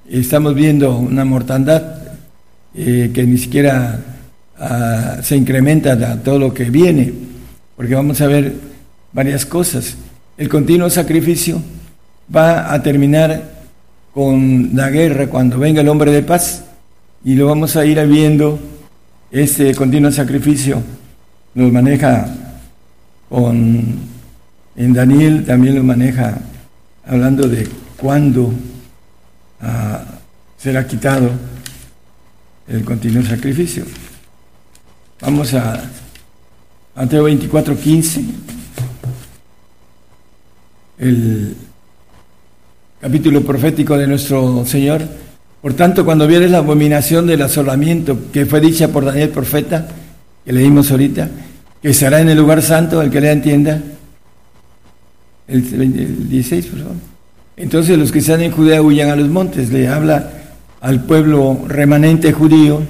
estamos 0.09 0.55
viendo 0.55 0.97
una 0.97 1.27
mortandad 1.27 1.99
eh, 2.75 3.11
que 3.13 3.23
ni 3.25 3.37
siquiera 3.37 4.01
ah, 4.59 5.19
se 5.23 5.37
incrementa 5.37 5.93
a 5.93 6.17
todo 6.23 6.39
lo 6.39 6.55
que 6.55 6.71
viene, 6.71 7.13
porque 7.77 7.95
vamos 7.95 8.19
a 8.23 8.29
ver 8.29 8.55
varias 9.13 9.45
cosas. 9.45 9.95
El 10.39 10.49
continuo 10.49 10.89
sacrificio 10.89 11.61
va 12.35 12.73
a 12.73 12.83
terminar 12.83 13.51
con 14.15 14.71
la 14.73 14.89
guerra 14.89 15.27
cuando 15.27 15.59
venga 15.59 15.83
el 15.83 15.89
hombre 15.91 16.13
de 16.13 16.23
paz 16.23 16.65
y 17.23 17.35
lo 17.35 17.45
vamos 17.45 17.77
a 17.77 17.85
ir 17.85 18.01
viendo. 18.07 18.59
Este 19.31 19.75
continuo 19.75 20.11
sacrificio 20.11 20.83
nos 21.53 21.71
maneja 21.71 22.27
con, 23.29 23.85
en 24.77 24.93
Daniel 24.95 25.45
también 25.45 25.75
lo 25.75 25.85
maneja 25.85 26.39
hablando 27.05 27.47
de 27.49 27.82
cuándo 28.03 28.53
ah, 29.61 30.03
será 30.59 30.85
quitado 30.89 31.31
el 32.67 32.85
continuo 32.85 33.23
sacrificio. 33.23 33.85
Vamos 35.21 35.55
a 35.55 35.81
Mateo 36.97 37.23
24, 37.23 37.77
15, 37.77 38.25
el 40.99 41.57
capítulo 43.01 43.43
profético 43.43 43.97
de 43.97 44.09
nuestro 44.09 44.67
Señor. 44.67 45.03
Por 45.61 45.75
tanto, 45.75 46.05
cuando 46.05 46.27
vieres 46.27 46.51
la 46.51 46.59
abominación 46.59 47.29
del 47.29 47.43
asolamiento 47.43 48.33
que 48.33 48.47
fue 48.47 48.61
dicha 48.61 48.89
por 48.89 49.05
Daniel 49.05 49.29
profeta, 49.29 49.87
que 50.45 50.53
leímos 50.53 50.91
ahorita, 50.91 51.31
que 51.81 51.91
estará 51.91 52.21
en 52.21 52.31
el 52.31 52.39
lugar 52.39 52.63
santo, 52.63 53.01
el 53.01 53.13
que 53.13 53.21
le 53.21 53.31
entienda, 53.31 53.81
el, 55.47 55.73
el 55.73 56.29
16, 56.29 56.67
por 56.67 56.79
favor. 56.81 57.12
Entonces 57.63 57.97
los 57.97 58.11
que 58.11 58.19
están 58.19 58.41
en 58.41 58.51
Judea 58.51 58.83
huyan 58.83 59.11
a 59.11 59.15
los 59.15 59.29
montes, 59.29 59.71
le 59.71 59.87
habla 59.87 60.33
al 60.81 61.05
pueblo 61.05 61.61
remanente 61.69 62.33
judío 62.33 62.83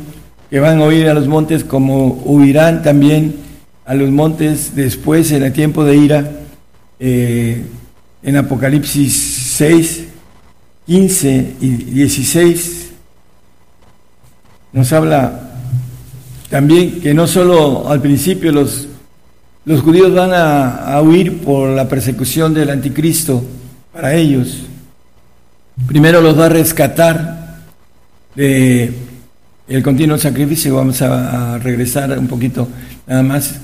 que 0.49 0.61
van 0.61 0.81
a 0.81 0.87
huir 0.87 1.11
a 1.11 1.15
los 1.15 1.29
montes 1.29 1.63
como 1.63 2.07
huirán 2.25 2.83
también 2.83 3.37
a 3.85 3.95
los 3.95 4.11
montes 4.11 4.75
después 4.75 5.31
en 5.33 5.43
el 5.43 5.53
tiempo 5.53 5.85
de 5.85 5.97
ira, 5.99 6.31
eh, 6.99 7.63
en 8.23 8.37
Apocalipsis 8.37 9.13
6, 9.59 10.05
15 10.87 11.57
y 11.61 11.69
16, 11.69 12.93
nos 14.73 14.91
habla 14.95 15.51
también 16.49 16.99
que 17.03 17.13
no 17.13 17.27
solo 17.27 17.91
al 17.91 18.01
principio 18.01 18.53
los, 18.53 18.89
los 19.67 19.83
judíos 19.83 20.15
van 20.15 20.31
a 20.33 20.99
huir 21.03 21.43
por 21.43 21.69
la 21.69 21.87
persecución 21.91 22.55
del 22.55 22.71
anticristo, 22.71 23.45
para 23.93 24.15
ellos. 24.15 24.63
Primero 25.87 26.21
los 26.21 26.39
va 26.39 26.47
a 26.47 26.49
rescatar 26.49 27.59
de 28.35 28.93
el 29.69 29.83
continuo 29.83 30.19
sacrificio. 30.19 30.77
Vamos 30.77 31.03
a, 31.03 31.59
regresar 31.59 32.19
un 32.19 32.29
poquito 32.29 32.69
nada 33.07 33.23
más. 33.23 33.57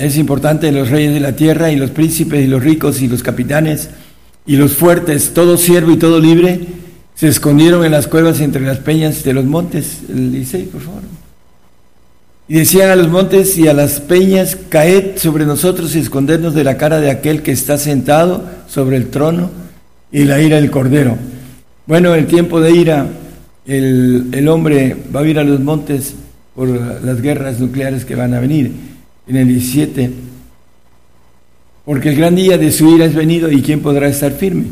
es 0.00 0.16
importante 0.16 0.72
los 0.72 0.90
reyes 0.90 1.14
de 1.14 1.20
la 1.20 1.32
tierra 1.32 1.70
y 1.70 1.76
los 1.76 1.90
príncipes 1.90 2.44
y 2.44 2.46
los 2.46 2.62
ricos 2.62 3.00
y 3.02 3.08
los 3.08 3.22
capitanes 3.22 3.90
y 4.46 4.56
los 4.56 4.72
fuertes, 4.72 5.32
todo 5.34 5.56
siervo 5.56 5.92
y 5.92 5.96
todo 5.96 6.18
libre, 6.18 6.60
se 7.14 7.28
escondieron 7.28 7.84
en 7.84 7.92
las 7.92 8.08
cuevas 8.08 8.40
entre 8.40 8.62
las 8.62 8.78
peñas 8.78 9.22
de 9.22 9.34
los 9.34 9.44
montes. 9.44 10.00
El 10.08 10.32
16, 10.32 10.68
por 10.68 10.80
favor. 10.80 11.19
Y 12.50 12.54
decían 12.54 12.90
a 12.90 12.96
los 12.96 13.08
montes 13.08 13.56
y 13.58 13.68
a 13.68 13.72
las 13.72 14.00
peñas, 14.00 14.58
caed 14.68 15.18
sobre 15.18 15.46
nosotros 15.46 15.94
y 15.94 16.00
escondernos 16.00 16.52
de 16.52 16.64
la 16.64 16.76
cara 16.76 16.98
de 16.98 17.08
aquel 17.08 17.42
que 17.42 17.52
está 17.52 17.78
sentado 17.78 18.44
sobre 18.66 18.96
el 18.96 19.08
trono 19.08 19.52
y 20.10 20.24
la 20.24 20.40
ira 20.40 20.56
del 20.56 20.68
cordero. 20.68 21.16
Bueno, 21.86 22.12
el 22.12 22.26
tiempo 22.26 22.60
de 22.60 22.72
ira, 22.72 23.06
el, 23.66 24.48
hombre 24.48 24.96
va 25.14 25.20
a 25.20 25.26
ir 25.28 25.38
a 25.38 25.44
los 25.44 25.60
montes 25.60 26.16
por 26.56 26.68
las 26.68 27.22
guerras 27.22 27.60
nucleares 27.60 28.04
que 28.04 28.16
van 28.16 28.34
a 28.34 28.40
venir 28.40 28.72
en 29.28 29.36
el 29.36 29.46
17, 29.46 30.10
porque 31.84 32.08
el 32.08 32.16
gran 32.16 32.34
día 32.34 32.58
de 32.58 32.72
su 32.72 32.96
ira 32.96 33.04
es 33.04 33.14
venido 33.14 33.48
y 33.48 33.62
quién 33.62 33.78
podrá 33.78 34.08
estar 34.08 34.32
firme. 34.32 34.64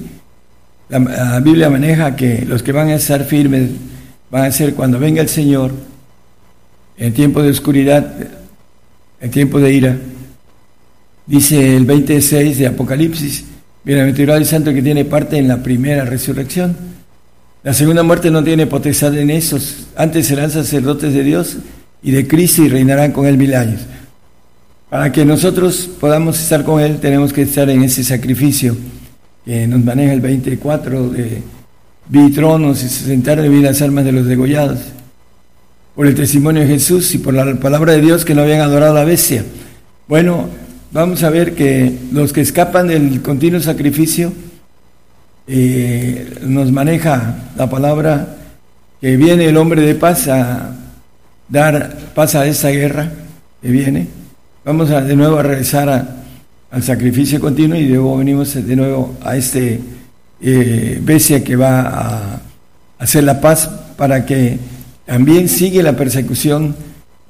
La 0.89 1.39
Biblia 1.39 1.71
maneja 1.71 2.17
que 2.17 2.45
los 2.45 2.61
que 2.65 2.73
van 2.73 2.89
a 2.89 2.97
estar 2.97 3.23
firmes 3.23 3.71
van 4.33 4.47
a 4.47 4.51
ser 4.51 4.75
cuando 4.75 4.99
venga 4.99 5.23
el 5.23 5.29
Señor 5.29 5.71
en 6.99 7.15
tiempo 7.15 7.43
de 7.43 7.51
oscuridad, 7.51 8.13
en 9.21 9.31
tiempo 9.31 9.61
de 9.61 9.73
ira. 9.73 9.97
Dice 11.27 11.77
el 11.77 11.85
26 11.85 12.59
de 12.59 12.67
Apocalipsis, 12.67 13.45
bienaventurado 13.85 14.39
el 14.39 14.47
santo 14.47 14.73
que 14.75 14.83
tiene 14.83 15.05
parte 15.05 15.39
en 15.39 15.49
la 15.49 15.63
primera 15.63 16.05
resurrección. 16.05 16.77
La 17.63 17.73
segunda 17.73 18.03
muerte 18.03 18.31
no 18.31 18.43
tiene 18.43 18.67
potestad 18.67 19.17
en 19.17 19.31
esos. 19.31 19.89
Antes 19.97 20.27
serán 20.27 20.51
sacerdotes 20.51 21.13
de 21.13 21.23
Dios 21.23 21.59
y 22.03 22.11
de 22.11 22.27
Cristo 22.27 22.63
y 22.63 22.69
reinarán 22.69 23.13
con 23.13 23.27
él 23.27 23.37
mil 23.37 23.55
años. 23.55 23.83
Para 24.91 25.13
que 25.13 25.25
nosotros 25.25 25.89
podamos 26.01 26.41
estar 26.41 26.65
con 26.65 26.81
Él, 26.81 26.99
tenemos 26.99 27.35
que 27.35 27.43
estar 27.43 27.69
en 27.69 27.83
ese 27.83 28.03
sacrificio 28.03 28.75
que 29.45 29.67
nos 29.67 29.85
maneja 29.85 30.15
el 30.15 30.23
24 30.23 31.11
de 31.11 31.43
vitronos 32.09 32.83
y 32.83 32.89
se 32.89 33.05
sentaron 33.05 33.55
y 33.55 33.61
las 33.61 33.83
almas 33.83 34.07
de 34.07 34.13
los 34.13 34.25
degollados. 34.25 34.79
Por 35.99 36.07
el 36.07 36.15
testimonio 36.15 36.63
de 36.63 36.69
Jesús 36.69 37.13
y 37.17 37.19
por 37.19 37.35
la 37.35 37.57
palabra 37.57 37.95
de 37.95 38.01
Dios 38.01 38.25
que 38.25 38.33
no 38.33 38.43
habían 38.43 38.61
adorado 38.61 38.93
a 38.93 39.01
la 39.01 39.05
bestia. 39.05 39.45
Bueno, 40.07 40.49
vamos 40.93 41.25
a 41.25 41.31
ver 41.31 41.57
que 41.57 41.93
los 42.13 42.33
que 42.33 42.41
escapan 42.41 42.87
del 42.87 43.21
continuo 43.21 43.59
sacrificio 43.59 44.33
eh, 45.49 46.39
nos 46.43 46.71
maneja 46.71 47.51
la 47.57 47.69
palabra 47.69 48.37
que 49.01 49.17
viene 49.17 49.47
el 49.47 49.57
hombre 49.57 49.83
de 49.83 49.97
paz 49.97 50.29
a 50.29 50.77
dar 51.49 51.99
paz 52.15 52.37
a 52.37 52.47
esa 52.47 52.69
guerra 52.69 53.11
que 53.61 53.69
viene. 53.69 54.07
Vamos 54.65 54.93
a, 54.93 55.01
de 55.01 55.17
nuevo 55.17 55.37
a 55.39 55.43
regresar 55.43 56.17
al 56.71 56.83
sacrificio 56.85 57.41
continuo 57.41 57.77
y 57.77 57.89
luego 57.89 58.19
venimos 58.19 58.55
de 58.55 58.77
nuevo 58.77 59.17
a 59.21 59.37
este 59.37 59.81
eh, 60.41 61.01
bestia 61.03 61.43
que 61.43 61.57
va 61.57 61.81
a 61.81 62.41
hacer 63.01 63.25
la 63.25 63.41
paz 63.41 63.69
para 63.97 64.25
que 64.25 64.78
también 65.09 65.49
sigue 65.49 65.83
la 65.83 65.97
persecución 65.97 66.77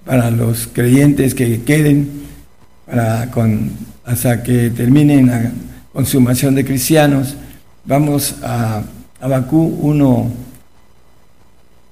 para 0.04 0.32
los 0.32 0.66
creyentes 0.66 1.32
que 1.32 1.62
queden 1.62 2.10
para 2.84 3.30
con, 3.30 3.70
hasta 4.04 4.42
que 4.42 4.70
terminen 4.70 5.28
la 5.28 5.52
consumación 5.92 6.56
de 6.56 6.64
cristianos. 6.64 7.36
Vamos 7.84 8.34
a 8.42 8.82
Abacú 9.20 9.78
1, 9.80 10.32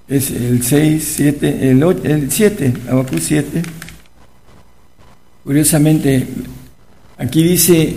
es 0.08 0.32
el 0.32 0.64
6, 0.64 1.12
7, 1.18 1.70
el, 1.70 1.80
8, 1.80 2.00
el 2.02 2.32
7, 2.32 2.74
Abacú 2.90 3.18
7. 3.18 3.62
Curiosamente, 5.44 6.26
aquí 7.16 7.44
dice 7.44 7.94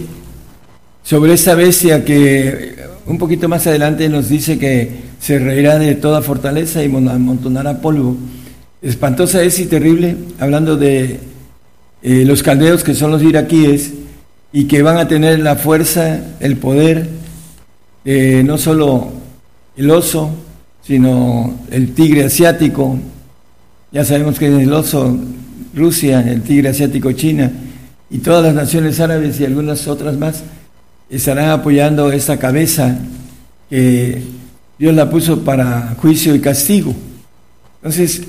sobre 1.02 1.34
esta 1.34 1.56
bestia 1.56 2.06
que 2.06 2.78
un 3.08 3.18
poquito 3.18 3.50
más 3.50 3.66
adelante 3.66 4.08
nos 4.10 4.30
dice 4.30 4.60
que 4.60 5.09
se 5.20 5.40
reirá 5.40 5.78
de 5.78 5.96
toda 5.96 6.22
fortaleza 6.22 6.84
y 6.84 6.88
amontonará 6.88 7.82
polvo. 7.82 8.18
Espantosa 8.82 9.44
es 9.44 9.60
y 9.60 9.66
terrible, 9.66 10.16
hablando 10.40 10.78
de 10.78 11.20
eh, 12.02 12.24
los 12.26 12.44
caldeos 12.44 12.84
que 12.84 12.96
son 12.96 13.12
los 13.12 13.22
iraquíes 13.22 13.92
y 14.54 14.66
que 14.66 14.82
van 14.82 14.98
a 14.98 15.08
tener 15.08 15.40
la 15.40 15.56
fuerza, 15.56 16.20
el 16.40 16.58
poder, 16.58 17.10
eh, 18.06 18.42
no 18.46 18.58
solo 18.58 19.12
el 19.76 19.92
oso, 19.92 20.32
sino 20.82 21.60
el 21.70 21.94
tigre 21.94 22.24
asiático. 22.24 22.98
Ya 23.92 24.06
sabemos 24.06 24.40
que 24.40 24.48
el 24.48 24.72
oso 24.72 25.18
Rusia, 25.76 26.22
el 26.22 26.42
tigre 26.42 26.70
asiático 26.70 27.12
China 27.12 27.52
y 28.10 28.20
todas 28.20 28.44
las 28.44 28.56
naciones 28.56 29.00
árabes 29.00 29.40
y 29.40 29.46
algunas 29.46 29.88
otras 29.88 30.18
más 30.18 30.44
estarán 31.10 31.50
apoyando 31.50 32.12
esta 32.12 32.38
cabeza 32.38 32.98
que 33.70 34.22
Dios 34.80 34.96
la 34.96 35.10
puso 35.10 35.44
para 35.44 35.96
juicio 35.98 36.34
y 36.34 36.40
castigo. 36.40 36.96
Entonces, 37.82 38.24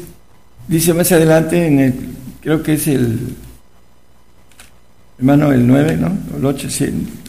dice 0.68 0.92
más 0.92 1.10
adelante, 1.12 1.66
en 1.66 1.78
el, 1.78 1.94
creo 2.40 2.62
que 2.62 2.74
es 2.74 2.86
el, 2.88 3.36
hermano, 5.18 5.52
el 5.52 5.66
9, 5.66 5.96
¿no? 5.96 6.16
El 6.36 6.44
8, 6.44 6.68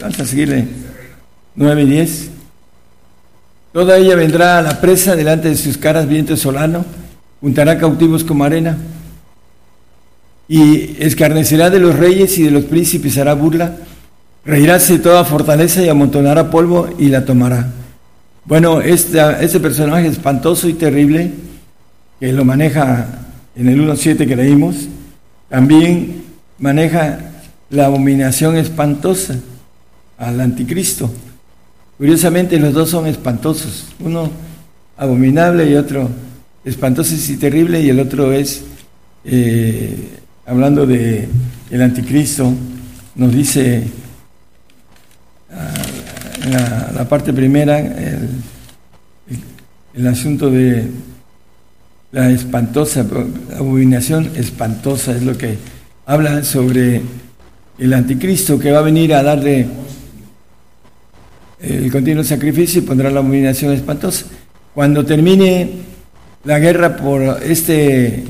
vamos 0.00 0.20
a 0.20 0.26
seguirle, 0.26 0.66
9 1.54 1.82
y 1.82 1.86
10. 1.86 2.30
Toda 3.72 3.96
ella 3.96 4.16
vendrá 4.16 4.58
a 4.58 4.62
la 4.62 4.80
presa 4.80 5.16
delante 5.16 5.48
de 5.48 5.56
sus 5.56 5.78
caras 5.78 6.06
viento 6.08 6.36
solano, 6.36 6.84
juntará 7.40 7.78
cautivos 7.78 8.24
como 8.24 8.44
arena 8.44 8.76
y 10.48 10.96
escarnecerá 11.02 11.70
de 11.70 11.78
los 11.78 11.96
reyes 11.96 12.36
y 12.36 12.42
de 12.42 12.50
los 12.50 12.64
príncipes 12.64 13.16
hará 13.16 13.32
burla 13.32 13.76
Reiráse 14.44 14.98
toda 14.98 15.24
fortaleza 15.24 15.82
y 15.82 15.88
amontonará 15.88 16.50
polvo 16.50 16.88
y 16.98 17.08
la 17.08 17.24
tomará. 17.24 17.70
Bueno, 18.44 18.80
este, 18.80 19.20
este 19.40 19.60
personaje 19.60 20.08
espantoso 20.08 20.68
y 20.68 20.72
terrible, 20.72 21.30
que 22.18 22.32
lo 22.32 22.44
maneja 22.44 23.06
en 23.54 23.68
el 23.68 23.80
1.7 23.80 24.26
que 24.26 24.34
leímos, 24.34 24.88
también 25.48 26.24
maneja 26.58 27.20
la 27.70 27.86
abominación 27.86 28.56
espantosa 28.56 29.36
al 30.18 30.40
anticristo. 30.40 31.08
Curiosamente 31.98 32.58
los 32.58 32.74
dos 32.74 32.90
son 32.90 33.06
espantosos, 33.06 33.86
uno 34.00 34.28
abominable 34.96 35.70
y 35.70 35.76
otro 35.76 36.08
espantoso 36.64 37.14
y 37.14 37.36
terrible 37.36 37.80
y 37.80 37.90
el 37.90 38.00
otro 38.00 38.32
es, 38.32 38.64
eh, 39.24 40.18
hablando 40.46 40.84
de 40.84 41.28
el 41.70 41.82
anticristo, 41.82 42.52
nos 43.14 43.32
dice 43.32 43.84
la, 46.50 47.06
parte 47.08 47.32
primera, 47.32 47.78
el, 47.78 48.28
el, 49.94 50.06
asunto 50.06 50.50
de 50.50 50.86
la 52.10 52.30
espantosa, 52.30 53.06
abominación 53.56 54.30
espantosa 54.36 55.12
es 55.12 55.22
lo 55.22 55.36
que 55.36 55.56
habla 56.06 56.42
sobre 56.44 57.02
el 57.78 57.92
anticristo 57.92 58.58
que 58.58 58.72
va 58.72 58.80
a 58.80 58.82
venir 58.82 59.14
a 59.14 59.22
darle 59.22 59.66
el 61.60 61.92
continuo 61.92 62.24
sacrificio 62.24 62.82
y 62.82 62.84
pondrá 62.84 63.10
la 63.10 63.20
abominación 63.20 63.72
espantosa. 63.72 64.26
Cuando 64.74 65.04
termine 65.04 65.70
la 66.44 66.58
guerra 66.58 66.96
por 66.96 67.40
este 67.42 68.24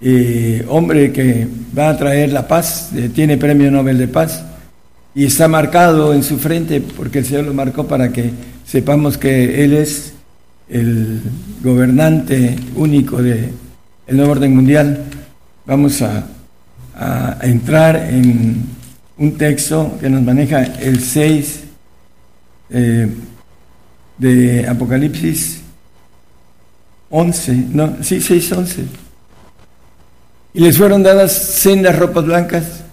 eh, 0.00 0.64
hombre 0.68 1.12
que 1.12 1.46
va 1.76 1.90
a 1.90 1.96
traer 1.96 2.32
la 2.32 2.48
paz, 2.48 2.90
eh, 2.94 3.10
tiene 3.14 3.36
premio 3.36 3.70
Nobel 3.70 3.98
de 3.98 4.08
Paz, 4.08 4.42
y 5.16 5.24
está 5.24 5.48
marcado 5.48 6.12
en 6.12 6.22
su 6.22 6.38
frente 6.38 6.82
porque 6.82 7.20
el 7.20 7.24
Señor 7.24 7.46
lo 7.46 7.54
marcó 7.54 7.86
para 7.88 8.12
que 8.12 8.30
sepamos 8.66 9.16
que 9.16 9.64
Él 9.64 9.72
es 9.72 10.12
el 10.68 11.22
gobernante 11.64 12.54
único 12.74 13.22
del 13.22 13.52
nuevo 14.08 14.32
orden 14.32 14.54
mundial. 14.54 15.04
Vamos 15.64 16.02
a, 16.02 16.28
entrar 17.42 17.96
en 17.96 18.64
un 19.18 19.38
texto 19.38 19.96
que 20.00 20.08
nos 20.08 20.22
maneja 20.22 20.62
el 20.62 21.00
6 21.00 21.60
eh, 22.70 23.08
de 24.16 24.66
Apocalipsis 24.66 25.60
11, 27.10 27.52
no, 27.72 27.96
sí, 28.02 28.20
6, 28.20 28.52
11. 28.52 28.84
Y 30.54 30.60
les 30.60 30.76
fueron 30.76 31.02
dadas 31.02 31.32
sendas 31.32 31.98
ropas 31.98 32.24
blancas 32.24 32.85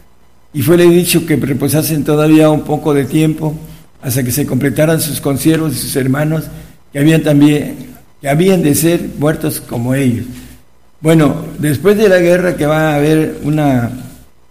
y 0.53 0.61
fuele 0.61 0.87
dicho 0.87 1.25
que 1.25 1.35
reposasen 1.35 2.03
todavía 2.03 2.49
un 2.49 2.61
poco 2.61 2.93
de 2.93 3.05
tiempo 3.05 3.55
hasta 4.01 4.23
que 4.23 4.31
se 4.31 4.45
completaran 4.45 5.01
sus 5.01 5.19
consiervos 5.19 5.73
y 5.73 5.77
sus 5.77 5.95
hermanos 5.95 6.45
que 6.91 6.99
habían 6.99 7.23
también 7.23 7.93
que 8.21 8.29
habían 8.29 8.63
de 8.63 8.73
ser 8.73 9.09
muertos 9.19 9.59
como 9.59 9.93
ellos. 9.95 10.25
Bueno, 11.01 11.43
después 11.59 11.97
de 11.97 12.07
la 12.07 12.19
guerra 12.19 12.55
que 12.55 12.65
va 12.65 12.91
a 12.91 12.95
haber 12.95 13.39
una 13.43 13.91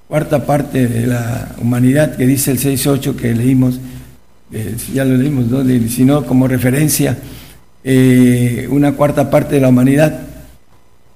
cuarta 0.06 0.44
parte 0.44 0.86
de 0.86 1.06
la 1.06 1.56
humanidad 1.58 2.14
que 2.16 2.26
dice 2.26 2.50
el 2.50 2.58
6.8 2.58 3.16
que 3.16 3.34
leímos, 3.34 3.80
eh, 4.52 4.76
ya 4.92 5.06
lo 5.06 5.16
leímos, 5.16 5.46
¿no? 5.46 5.64
sino 5.88 6.26
como 6.26 6.46
referencia, 6.46 7.16
eh, 7.82 8.68
una 8.70 8.92
cuarta 8.92 9.30
parte 9.30 9.54
de 9.54 9.62
la 9.62 9.68
humanidad 9.68 10.20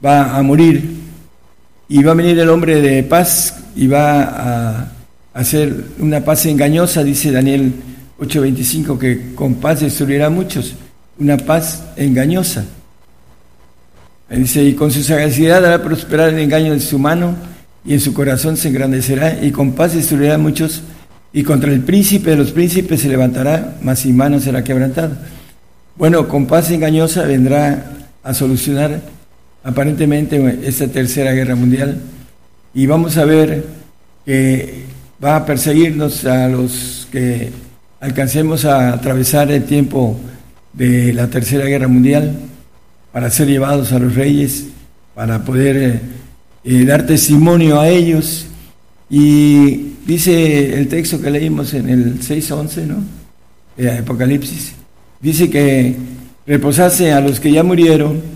va 0.02 0.34
a 0.34 0.42
morir 0.42 0.95
y 1.88 2.02
va 2.02 2.12
a 2.12 2.14
venir 2.14 2.38
el 2.38 2.48
hombre 2.48 2.80
de 2.80 3.02
paz 3.02 3.54
y 3.76 3.86
va 3.86 4.22
a 4.22 4.92
hacer 5.34 5.74
una 5.98 6.24
paz 6.24 6.46
engañosa, 6.46 7.04
dice 7.04 7.30
Daniel 7.30 7.72
8:25, 8.18 8.98
que 8.98 9.34
con 9.34 9.54
paz 9.54 9.80
destruirá 9.80 10.26
a 10.26 10.30
muchos, 10.30 10.74
una 11.18 11.36
paz 11.36 11.82
engañosa. 11.96 12.64
Dice, 14.28 14.64
y 14.64 14.74
con 14.74 14.90
su 14.90 15.04
sagacidad 15.04 15.64
hará 15.64 15.82
prosperar 15.82 16.30
el 16.30 16.40
engaño 16.40 16.72
de 16.72 16.80
su 16.80 16.98
mano, 16.98 17.36
y 17.84 17.92
en 17.92 18.00
su 18.00 18.12
corazón 18.12 18.56
se 18.56 18.68
engrandecerá, 18.68 19.38
y 19.40 19.52
con 19.52 19.72
paz 19.72 19.94
destruirá 19.94 20.34
a 20.34 20.38
muchos, 20.38 20.82
y 21.32 21.44
contra 21.44 21.72
el 21.72 21.80
príncipe 21.80 22.30
de 22.30 22.36
los 22.36 22.50
príncipes 22.50 23.02
se 23.02 23.08
levantará, 23.08 23.76
mas 23.82 24.00
sin 24.00 24.16
mano 24.16 24.40
será 24.40 24.64
quebrantado. 24.64 25.16
Bueno, 25.96 26.26
con 26.26 26.46
paz 26.46 26.70
engañosa 26.72 27.22
vendrá 27.22 27.92
a 28.24 28.34
solucionar 28.34 29.00
aparentemente 29.66 30.60
esta 30.62 30.86
tercera 30.86 31.32
guerra 31.32 31.56
mundial 31.56 32.00
y 32.72 32.86
vamos 32.86 33.16
a 33.16 33.24
ver 33.24 33.64
que 34.24 34.84
va 35.22 35.34
a 35.34 35.44
perseguirnos 35.44 36.24
a 36.24 36.48
los 36.48 37.08
que 37.10 37.50
alcancemos 37.98 38.64
a 38.64 38.92
atravesar 38.92 39.50
el 39.50 39.64
tiempo 39.64 40.16
de 40.72 41.12
la 41.12 41.26
tercera 41.26 41.64
guerra 41.64 41.88
mundial 41.88 42.36
para 43.10 43.28
ser 43.28 43.48
llevados 43.48 43.90
a 43.92 43.98
los 43.98 44.14
reyes, 44.14 44.66
para 45.16 45.44
poder 45.44 46.00
eh, 46.62 46.84
dar 46.84 47.04
testimonio 47.04 47.80
a 47.80 47.88
ellos. 47.88 48.46
Y 49.10 49.94
dice 50.06 50.78
el 50.78 50.86
texto 50.86 51.20
que 51.20 51.30
leímos 51.30 51.74
en 51.74 51.88
el 51.88 52.20
6.11, 52.20 52.86
¿no? 52.86 53.02
Apocalipsis, 53.98 54.74
dice 55.20 55.50
que 55.50 55.96
reposase 56.46 57.12
a 57.12 57.20
los 57.20 57.40
que 57.40 57.50
ya 57.50 57.64
murieron, 57.64 58.35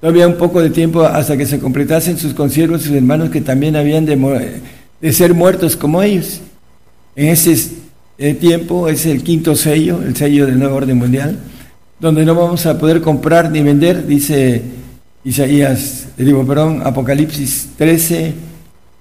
todavía 0.00 0.26
un 0.26 0.36
poco 0.36 0.60
de 0.60 0.70
tiempo 0.70 1.02
hasta 1.02 1.36
que 1.36 1.46
se 1.46 1.58
completasen 1.58 2.18
sus 2.18 2.34
consiervos, 2.34 2.82
sus 2.82 2.92
hermanos 2.92 3.30
que 3.30 3.40
también 3.40 3.76
habían 3.76 4.04
de, 4.06 5.12
ser 5.12 5.34
muertos 5.34 5.76
como 5.76 6.02
ellos. 6.02 6.40
En 7.14 7.28
ese 7.28 7.56
eh, 8.18 8.34
tiempo 8.34 8.88
es 8.88 9.06
el 9.06 9.22
quinto 9.22 9.56
sello, 9.56 10.02
el 10.02 10.14
sello 10.16 10.46
del 10.46 10.58
nuevo 10.58 10.76
orden 10.76 10.98
mundial, 10.98 11.38
donde 11.98 12.24
no 12.24 12.34
vamos 12.34 12.66
a 12.66 12.78
poder 12.78 13.00
comprar 13.00 13.50
ni 13.50 13.62
vender, 13.62 14.06
dice 14.06 14.62
Isaías, 15.24 16.08
digo, 16.16 16.46
perdón, 16.46 16.82
Apocalipsis 16.84 17.70
13, 17.76 18.34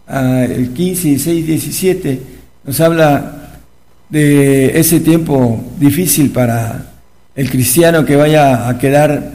el 0.08 0.70
15, 0.74 1.08
16, 1.10 1.48
17, 1.48 2.22
nos 2.64 2.80
habla 2.80 3.60
de 4.10 4.80
ese 4.80 5.00
tiempo 5.02 5.64
difícil 5.80 6.32
para 6.32 6.94
el 7.36 7.50
cristiano 7.50 8.06
que 8.06 8.16
vaya 8.16 8.70
a 8.70 8.78
quedar 8.78 9.35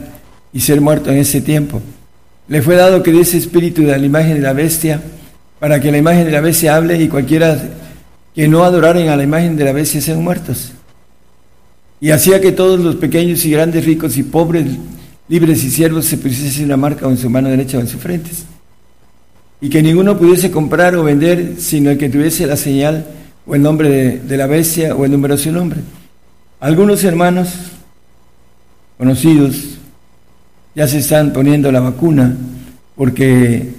y 0.53 0.59
ser 0.59 0.81
muerto 0.81 1.09
en 1.11 1.17
ese 1.17 1.41
tiempo. 1.41 1.81
Le 2.47 2.61
fue 2.61 2.75
dado 2.75 3.01
que 3.03 3.17
ese 3.19 3.37
espíritu 3.37 3.83
de 3.83 3.97
la 3.97 4.05
imagen 4.05 4.35
de 4.35 4.41
la 4.41 4.53
bestia, 4.53 5.01
para 5.59 5.79
que 5.79 5.91
la 5.91 5.97
imagen 5.97 6.25
de 6.25 6.31
la 6.31 6.41
bestia 6.41 6.75
hable 6.75 7.01
y 7.01 7.07
cualquiera 7.07 7.61
que 8.35 8.47
no 8.47 8.63
adoraren 8.63 9.09
a 9.09 9.15
la 9.15 9.23
imagen 9.23 9.55
de 9.55 9.63
la 9.63 9.71
bestia 9.71 10.01
sean 10.01 10.23
muertos. 10.23 10.73
Y 11.99 12.09
hacía 12.09 12.41
que 12.41 12.51
todos 12.51 12.79
los 12.79 12.95
pequeños 12.95 13.45
y 13.45 13.51
grandes, 13.51 13.85
ricos 13.85 14.17
y 14.17 14.23
pobres, 14.23 14.65
libres 15.27 15.63
y 15.63 15.69
siervos 15.69 16.05
se 16.05 16.17
pusiesen 16.17 16.67
la 16.67 16.77
marca 16.77 17.07
en 17.07 17.17
su 17.17 17.29
mano 17.29 17.49
derecha 17.49 17.77
o 17.77 17.81
en 17.81 17.87
su 17.87 17.99
frente. 17.99 18.31
Y 19.61 19.69
que 19.69 19.83
ninguno 19.83 20.17
pudiese 20.17 20.49
comprar 20.49 20.95
o 20.95 21.03
vender 21.03 21.55
sino 21.59 21.91
el 21.91 21.97
que 21.97 22.09
tuviese 22.09 22.47
la 22.47 22.57
señal 22.57 23.05
o 23.45 23.53
el 23.53 23.61
nombre 23.61 23.89
de, 23.89 24.19
de 24.19 24.37
la 24.37 24.47
bestia 24.47 24.95
o 24.95 25.05
el 25.05 25.11
número 25.11 25.35
de 25.35 25.43
su 25.43 25.51
nombre. 25.51 25.79
Algunos 26.59 27.03
hermanos 27.03 27.49
conocidos 28.97 29.80
ya 30.75 30.87
se 30.87 30.99
están 30.99 31.33
poniendo 31.33 31.71
la 31.71 31.79
vacuna 31.79 32.35
porque 32.95 33.69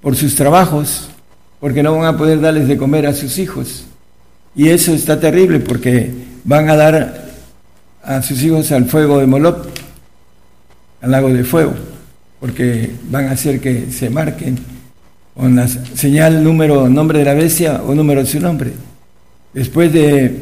por 0.00 0.16
sus 0.16 0.34
trabajos, 0.34 1.08
porque 1.60 1.82
no 1.82 1.96
van 1.96 2.14
a 2.14 2.18
poder 2.18 2.40
darles 2.40 2.68
de 2.68 2.76
comer 2.76 3.06
a 3.06 3.14
sus 3.14 3.38
hijos. 3.38 3.86
Y 4.54 4.68
eso 4.68 4.92
está 4.92 5.18
terrible 5.18 5.60
porque 5.60 6.10
van 6.44 6.68
a 6.68 6.76
dar 6.76 7.24
a 8.02 8.22
sus 8.22 8.42
hijos 8.42 8.70
al 8.70 8.84
fuego 8.84 9.18
de 9.18 9.26
Molot, 9.26 9.68
al 11.00 11.10
lago 11.10 11.32
de 11.32 11.42
fuego, 11.44 11.72
porque 12.38 12.90
van 13.10 13.28
a 13.28 13.32
hacer 13.32 13.60
que 13.60 13.90
se 13.90 14.10
marquen 14.10 14.58
con 15.34 15.56
la 15.56 15.66
señal, 15.66 16.44
número, 16.44 16.88
nombre 16.88 17.18
de 17.18 17.24
la 17.24 17.34
bestia 17.34 17.82
o 17.82 17.94
número 17.94 18.20
de 18.20 18.26
su 18.26 18.40
nombre. 18.40 18.72
Después 19.52 19.92
de 19.92 20.38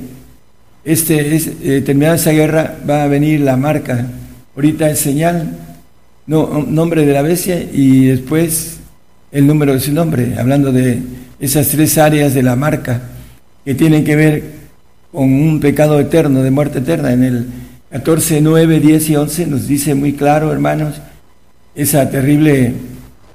este, 0.84 1.36
es, 1.36 1.50
eh, 1.62 1.82
terminada 1.86 2.16
esa 2.16 2.32
guerra 2.32 2.76
va 2.88 3.04
a 3.04 3.06
venir 3.06 3.40
la 3.40 3.56
marca. 3.56 4.06
Ahorita 4.54 4.90
es 4.90 4.98
señal, 4.98 5.56
no, 6.26 6.62
nombre 6.68 7.06
de 7.06 7.12
la 7.14 7.22
bestia 7.22 7.62
y 7.62 8.04
después 8.04 8.80
el 9.30 9.46
número 9.46 9.72
de 9.72 9.80
su 9.80 9.92
nombre, 9.92 10.34
hablando 10.38 10.72
de 10.72 11.00
esas 11.40 11.68
tres 11.68 11.96
áreas 11.96 12.34
de 12.34 12.42
la 12.42 12.54
marca 12.54 13.00
que 13.64 13.74
tienen 13.74 14.04
que 14.04 14.14
ver 14.14 14.42
con 15.10 15.24
un 15.24 15.58
pecado 15.58 15.98
eterno, 15.98 16.42
de 16.42 16.50
muerte 16.50 16.80
eterna. 16.80 17.12
En 17.12 17.24
el 17.24 17.46
14, 17.90 18.42
9, 18.42 18.80
10 18.80 19.08
y 19.08 19.16
11 19.16 19.46
nos 19.46 19.66
dice 19.66 19.94
muy 19.94 20.12
claro, 20.12 20.52
hermanos, 20.52 21.00
esa 21.74 22.10
terrible 22.10 22.74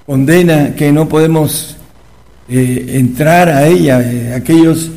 condena 0.05 0.75
que 0.75 0.91
no 0.91 1.09
podemos 1.09 1.77
eh, 2.47 2.91
entrar 2.93 3.49
a 3.49 3.65
ella. 3.65 4.01
Eh, 4.03 4.35
aquellos 4.35 4.91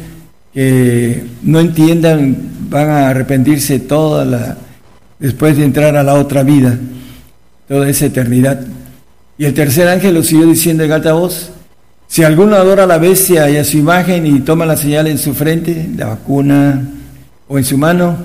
que 0.52 1.22
no 1.42 1.60
entiendan 1.60 2.36
van 2.68 2.90
a 2.90 3.08
arrepentirse 3.08 3.78
toda 3.78 4.26
la, 4.26 4.58
después 5.20 5.56
de 5.56 5.64
entrar 5.64 5.96
a 5.96 6.02
la 6.02 6.14
otra 6.14 6.42
vida, 6.42 6.76
toda 7.68 7.88
esa 7.88 8.06
eternidad. 8.06 8.60
Y 9.38 9.44
el 9.44 9.54
tercer 9.54 9.86
ángel 9.86 10.14
lo 10.14 10.22
siguió 10.22 10.46
diciendo 10.46 10.82
en 10.82 10.92
alta 10.92 11.12
voz, 11.12 11.52
si 12.08 12.24
alguno 12.24 12.56
adora 12.56 12.84
a 12.84 12.86
la 12.86 12.98
bestia 12.98 13.48
y 13.48 13.56
a 13.56 13.64
su 13.64 13.78
imagen 13.78 14.26
y 14.26 14.40
toma 14.40 14.66
la 14.66 14.76
señal 14.76 15.06
en 15.06 15.18
su 15.18 15.32
frente, 15.32 15.88
la 15.96 16.06
vacuna 16.06 16.82
o 17.46 17.56
en 17.56 17.64
su 17.64 17.78
mano, 17.78 18.16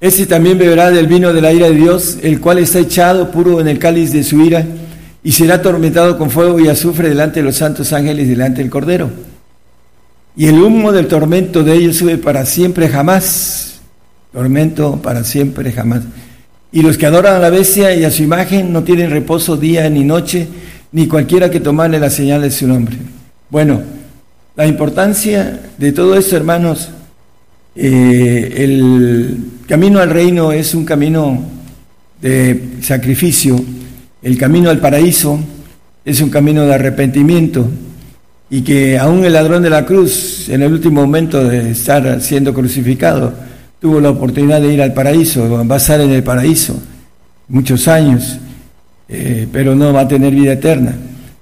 ese 0.00 0.26
también 0.26 0.58
beberá 0.58 0.90
del 0.90 1.06
vino 1.06 1.32
de 1.32 1.40
la 1.40 1.52
ira 1.52 1.68
de 1.68 1.76
Dios, 1.76 2.18
el 2.22 2.40
cual 2.40 2.58
está 2.58 2.80
echado 2.80 3.30
puro 3.30 3.60
en 3.60 3.68
el 3.68 3.78
cáliz 3.78 4.12
de 4.12 4.24
su 4.24 4.40
ira, 4.40 4.66
y 5.22 5.30
será 5.30 5.56
atormentado 5.56 6.18
con 6.18 6.30
fuego 6.30 6.58
y 6.58 6.66
azufre 6.66 7.08
delante 7.08 7.40
de 7.40 7.44
los 7.44 7.56
santos 7.56 7.92
ángeles, 7.92 8.26
delante 8.26 8.62
del 8.62 8.70
Cordero. 8.70 9.10
Y 10.36 10.46
el 10.46 10.60
humo 10.60 10.90
del 10.90 11.06
tormento 11.06 11.62
de 11.62 11.74
ellos 11.74 11.96
sube 11.96 12.18
para 12.18 12.44
siempre 12.46 12.88
jamás. 12.88 13.71
Tormento 14.32 15.00
para 15.02 15.24
siempre 15.24 15.72
jamás. 15.72 16.02
Y 16.72 16.82
los 16.82 16.96
que 16.96 17.06
adoran 17.06 17.36
a 17.36 17.38
la 17.38 17.50
bestia 17.50 17.94
y 17.94 18.04
a 18.04 18.10
su 18.10 18.22
imagen 18.22 18.72
no 18.72 18.82
tienen 18.82 19.10
reposo 19.10 19.56
día 19.56 19.88
ni 19.90 20.04
noche, 20.04 20.48
ni 20.92 21.06
cualquiera 21.06 21.50
que 21.50 21.60
tomare 21.60 21.98
la 22.00 22.08
señal 22.08 22.40
de 22.42 22.50
su 22.50 22.66
nombre. 22.66 22.96
Bueno, 23.50 23.82
la 24.56 24.66
importancia 24.66 25.60
de 25.76 25.92
todo 25.92 26.16
esto, 26.16 26.36
hermanos, 26.36 26.90
eh, 27.74 28.54
el 28.56 29.36
camino 29.66 30.00
al 30.00 30.10
reino 30.10 30.52
es 30.52 30.74
un 30.74 30.84
camino 30.84 31.42
de 32.20 32.76
sacrificio, 32.80 33.62
el 34.22 34.38
camino 34.38 34.70
al 34.70 34.78
paraíso 34.78 35.38
es 36.04 36.20
un 36.20 36.30
camino 36.30 36.64
de 36.64 36.74
arrepentimiento 36.74 37.68
y 38.50 38.62
que 38.62 38.98
aún 38.98 39.24
el 39.24 39.32
ladrón 39.32 39.62
de 39.62 39.70
la 39.70 39.86
cruz, 39.86 40.48
en 40.48 40.62
el 40.62 40.72
último 40.72 41.00
momento 41.00 41.42
de 41.42 41.70
estar 41.70 42.20
siendo 42.20 42.52
crucificado, 42.52 43.32
tuvo 43.82 44.00
la 44.00 44.10
oportunidad 44.10 44.62
de 44.62 44.72
ir 44.72 44.80
al 44.80 44.94
paraíso, 44.94 45.44
a 45.44 45.76
estar 45.76 46.00
en 46.00 46.12
el 46.12 46.22
paraíso 46.22 46.80
muchos 47.48 47.88
años. 47.88 48.38
Eh, 49.08 49.46
pero 49.52 49.74
no 49.74 49.92
va 49.92 50.02
a 50.02 50.08
tener 50.08 50.32
vida 50.32 50.52
eterna. 50.52 50.96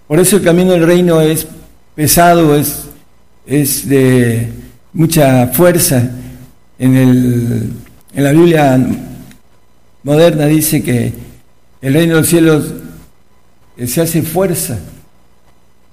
Por 0.09 0.19
eso 0.19 0.39
el 0.39 0.43
camino 0.43 0.73
del 0.73 0.87
reino 0.87 1.21
es 1.21 1.47
pesado, 1.95 2.57
es, 2.57 2.87
es 3.47 3.89
de 3.89 4.49
mucha 4.95 5.49
fuerza. 5.49 6.11
En, 6.79 6.97
el, 6.97 7.71
en 8.15 8.25
la 8.25 8.33
Biblia 8.33 8.79
moderna 10.03 10.47
dice 10.47 10.83
que 10.83 11.13
el 11.83 11.93
reino 11.93 12.15
de 12.15 12.21
los 12.21 12.29
cielos 12.29 12.73
eh, 13.77 13.87
se 13.87 14.01
hace 14.01 14.23
fuerza, 14.23 14.79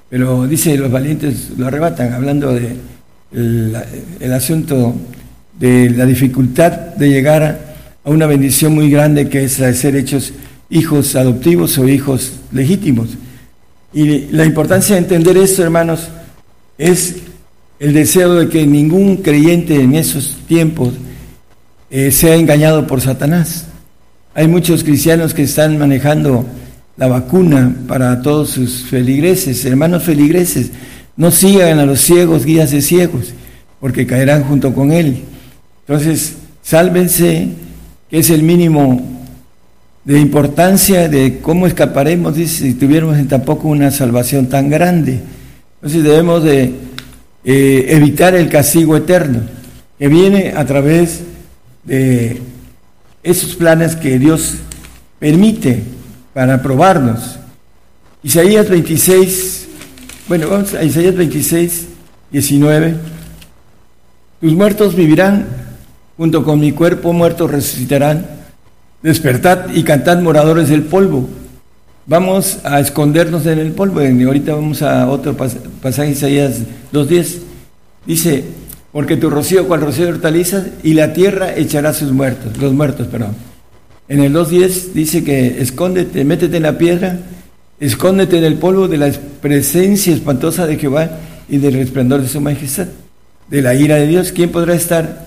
pero 0.10 0.48
dice 0.48 0.78
los 0.78 0.90
valientes 0.90 1.52
lo 1.57 1.68
arrebatan, 1.68 2.14
hablando 2.14 2.53
de 2.53 2.76
el, 3.32 4.34
asunto 4.34 4.95
de 5.60 5.90
la 5.90 6.06
dificultad 6.06 6.72
de 6.72 7.10
llegar 7.10 7.76
a 8.04 8.10
una 8.10 8.28
bendición 8.28 8.74
muy 8.76 8.90
grande 8.90 9.28
que 9.30 9.44
es 9.44 9.60
la 9.60 9.68
de 9.68 9.74
ser 9.74 9.96
hechos 9.96 10.34
hijos 10.70 11.16
adoptivos 11.16 11.78
o 11.78 11.88
hijos 11.88 12.34
legítimos. 12.52 13.10
Y 13.94 14.28
la 14.32 14.46
importancia 14.46 14.96
de 14.96 15.02
entender 15.02 15.38
esto, 15.38 15.64
hermanos, 15.64 16.10
es 16.78 17.16
el 17.80 17.94
deseo 17.94 18.36
de 18.36 18.50
que 18.50 18.66
ningún 18.66 19.18
creyente 19.18 19.76
en 19.82 19.96
esos 19.96 20.38
tiempos 20.48 20.94
eh, 21.90 22.12
sea 22.12 22.36
engañado 22.36 22.86
por 22.86 23.02
Satanás. 23.02 23.66
Hay 24.34 24.48
muchos 24.48 24.84
cristianos 24.84 25.34
que 25.34 25.44
están 25.44 25.78
manejando 25.78 26.46
la 26.98 27.08
vacuna 27.08 27.76
para 27.88 28.22
todos 28.22 28.50
sus 28.50 28.84
feligreses, 28.84 29.64
hermanos 29.66 30.04
feligreses. 30.04 30.72
No 31.16 31.32
sigan 31.32 31.80
a 31.80 31.86
los 31.86 32.02
ciegos, 32.02 32.46
guías 32.46 32.72
de 32.72 32.82
ciegos, 32.82 33.34
porque 33.80 34.06
caerán 34.06 34.44
junto 34.44 34.74
con 34.74 34.92
él. 34.92 35.24
Entonces, 35.88 36.36
sálvense, 36.62 37.48
que 38.10 38.20
es 38.20 38.30
el 38.30 38.44
mínimo 38.44 39.02
de 40.04 40.20
importancia 40.20 41.08
de 41.08 41.40
cómo 41.40 41.68
escaparemos, 41.68 42.36
dice, 42.36 42.64
si 42.64 42.74
tuviéramos 42.74 43.26
tampoco 43.28 43.70
una 43.70 43.92
salvación 43.92 44.48
tan 44.48 44.70
grande. 44.70 45.22
Entonces 45.76 46.04
debemos 46.04 46.44
de 46.44 46.74
eh, 47.44 47.86
evitar 47.90 48.36
el 48.36 48.50
castigo 48.50 48.98
eterno, 48.98 49.42
que 49.98 50.08
viene 50.08 50.54
a 50.56 50.66
través 50.66 51.22
de 51.84 52.42
esos 53.24 53.56
planes 53.56 53.96
que 53.96 54.20
Dios 54.20 54.56
permite 55.20 55.84
para 56.34 56.62
probarnos. 56.62 57.40
Isaías 58.24 58.70
26, 58.70 59.68
bueno, 60.28 60.50
vamos 60.50 60.74
a 60.74 60.84
Isaías 60.84 61.16
26, 61.16 61.88
19. 62.32 62.96
Tus 64.42 64.54
muertos 64.54 64.96
vivirán, 64.96 65.66
junto 66.18 66.44
con 66.44 66.60
mi 66.60 66.72
cuerpo 66.72 67.14
muertos 67.14 67.49
resucitarán 67.52 68.38
Despertad 69.02 69.69
y 69.76 69.84
cantad 69.84 70.19
moradores 70.22 70.69
del 70.69 70.81
polvo. 70.81 71.30
Vamos 72.07 72.60
a 72.64 72.80
escondernos 72.80 73.45
en 73.45 73.60
el 73.60 73.72
polvo. 73.72 74.02
Y 74.02 74.23
ahorita 74.23 74.56
vamos 74.56 74.81
a 74.81 75.07
otro 75.07 75.35
pasaje, 75.35 76.11
Isaías 76.11 76.61
2.10. 76.91 77.38
Dice, 78.07 78.44
porque 78.91 79.15
tu 79.15 79.30
rocío 79.30 79.68
cual 79.68 79.81
rocío 79.81 80.06
de 80.06 80.14
hortalizas 80.14 80.68
y 80.81 80.94
la 80.94 81.14
tierra 81.14 81.56
echará 81.56 81.94
sus 81.94 82.11
muertos, 82.11 82.57
los 82.57 82.73
muertos, 82.73 83.07
perdón. 83.07 83.35
En 84.07 84.22
el 84.22 84.34
2.10 84.34 84.94
dice 84.94 85.23
que 85.23 85.61
escóndete, 85.61 86.23
métete 86.23 86.57
en 86.57 86.64
la 86.64 86.77
piedra, 86.77 87.19
escóndete 87.80 88.39
en 88.39 88.45
el 88.45 88.56
polvo 88.56 88.88
de 88.88 88.98
la 88.98 89.11
presencia 89.41 90.14
espantosa 90.14 90.65
de 90.65 90.77
Jehová 90.77 91.11
y 91.48 91.57
del 91.60 91.76
resplandor 91.76 92.22
de 92.22 92.30
su 92.30 92.41
majestad, 92.41 92.88
de 93.48 93.61
la 93.61 93.76
ira 93.76 93.98
de 93.98 94.07
Dios. 94.07 94.31
¿Quién 94.31 94.49
podrá 94.49 94.73
estar 94.73 95.27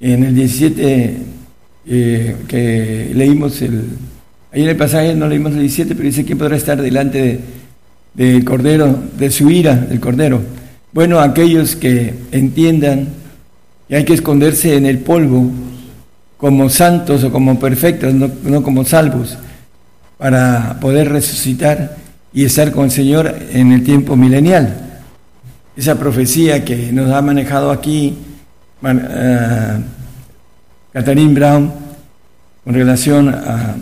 en 0.00 0.24
el 0.24 0.34
17? 0.34 1.36
eh, 1.86 2.36
que 2.48 3.12
leímos 3.14 3.62
el... 3.62 3.84
Ahí 4.52 4.62
en 4.62 4.70
el 4.70 4.76
pasaje 4.76 5.14
no 5.14 5.28
leímos 5.28 5.52
el 5.52 5.60
17, 5.60 5.94
pero 5.94 6.06
dice, 6.06 6.24
¿quién 6.24 6.38
podrá 6.38 6.56
estar 6.56 6.80
delante 6.80 7.40
del 8.14 8.44
Cordero, 8.44 8.98
de 9.18 9.30
su 9.30 9.50
ira, 9.50 9.74
del 9.74 10.00
Cordero? 10.00 10.40
Bueno, 10.92 11.20
aquellos 11.20 11.76
que 11.76 12.14
entiendan 12.32 13.08
que 13.88 13.96
hay 13.96 14.04
que 14.04 14.14
esconderse 14.14 14.76
en 14.76 14.86
el 14.86 14.98
polvo 14.98 15.50
como 16.38 16.68
santos 16.68 17.22
o 17.24 17.30
como 17.30 17.58
perfectos, 17.58 18.14
no, 18.14 18.30
no 18.44 18.62
como 18.62 18.84
salvos, 18.84 19.36
para 20.16 20.78
poder 20.80 21.10
resucitar 21.10 21.96
y 22.32 22.44
estar 22.44 22.72
con 22.72 22.86
el 22.86 22.90
Señor 22.90 23.34
en 23.52 23.72
el 23.72 23.84
tiempo 23.84 24.16
milenial 24.16 24.82
esa 25.76 25.98
profecía 25.98 26.64
que 26.64 26.90
nos 26.90 27.12
ha 27.12 27.20
manejado 27.20 27.70
aquí 27.70 28.16
uh, 28.82 29.82
Catherine 30.92 31.34
Brown 31.34 31.72
con 32.64 32.74
relación 32.74 33.28
a 33.28 33.76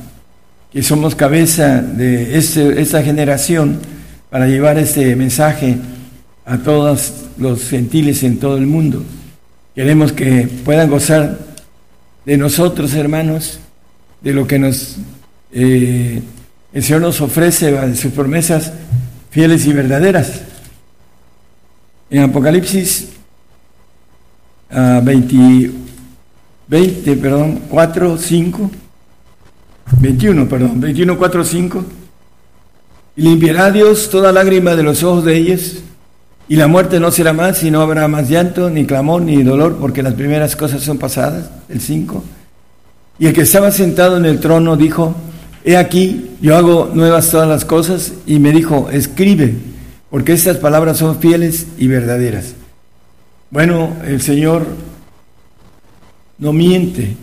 que 0.73 0.83
somos 0.83 1.15
cabeza 1.15 1.81
de 1.81 2.37
este, 2.37 2.81
esta 2.81 3.03
generación 3.03 3.79
para 4.31 4.47
llevar 4.47 4.79
este 4.79 5.15
mensaje 5.15 5.77
a 6.45 6.59
todos 6.59 7.13
los 7.39 7.69
gentiles 7.69 8.23
en 8.25 8.39
todo 8.39 8.57
el 8.57 8.67
mundo. 8.67 9.05
Queremos 9.75 10.13
que 10.13 10.49
puedan 10.65 10.91
gozar 10.91 11.39
de 12.25 12.37
nosotros, 12.37 12.95
hermanos, 12.95 13.61
de 14.21 14.33
lo 14.33 14.47
que 14.47 14.59
nos 14.59 14.97
eh, 15.53 16.21
el 16.75 16.83
Señor 16.83 17.03
nos 17.03 17.21
ofrece, 17.21 17.71
de 17.71 17.95
sus 17.95 18.13
promesas 18.13 18.73
fieles 19.31 19.65
y 19.67 19.73
verdaderas. 19.73 20.41
En 22.11 22.23
Apocalipsis 22.23 23.11
20, 24.75 25.71
ah, 26.71 27.17
perdón, 27.21 27.61
4, 27.69 28.19
5, 28.19 28.71
21, 30.01 30.49
perdón, 30.49 30.81
21, 30.81 31.17
4, 31.17 31.45
5, 31.45 31.85
y 33.17 33.23
limpiará 33.23 33.71
Dios 33.71 34.11
toda 34.11 34.33
lágrima 34.33 34.75
de 34.75 34.83
los 34.83 35.03
ojos 35.03 35.25
de 35.25 35.37
ellos, 35.37 35.83
y 36.49 36.57
la 36.57 36.67
muerte 36.67 36.99
no 37.01 37.11
será 37.11 37.33
más, 37.33 37.63
y 37.63 37.71
no 37.71 37.81
habrá 37.81 38.09
más 38.09 38.29
llanto, 38.29 38.69
ni 38.69 38.85
clamor, 38.85 39.23
ni 39.23 39.43
dolor, 39.43 39.77
porque 39.81 40.03
las 40.03 40.15
primeras 40.15 40.57
cosas 40.57 40.83
son 40.83 40.99
pasadas, 40.99 41.51
el 41.69 41.81
5. 41.81 42.23
Y 43.19 43.27
el 43.27 43.33
que 43.33 43.43
estaba 43.43 43.71
sentado 43.71 44.17
en 44.17 44.27
el 44.27 44.41
trono 44.41 44.77
dijo, 44.77 45.15
he 45.65 45.77
aquí, 45.77 46.31
yo 46.41 46.57
hago 46.57 46.91
nuevas 46.93 47.31
todas 47.31 47.49
las 47.49 47.65
cosas, 47.65 48.13
y 48.27 48.41
me 48.41 48.51
dijo, 48.51 48.89
escribe 48.91 49.55
porque 50.11 50.33
estas 50.33 50.59
palabras 50.59 50.99
son 50.99 51.19
fieles 51.19 51.67
y 51.77 51.89
verdaderas. 51.89 52.55
Bueno, 53.55 53.93
el 54.05 54.21
Señor 54.21 54.67
no 56.39 56.53
miente, 56.53 57.15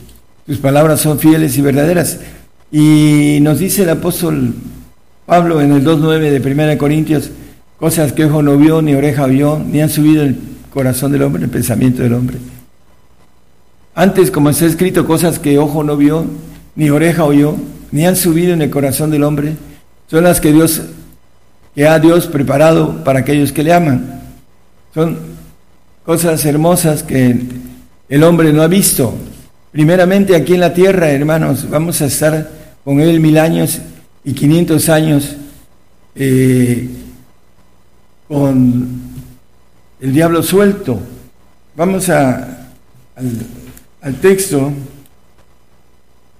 sus 0.47 0.59
palabras 0.59 1.01
son 1.01 1.19
fieles 1.19 1.57
y 1.57 1.61
verdaderas. 1.61 2.21
Y 2.71 3.39
nos 3.41 3.59
dice 3.59 3.83
el 3.83 3.89
apóstol 3.89 4.53
Pablo 5.25 5.59
en 5.59 5.73
el 5.73 5.83
2.9 5.83 6.39
de 6.39 6.53
1 6.53 6.77
Corintios, 6.77 7.31
cosas 7.77 8.13
que 8.13 8.23
ojo 8.23 8.41
no 8.41 8.55
vio, 8.55 8.81
ni 8.81 8.95
oreja 8.95 9.25
vio, 9.25 9.59
ni 9.59 9.81
han 9.81 9.89
subido 9.89 10.23
el 10.23 10.39
corazón 10.73 11.11
del 11.11 11.23
hombre, 11.23 11.43
el 11.43 11.49
pensamiento 11.49 12.01
del 12.01 12.13
hombre. 12.13 12.37
Antes, 13.93 14.31
como 14.31 14.51
está 14.51 14.67
escrito, 14.67 15.05
cosas 15.05 15.37
que 15.37 15.59
ojo 15.59 15.83
no 15.83 15.97
vio, 15.97 16.23
ni 16.77 16.89
oreja 16.89 17.25
oyó, 17.25 17.57
ni 17.91 18.05
han 18.05 18.15
subido 18.15 18.53
en 18.53 18.61
el 18.61 18.69
corazón 18.69 19.11
del 19.11 19.23
hombre, 19.23 19.57
son 20.07 20.23
las 20.23 20.39
que 20.39 20.53
Dios 20.53 20.81
que 21.75 21.89
ha 21.89 21.99
Dios 21.99 22.27
preparado 22.27 23.03
para 23.03 23.19
aquellos 23.19 23.51
que 23.51 23.63
le 23.63 23.73
aman. 23.73 24.21
Son 24.93 25.30
cosas 26.05 26.45
hermosas 26.45 27.03
que 27.03 27.39
el 28.09 28.23
hombre 28.23 28.51
no 28.53 28.61
ha 28.61 28.67
visto. 28.67 29.13
Primeramente 29.71 30.35
aquí 30.35 30.53
en 30.53 30.59
la 30.59 30.73
tierra, 30.73 31.11
hermanos, 31.11 31.69
vamos 31.69 32.01
a 32.01 32.05
estar 32.05 32.49
con 32.83 32.99
Él 32.99 33.19
mil 33.19 33.37
años 33.37 33.79
y 34.23 34.33
quinientos 34.33 34.89
años 34.89 35.35
eh, 36.15 36.89
con 38.27 39.01
el 39.99 40.13
diablo 40.13 40.43
suelto. 40.43 40.99
Vamos 41.75 42.09
a, 42.09 42.69
al, 43.15 43.31
al 44.01 44.15
texto 44.15 44.71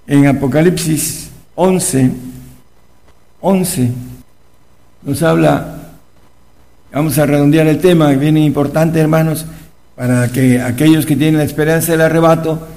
en 0.06 0.26
Apocalipsis 0.26 1.30
11, 1.54 2.10
11 3.40 3.90
nos 5.04 5.22
habla, 5.22 5.81
vamos 6.92 7.16
a 7.18 7.26
redondear 7.26 7.66
el 7.66 7.78
tema, 7.78 8.10
viene 8.10 8.44
importante 8.44 9.00
hermanos, 9.00 9.46
para 9.96 10.28
que 10.30 10.60
aquellos 10.60 11.06
que 11.06 11.16
tienen 11.16 11.38
la 11.38 11.44
esperanza 11.44 11.92
del 11.92 12.02
arrebato, 12.02 12.68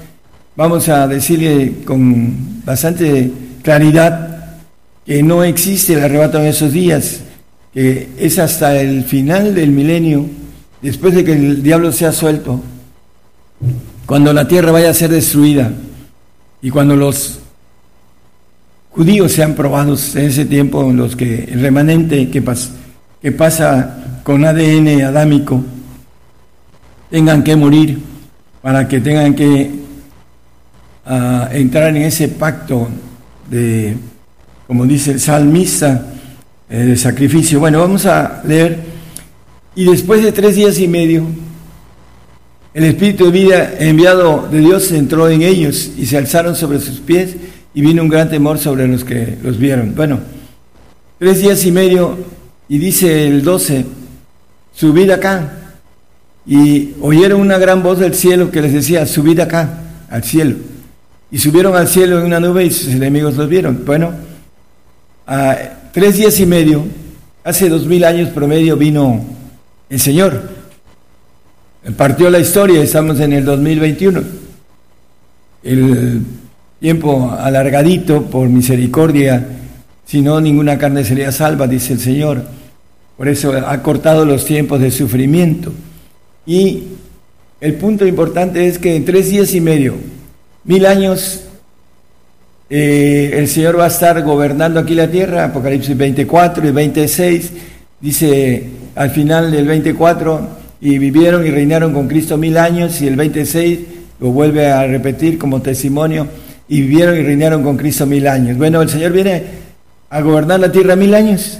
vamos 0.56 0.88
a 0.88 1.06
decirle 1.06 1.84
con 1.84 2.64
bastante 2.64 3.30
claridad 3.62 4.56
que 5.04 5.22
no 5.22 5.44
existe 5.44 5.94
el 5.94 6.04
arrebato 6.04 6.38
en 6.38 6.46
esos 6.46 6.72
días, 6.72 7.20
que 7.72 8.08
es 8.18 8.38
hasta 8.38 8.80
el 8.80 9.04
final 9.04 9.54
del 9.54 9.70
milenio, 9.70 10.26
después 10.80 11.14
de 11.14 11.24
que 11.24 11.32
el 11.32 11.62
diablo 11.62 11.92
sea 11.92 12.12
suelto, 12.12 12.62
cuando 14.06 14.32
la 14.32 14.48
tierra 14.48 14.72
vaya 14.72 14.90
a 14.90 14.94
ser 14.94 15.10
destruida 15.10 15.72
y 16.62 16.70
cuando 16.70 16.96
los 16.96 17.40
judíos 18.90 19.32
sean 19.32 19.54
probados 19.54 20.16
en 20.16 20.26
ese 20.26 20.46
tiempo, 20.46 20.90
los 20.92 21.16
que 21.16 21.44
el 21.44 21.60
remanente 21.60 22.30
que, 22.30 22.42
que 23.26 23.32
pasa 23.32 24.20
con 24.22 24.44
ADN 24.44 25.02
adámico 25.02 25.60
tengan 27.10 27.42
que 27.42 27.56
morir 27.56 27.98
para 28.62 28.86
que 28.86 29.00
tengan 29.00 29.34
que 29.34 29.68
ah, 31.04 31.48
entrar 31.50 31.88
en 31.88 32.02
ese 32.02 32.28
pacto 32.28 32.86
de, 33.50 33.96
como 34.68 34.86
dice 34.86 35.10
el 35.10 35.20
salmista, 35.20 36.06
eh, 36.70 36.78
de 36.84 36.96
sacrificio. 36.96 37.58
Bueno, 37.58 37.80
vamos 37.80 38.06
a 38.06 38.42
leer. 38.46 38.78
Y 39.74 39.86
después 39.86 40.22
de 40.22 40.30
tres 40.30 40.54
días 40.54 40.78
y 40.78 40.86
medio, 40.86 41.26
el 42.74 42.84
Espíritu 42.84 43.24
de 43.24 43.30
vida 43.32 43.72
enviado 43.80 44.46
de 44.48 44.60
Dios 44.60 44.92
entró 44.92 45.28
en 45.28 45.42
ellos 45.42 45.90
y 45.98 46.06
se 46.06 46.16
alzaron 46.16 46.54
sobre 46.54 46.78
sus 46.78 47.00
pies 47.00 47.34
y 47.74 47.80
vino 47.80 48.04
un 48.04 48.08
gran 48.08 48.30
temor 48.30 48.58
sobre 48.58 48.86
los 48.86 49.02
que 49.02 49.36
los 49.42 49.58
vieron. 49.58 49.96
Bueno, 49.96 50.20
tres 51.18 51.40
días 51.40 51.64
y 51.64 51.72
medio, 51.72 52.35
y 52.68 52.78
dice 52.78 53.28
el 53.28 53.42
12, 53.42 53.84
subid 54.74 55.10
acá. 55.10 55.52
Y 56.46 56.94
oyeron 57.00 57.40
una 57.40 57.58
gran 57.58 57.82
voz 57.82 57.98
del 57.98 58.14
cielo 58.14 58.50
que 58.50 58.62
les 58.62 58.72
decía, 58.72 59.06
subid 59.06 59.40
acá, 59.40 59.80
al 60.08 60.22
cielo. 60.22 60.56
Y 61.30 61.38
subieron 61.38 61.74
al 61.76 61.88
cielo 61.88 62.18
en 62.18 62.26
una 62.26 62.40
nube 62.40 62.64
y 62.64 62.70
sus 62.70 62.94
enemigos 62.94 63.36
los 63.36 63.48
vieron. 63.48 63.82
Bueno, 63.84 64.12
a 65.26 65.56
tres 65.92 66.16
días 66.16 66.38
y 66.38 66.46
medio, 66.46 66.84
hace 67.42 67.68
dos 67.68 67.86
mil 67.86 68.04
años 68.04 68.30
promedio, 68.30 68.76
vino 68.76 69.24
el 69.88 70.00
Señor. 70.00 70.50
Partió 71.96 72.30
la 72.30 72.38
historia, 72.38 72.82
estamos 72.82 73.18
en 73.20 73.32
el 73.32 73.44
2021. 73.44 74.22
El 75.62 76.22
tiempo 76.80 77.30
alargadito 77.38 78.22
por 78.22 78.48
misericordia, 78.48 79.55
si 80.06 80.22
no 80.22 80.40
ninguna 80.40 80.78
carne 80.78 81.04
sería 81.04 81.32
salva, 81.32 81.66
dice 81.66 81.92
el 81.92 82.00
Señor. 82.00 82.42
Por 83.16 83.28
eso 83.28 83.52
ha 83.52 83.82
cortado 83.82 84.24
los 84.24 84.44
tiempos 84.44 84.80
de 84.80 84.90
sufrimiento. 84.90 85.72
Y 86.46 86.84
el 87.60 87.74
punto 87.74 88.06
importante 88.06 88.68
es 88.68 88.78
que 88.78 88.94
en 88.94 89.04
tres 89.04 89.30
días 89.30 89.52
y 89.54 89.60
medio, 89.60 89.94
mil 90.64 90.86
años, 90.86 91.42
eh, 92.70 93.32
el 93.34 93.48
Señor 93.48 93.78
va 93.78 93.84
a 93.84 93.88
estar 93.88 94.22
gobernando 94.22 94.78
aquí 94.78 94.94
la 94.94 95.10
tierra, 95.10 95.44
Apocalipsis 95.46 95.96
24 95.96 96.68
y 96.68 96.70
26, 96.70 97.52
dice 98.00 98.64
al 98.94 99.10
final 99.10 99.50
del 99.50 99.66
24, 99.66 100.48
y 100.80 100.98
vivieron 100.98 101.44
y 101.44 101.50
reinaron 101.50 101.92
con 101.92 102.06
Cristo 102.06 102.36
mil 102.36 102.56
años, 102.58 103.00
y 103.00 103.08
el 103.08 103.16
26 103.16 103.78
lo 104.20 104.28
vuelve 104.30 104.70
a 104.70 104.86
repetir 104.86 105.36
como 105.36 105.60
testimonio 105.60 106.28
y 106.68 106.82
vivieron 106.82 107.16
y 107.16 107.22
reinaron 107.22 107.62
con 107.62 107.76
Cristo 107.76 108.06
mil 108.06 108.26
años. 108.26 108.56
Bueno, 108.56 108.82
el 108.82 108.88
Señor 108.88 109.12
viene 109.12 109.65
a 110.10 110.20
gobernar 110.20 110.60
la 110.60 110.72
tierra 110.72 110.96
mil 110.96 111.14
años 111.14 111.58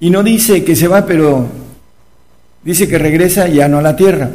y 0.00 0.10
no 0.10 0.22
dice 0.22 0.64
que 0.64 0.76
se 0.76 0.88
va, 0.88 1.06
pero 1.06 1.46
dice 2.62 2.88
que 2.88 2.98
regresa 2.98 3.48
ya 3.48 3.68
no 3.68 3.78
a 3.78 3.82
la 3.82 3.96
tierra. 3.96 4.30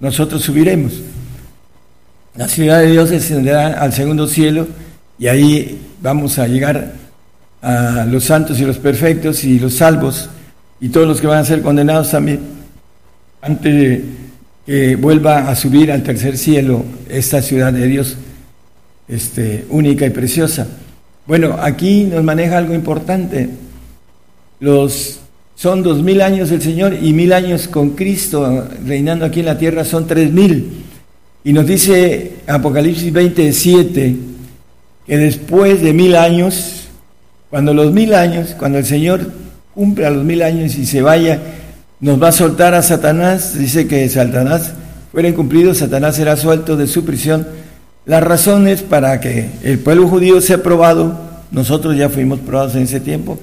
Nosotros 0.00 0.42
subiremos. 0.42 1.02
La 2.36 2.48
ciudad 2.48 2.80
de 2.80 2.90
Dios 2.90 3.10
descenderá 3.10 3.80
al 3.80 3.92
segundo 3.92 4.26
cielo 4.26 4.66
y 5.18 5.28
ahí 5.28 5.80
vamos 6.02 6.38
a 6.38 6.46
llegar 6.48 6.92
a 7.62 8.06
los 8.06 8.24
santos 8.24 8.60
y 8.60 8.64
los 8.64 8.78
perfectos 8.78 9.44
y 9.44 9.58
los 9.58 9.74
salvos 9.74 10.28
y 10.80 10.88
todos 10.88 11.06
los 11.06 11.20
que 11.20 11.26
van 11.26 11.38
a 11.38 11.44
ser 11.44 11.62
condenados 11.62 12.10
también 12.10 12.40
antes 13.40 13.74
de 13.74 14.04
que 14.66 14.96
vuelva 14.96 15.48
a 15.48 15.54
subir 15.54 15.92
al 15.92 16.02
tercer 16.02 16.38
cielo 16.38 16.84
esta 17.08 17.42
ciudad 17.42 17.72
de 17.72 17.86
Dios 17.86 18.16
este, 19.06 19.66
única 19.68 20.06
y 20.06 20.10
preciosa. 20.10 20.66
Bueno, 21.26 21.56
aquí 21.58 22.04
nos 22.04 22.22
maneja 22.22 22.58
algo 22.58 22.74
importante. 22.74 23.48
Los, 24.60 25.20
son 25.54 25.82
dos 25.82 26.02
mil 26.02 26.20
años 26.20 26.50
del 26.50 26.60
Señor 26.60 26.98
y 27.00 27.14
mil 27.14 27.32
años 27.32 27.66
con 27.66 27.90
Cristo 27.90 28.66
reinando 28.86 29.24
aquí 29.24 29.40
en 29.40 29.46
la 29.46 29.56
tierra 29.56 29.84
son 29.84 30.06
tres 30.06 30.30
mil. 30.30 30.84
Y 31.42 31.52
nos 31.52 31.66
dice 31.66 32.36
Apocalipsis 32.46 33.12
27 33.12 34.16
que 35.06 35.16
después 35.16 35.82
de 35.82 35.92
mil 35.92 36.14
años, 36.16 36.88
cuando 37.50 37.72
los 37.72 37.92
mil 37.92 38.14
años, 38.14 38.54
cuando 38.58 38.78
el 38.78 38.84
Señor 38.84 39.30
cumpla 39.74 40.10
los 40.10 40.24
mil 40.24 40.42
años 40.42 40.76
y 40.76 40.86
se 40.86 41.02
vaya, 41.02 41.40
nos 42.00 42.22
va 42.22 42.28
a 42.28 42.32
soltar 42.32 42.74
a 42.74 42.82
Satanás, 42.82 43.58
dice 43.58 43.86
que 43.86 44.08
Satanás 44.08 44.74
fuera 45.10 45.32
cumplido, 45.34 45.74
Satanás 45.74 46.16
será 46.16 46.36
suelto 46.36 46.76
de 46.76 46.86
su 46.86 47.04
prisión. 47.04 47.46
La 48.06 48.20
razón 48.20 48.68
es 48.68 48.82
para 48.82 49.18
que 49.18 49.48
el 49.62 49.78
pueblo 49.78 50.08
judío 50.08 50.40
sea 50.42 50.62
probado, 50.62 51.18
nosotros 51.50 51.96
ya 51.96 52.10
fuimos 52.10 52.38
probados 52.40 52.74
en 52.74 52.82
ese 52.82 53.00
tiempo, 53.00 53.38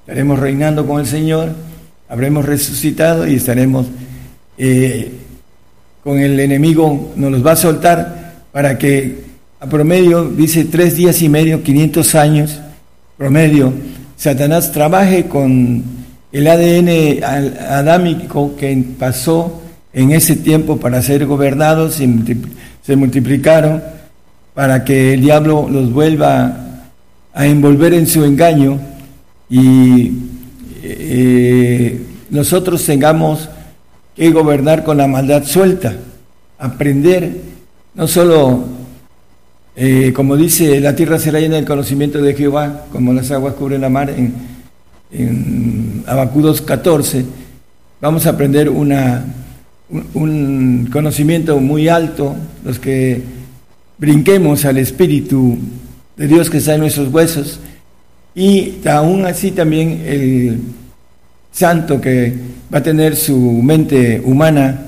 estaremos 0.00 0.38
reinando 0.38 0.86
con 0.86 1.00
el 1.00 1.06
Señor, 1.06 1.50
habremos 2.10 2.44
resucitado 2.44 3.26
y 3.26 3.36
estaremos 3.36 3.86
eh, 4.58 5.12
con 6.04 6.18
el 6.18 6.38
enemigo, 6.38 7.14
nos 7.16 7.32
los 7.32 7.46
va 7.46 7.52
a 7.52 7.56
soltar 7.56 8.42
para 8.52 8.76
que 8.76 9.32
a 9.60 9.66
promedio, 9.66 10.24
dice 10.24 10.66
tres 10.66 10.94
días 10.94 11.22
y 11.22 11.30
medio, 11.30 11.62
500 11.62 12.14
años, 12.14 12.60
promedio, 13.16 13.72
Satanás 14.18 14.72
trabaje 14.72 15.24
con 15.24 15.84
el 16.32 16.46
ADN 16.48 17.24
adámico 17.24 18.56
que 18.56 18.84
pasó 18.98 19.62
en 19.94 20.10
ese 20.10 20.36
tiempo 20.36 20.76
para 20.76 21.00
ser 21.00 21.24
gobernados, 21.24 21.98
y 22.00 22.24
se 22.82 22.94
multiplicaron 22.96 23.82
para 24.54 24.84
que 24.84 25.14
el 25.14 25.22
diablo 25.22 25.68
los 25.70 25.92
vuelva 25.92 26.56
a 27.32 27.46
envolver 27.46 27.94
en 27.94 28.06
su 28.06 28.24
engaño 28.24 28.78
y 29.48 30.12
eh, 30.82 32.02
nosotros 32.30 32.84
tengamos 32.84 33.48
que 34.14 34.30
gobernar 34.30 34.84
con 34.84 34.98
la 34.98 35.06
maldad 35.06 35.44
suelta, 35.44 35.94
aprender 36.58 37.40
no 37.94 38.06
solo 38.06 38.64
eh, 39.74 40.12
como 40.14 40.36
dice, 40.36 40.80
la 40.80 40.94
tierra 40.94 41.18
será 41.18 41.40
llena 41.40 41.56
del 41.56 41.64
conocimiento 41.64 42.20
de 42.20 42.34
Jehová, 42.34 42.84
como 42.92 43.14
las 43.14 43.30
aguas 43.30 43.54
cubren 43.54 43.80
la 43.80 43.88
mar 43.88 44.10
en, 44.10 44.34
en 45.10 46.04
14. 46.66 47.24
Vamos 48.00 48.26
a 48.26 48.30
aprender 48.30 48.68
una, 48.68 49.24
un, 50.12 50.90
conocimiento 50.92 51.58
muy 51.58 51.88
alto, 51.88 52.36
los 52.64 52.78
que 52.78 53.22
brinquemos 53.98 54.64
al 54.64 54.78
Espíritu 54.78 55.58
de 56.16 56.26
Dios 56.26 56.50
que 56.50 56.58
está 56.58 56.74
en 56.74 56.80
nuestros 56.80 57.12
huesos, 57.12 57.60
y 58.34 58.74
aún 58.88 59.26
así 59.26 59.50
también 59.50 60.02
el 60.06 60.60
santo 61.50 62.00
que 62.00 62.32
va 62.72 62.78
a 62.78 62.82
tener 62.82 63.16
su 63.16 63.38
mente 63.38 64.20
humana 64.24 64.86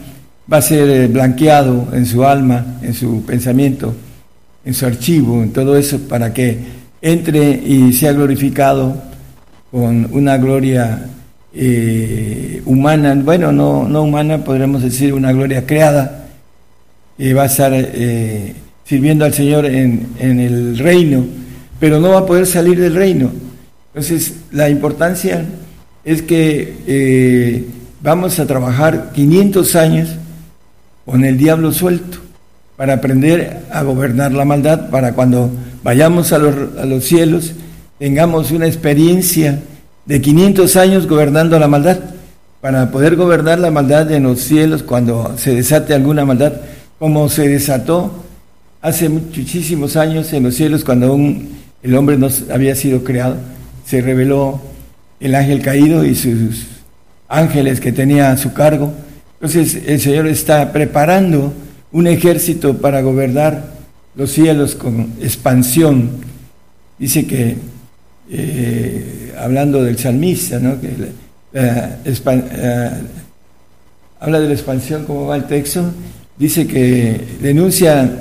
va 0.50 0.58
a 0.58 0.62
ser 0.62 1.08
blanqueado 1.08 1.88
en 1.92 2.06
su 2.06 2.24
alma, 2.24 2.78
en 2.82 2.94
su 2.94 3.22
pensamiento 3.24 3.94
en 4.64 4.74
su 4.74 4.86
archivo, 4.86 5.42
en 5.42 5.52
todo 5.52 5.76
eso, 5.76 6.00
para 6.08 6.32
que 6.32 6.58
entre 7.02 7.50
y 7.50 7.92
sea 7.92 8.12
glorificado 8.12 8.96
con 9.70 10.08
una 10.12 10.38
gloria 10.38 11.06
eh, 11.52 12.62
humana, 12.64 13.14
bueno, 13.22 13.52
no, 13.52 13.86
no 13.88 14.02
humana, 14.02 14.42
podríamos 14.42 14.82
decir 14.82 15.12
una 15.12 15.32
gloria 15.32 15.66
creada, 15.66 16.28
y 17.18 17.32
va 17.32 17.42
a 17.42 17.46
estar 17.46 17.72
eh, 17.74 18.54
sirviendo 18.84 19.24
al 19.24 19.34
Señor 19.34 19.66
en, 19.66 20.08
el 20.20 20.78
reino, 20.78 21.24
pero 21.80 22.00
no 22.00 22.10
va 22.10 22.20
a 22.20 22.26
poder 22.26 22.46
salir 22.46 22.78
del 22.78 22.94
reino. 22.94 23.30
Entonces, 23.88 24.34
la 24.52 24.68
importancia 24.68 25.44
es 26.04 26.22
que 26.22 26.76
eh, 26.86 27.64
vamos 28.02 28.38
a 28.38 28.46
trabajar 28.46 29.12
500 29.14 29.76
años 29.76 30.08
con 31.04 31.24
el 31.24 31.36
diablo 31.36 31.72
suelto 31.72 32.18
para 32.76 32.94
aprender 32.94 33.62
a 33.70 33.82
gobernar 33.82 34.32
la 34.32 34.44
maldad, 34.44 34.90
para 34.90 35.12
cuando 35.12 35.50
vayamos 35.82 36.32
a 36.32 36.38
los, 36.38 37.04
cielos 37.04 37.52
tengamos 37.98 38.50
una 38.50 38.66
experiencia 38.66 39.60
de 40.06 40.20
500 40.20 40.76
años 40.76 41.06
gobernando 41.06 41.58
la 41.58 41.68
maldad, 41.68 41.98
para 42.60 42.90
poder 42.90 43.16
gobernar 43.16 43.58
la 43.58 43.70
maldad 43.70 44.10
en 44.10 44.24
los 44.24 44.40
cielos 44.40 44.82
cuando 44.82 45.34
se 45.36 45.54
desate 45.54 45.94
alguna 45.94 46.24
maldad, 46.24 46.54
como 46.98 47.28
se 47.28 47.48
desató 47.48 48.23
hace 48.84 49.08
muchísimos 49.08 49.96
años 49.96 50.30
en 50.34 50.42
los 50.42 50.56
cielos 50.56 50.84
cuando 50.84 51.06
aún 51.06 51.48
el 51.82 51.96
hombre 51.96 52.18
no 52.18 52.28
había 52.52 52.74
sido 52.74 53.02
creado, 53.02 53.36
se 53.86 54.02
reveló 54.02 54.60
el 55.20 55.34
ángel 55.34 55.62
caído 55.62 56.04
y 56.04 56.14
sus 56.14 56.66
ángeles 57.26 57.80
que 57.80 57.92
tenía 57.92 58.30
a 58.30 58.36
su 58.36 58.52
cargo. 58.52 58.92
Entonces 59.40 59.82
el 59.86 59.98
Señor 60.02 60.26
está 60.26 60.70
preparando 60.70 61.54
un 61.92 62.06
ejército 62.06 62.76
para 62.76 63.00
gobernar 63.00 63.72
los 64.16 64.30
cielos 64.32 64.74
con 64.74 65.14
expansión. 65.18 66.10
Dice 66.98 67.26
que, 67.26 67.56
eh, 68.30 69.34
hablando 69.38 69.82
del 69.82 69.96
salmista, 69.98 70.58
¿no? 70.58 70.78
que 70.78 70.90
eh, 71.54 71.88
habla 74.20 74.40
de 74.40 74.46
la 74.46 74.52
expansión, 74.52 75.06
como 75.06 75.26
va 75.28 75.36
el 75.36 75.44
texto, 75.44 75.90
dice 76.36 76.66
que 76.66 77.18
denuncia 77.40 78.20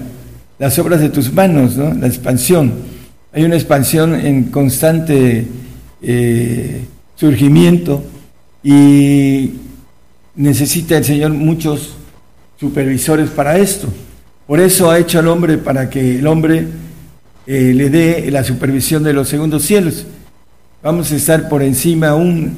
las 0.59 0.77
obras 0.79 1.01
de 1.01 1.09
tus 1.09 1.31
manos, 1.33 1.75
¿no? 1.75 1.93
la 1.93 2.07
expansión. 2.07 2.73
Hay 3.31 3.43
una 3.43 3.55
expansión 3.55 4.13
en 4.13 4.45
constante 4.45 5.47
eh, 6.01 6.85
surgimiento 7.15 8.03
y 8.63 9.51
necesita 10.35 10.97
el 10.97 11.05
Señor 11.05 11.31
muchos 11.31 11.95
supervisores 12.59 13.29
para 13.29 13.57
esto. 13.57 13.87
Por 14.45 14.59
eso 14.59 14.91
ha 14.91 14.99
hecho 14.99 15.19
al 15.19 15.27
hombre 15.27 15.57
para 15.57 15.89
que 15.89 16.19
el 16.19 16.27
hombre 16.27 16.67
eh, 17.47 17.73
le 17.73 17.89
dé 17.89 18.29
la 18.31 18.43
supervisión 18.43 19.03
de 19.03 19.13
los 19.13 19.27
segundos 19.29 19.63
cielos. 19.63 20.05
Vamos 20.83 21.11
a 21.11 21.15
estar 21.15 21.49
por 21.49 21.63
encima 21.63 22.09
aún 22.09 22.53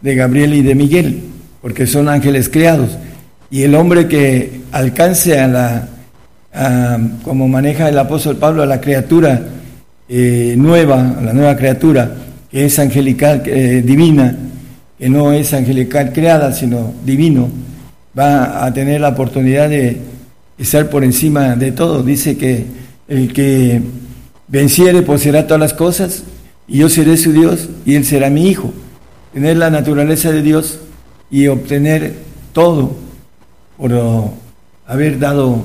de 0.00 0.14
Gabriel 0.14 0.54
y 0.54 0.62
de 0.62 0.74
Miguel, 0.74 1.22
porque 1.60 1.86
son 1.86 2.08
ángeles 2.08 2.48
creados. 2.48 2.90
Y 3.50 3.62
el 3.62 3.74
hombre 3.74 4.06
que 4.06 4.60
alcance 4.70 5.40
a 5.40 5.48
la, 5.48 5.88
como 7.22 7.48
maneja 7.48 7.88
el 7.88 7.98
apóstol 7.98 8.36
Pablo, 8.36 8.62
a 8.62 8.66
la 8.66 8.80
criatura 8.80 9.40
eh, 10.08 10.54
nueva, 10.58 10.96
la 11.22 11.32
nueva 11.32 11.56
criatura, 11.56 12.10
que 12.50 12.64
es 12.64 12.78
angelical, 12.78 13.42
eh, 13.46 13.82
divina, 13.84 14.36
que 14.98 15.08
no 15.08 15.32
es 15.32 15.54
angelical 15.54 16.12
creada, 16.12 16.52
sino 16.52 16.92
divino, 17.04 17.48
va 18.18 18.64
a 18.64 18.74
tener 18.74 19.00
la 19.00 19.10
oportunidad 19.10 19.68
de 19.68 20.00
estar 20.58 20.90
por 20.90 21.04
encima 21.04 21.54
de 21.54 21.72
todo. 21.72 22.02
Dice 22.02 22.36
que 22.36 22.66
el 23.06 23.32
que 23.32 23.80
venciere 24.48 25.02
poseerá 25.02 25.46
todas 25.46 25.60
las 25.60 25.74
cosas 25.74 26.24
y 26.66 26.78
yo 26.78 26.88
seré 26.88 27.16
su 27.16 27.32
Dios 27.32 27.68
y 27.86 27.94
él 27.94 28.04
será 28.04 28.30
mi 28.30 28.48
hijo. 28.48 28.72
Tener 29.32 29.56
la 29.56 29.70
naturaleza 29.70 30.32
de 30.32 30.42
Dios 30.42 30.80
y 31.30 31.46
obtener 31.46 32.14
todo 32.52 32.96
por 33.76 33.92
haber 34.86 35.20
dado 35.20 35.62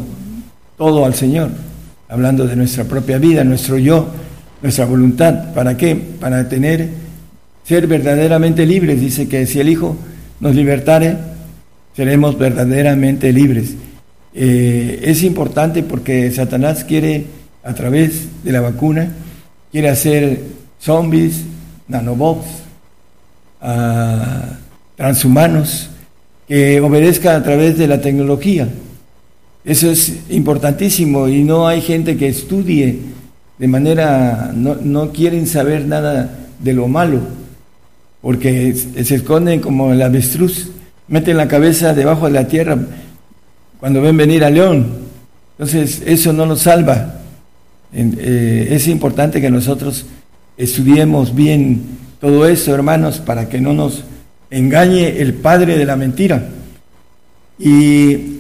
todo 0.78 1.06
al 1.06 1.16
Señor, 1.16 1.50
hablando 2.10 2.46
de 2.46 2.56
nuestra 2.56 2.84
propia 2.84 3.18
vida, 3.18 3.44
nuestro 3.44 3.78
yo, 3.78 4.08
nuestra 4.62 4.86
voluntad. 4.86 5.54
¿Para 5.54 5.78
qué? 5.78 5.96
Para 5.96 6.48
tener, 6.50 6.90
ser 7.64 7.88
verdaderamente 7.88 8.66
libres. 8.66 9.00
Dice 9.00 9.28
que 9.28 9.46
si 9.46 9.60
el 9.60 9.70
Hijo 9.70 9.96
nos 10.40 10.56
libertare, 10.56 11.18
seremos 11.96 12.38
verdaderamente 12.38 13.32
libres. 13.32 13.76
Eh, 14.34 15.00
es 15.04 15.24
importante 15.24 15.82
porque 15.82 16.30
Satanás 16.32 16.84
quiere, 16.84 17.26
a 17.64 17.74
través 17.74 18.44
de 18.44 18.52
la 18.52 18.62
vacuna, 18.62 19.10
quiere 19.72 19.90
hacer 19.90 20.42
zombies, 20.80 21.44
nanobots, 21.88 22.48
transhumanos, 24.96 25.90
que 26.48 26.80
obedezcan 26.82 27.36
a 27.36 27.44
través 27.44 27.78
de 27.78 27.88
la 27.88 28.02
tecnología. 28.02 28.68
Eso 29.66 29.90
es 29.90 30.14
importantísimo 30.30 31.28
y 31.28 31.44
no 31.44 31.68
hay 31.68 31.82
gente 31.82 32.16
que 32.18 32.28
estudie 32.28 33.00
de 33.58 33.68
manera, 33.68 34.52
no, 34.54 34.76
no 34.76 35.12
quieren 35.12 35.48
saber 35.48 35.86
nada 35.86 36.48
de 36.60 36.74
lo 36.74 36.88
malo, 36.88 37.20
porque 38.22 38.74
se 38.74 39.16
esconden 39.16 39.60
como 39.60 39.92
el 39.92 40.02
avestruz 40.02 40.70
meten 41.08 41.38
la 41.38 41.48
cabeza 41.48 41.94
debajo 41.94 42.26
de 42.26 42.32
la 42.32 42.48
tierra 42.48 42.78
cuando 43.80 44.02
ven 44.02 44.18
venir 44.18 44.44
a 44.44 44.50
león. 44.50 44.88
Entonces, 45.58 46.02
eso 46.06 46.34
no 46.34 46.46
nos 46.46 46.62
salva. 46.62 47.22
Eh, 47.94 48.68
es 48.72 48.88
importante 48.88 49.40
que 49.40 49.50
nosotros 49.50 50.06
estudiemos 50.58 51.34
bien 51.34 51.82
todo 52.20 52.48
eso, 52.48 52.74
hermanos, 52.74 53.20
para 53.20 53.48
que 53.48 53.62
no 53.62 53.74
nos 53.74 54.04
engañe 54.50 55.22
el 55.22 55.34
padre 55.36 55.78
de 55.78 55.86
la 55.86 55.96
mentira. 55.96 56.50
Y 57.60 58.40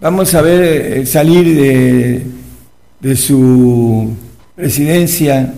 vamos 0.00 0.34
a 0.34 0.42
ver 0.42 0.62
eh, 0.62 1.06
salir 1.06 2.24
de, 3.00 3.16
su 3.16 4.14
presidencia 4.54 5.54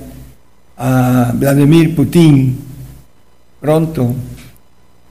a 0.76 1.32
Vladimir 1.34 1.94
Putin 1.94 2.58
pronto 3.60 4.14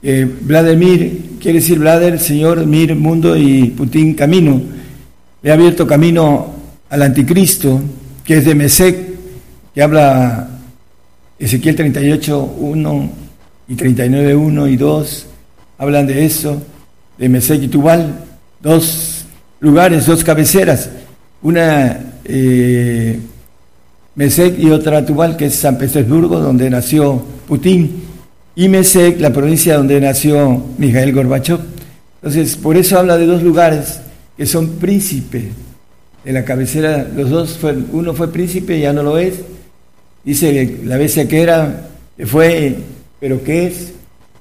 eh, 0.02 0.28
Vladimir 0.42 1.36
quiere 1.40 1.58
decir 1.58 1.78
Vladimir, 1.78 2.18
Señor, 2.18 2.66
Mir, 2.66 2.94
mundo 2.96 3.36
y 3.36 3.66
Putin, 3.70 4.14
camino. 4.14 4.60
le 5.42 5.50
ha 5.50 5.54
abierto 5.54 5.86
camino 5.86 6.54
al 6.88 7.02
anticristo, 7.02 7.80
que 8.24 8.38
es 8.38 8.44
de 8.44 8.54
Mesec, 8.54 8.96
que 9.74 9.82
habla 9.82 10.48
Ezequiel 11.38 11.76
38, 11.76 12.56
1 12.58 13.10
y 13.68 13.74
39, 13.74 14.34
1 14.34 14.68
y 14.68 14.76
2, 14.76 15.26
hablan 15.78 16.06
de 16.06 16.24
eso, 16.24 16.62
de 17.18 17.28
Mesec 17.28 17.62
y 17.62 17.68
Tubal, 17.68 18.24
dos 18.62 19.19
lugares, 19.60 20.06
dos 20.06 20.24
cabeceras, 20.24 20.90
una 21.42 21.98
eh, 22.24 23.18
Mesec 24.14 24.58
y 24.58 24.70
otra 24.70 25.04
Tubal, 25.04 25.36
que 25.36 25.46
es 25.46 25.54
San 25.54 25.78
Petersburgo, 25.78 26.40
donde 26.40 26.68
nació 26.68 27.22
Putin, 27.46 28.02
y 28.54 28.68
Mesec, 28.68 29.20
la 29.20 29.32
provincia 29.32 29.76
donde 29.76 30.00
nació 30.00 30.62
Mijael 30.78 31.12
Gorbachev. 31.12 31.60
Entonces, 32.16 32.56
por 32.56 32.76
eso 32.76 32.98
habla 32.98 33.16
de 33.16 33.26
dos 33.26 33.42
lugares 33.42 34.00
que 34.36 34.46
son 34.46 34.68
príncipes 34.72 35.44
de 36.24 36.32
la 36.32 36.44
cabecera, 36.44 37.06
los 37.14 37.30
dos, 37.30 37.56
fue, 37.58 37.76
uno 37.92 38.12
fue 38.14 38.32
príncipe, 38.32 38.78
ya 38.78 38.92
no 38.92 39.02
lo 39.02 39.16
es, 39.16 39.34
dice 40.24 40.78
la 40.84 40.96
bestia 40.98 41.26
que 41.26 41.40
era, 41.40 41.88
fue, 42.26 42.76
pero 43.20 43.42
que 43.42 43.66
es, 43.66 43.92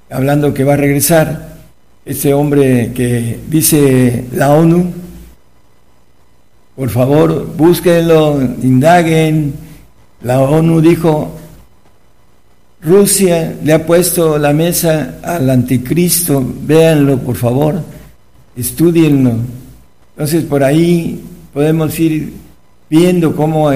hablando 0.10 0.54
que 0.54 0.66
va 0.66 0.74
a 0.74 0.78
regresar, 0.78 1.58
ese 2.06 2.34
hombre 2.34 2.92
que 2.94 3.40
dice 3.50 4.26
la 4.34 4.52
ONU, 4.52 4.92
por 6.80 6.90
favor, 6.92 7.46
búsquenlo, 7.58 8.42
indaguen, 8.64 9.54
la 10.24 10.40
ONU 10.40 10.80
dijo, 10.80 11.38
Rusia 12.82 13.54
le 13.62 13.74
ha 13.74 13.86
puesto 13.86 14.38
la 14.38 14.54
mesa 14.54 15.16
al 15.22 15.50
anticristo, 15.50 16.42
véanlo 16.62 17.18
por 17.18 17.36
favor, 17.36 17.82
estudienlo. 18.56 19.34
Entonces 20.12 20.46
por 20.46 20.64
ahí 20.64 21.22
podemos 21.54 22.00
ir 22.00 22.32
viendo 22.90 23.36
cómo 23.36 23.70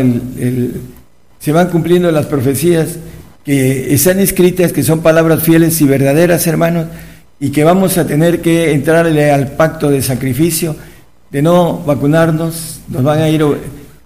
se 1.39 1.51
van 1.51 1.67
cumpliendo 1.67 2.09
las 2.09 2.27
profecías 2.27 2.99
que 3.43 3.93
están 3.93 4.19
escritas, 4.19 4.71
que 4.71 4.81
son 4.81 5.01
palabras 5.01 5.43
fieles 5.43 5.81
y 5.81 5.85
verdaderas, 5.85 6.47
hermanos, 6.47 6.87
y 7.37 7.49
que 7.49 7.65
vamos 7.65 7.97
a 7.97 8.07
tener 8.07 8.39
que 8.39 8.71
entrarle 8.71 9.29
al 9.29 9.49
pacto 9.57 9.89
de 9.89 10.01
sacrificio, 10.01 10.77
de 11.33 11.41
no 11.41 11.79
vacunarnos, 11.79 12.79
nos 12.87 13.03
van 13.03 13.19
a 13.19 13.27
ir, 13.27 13.43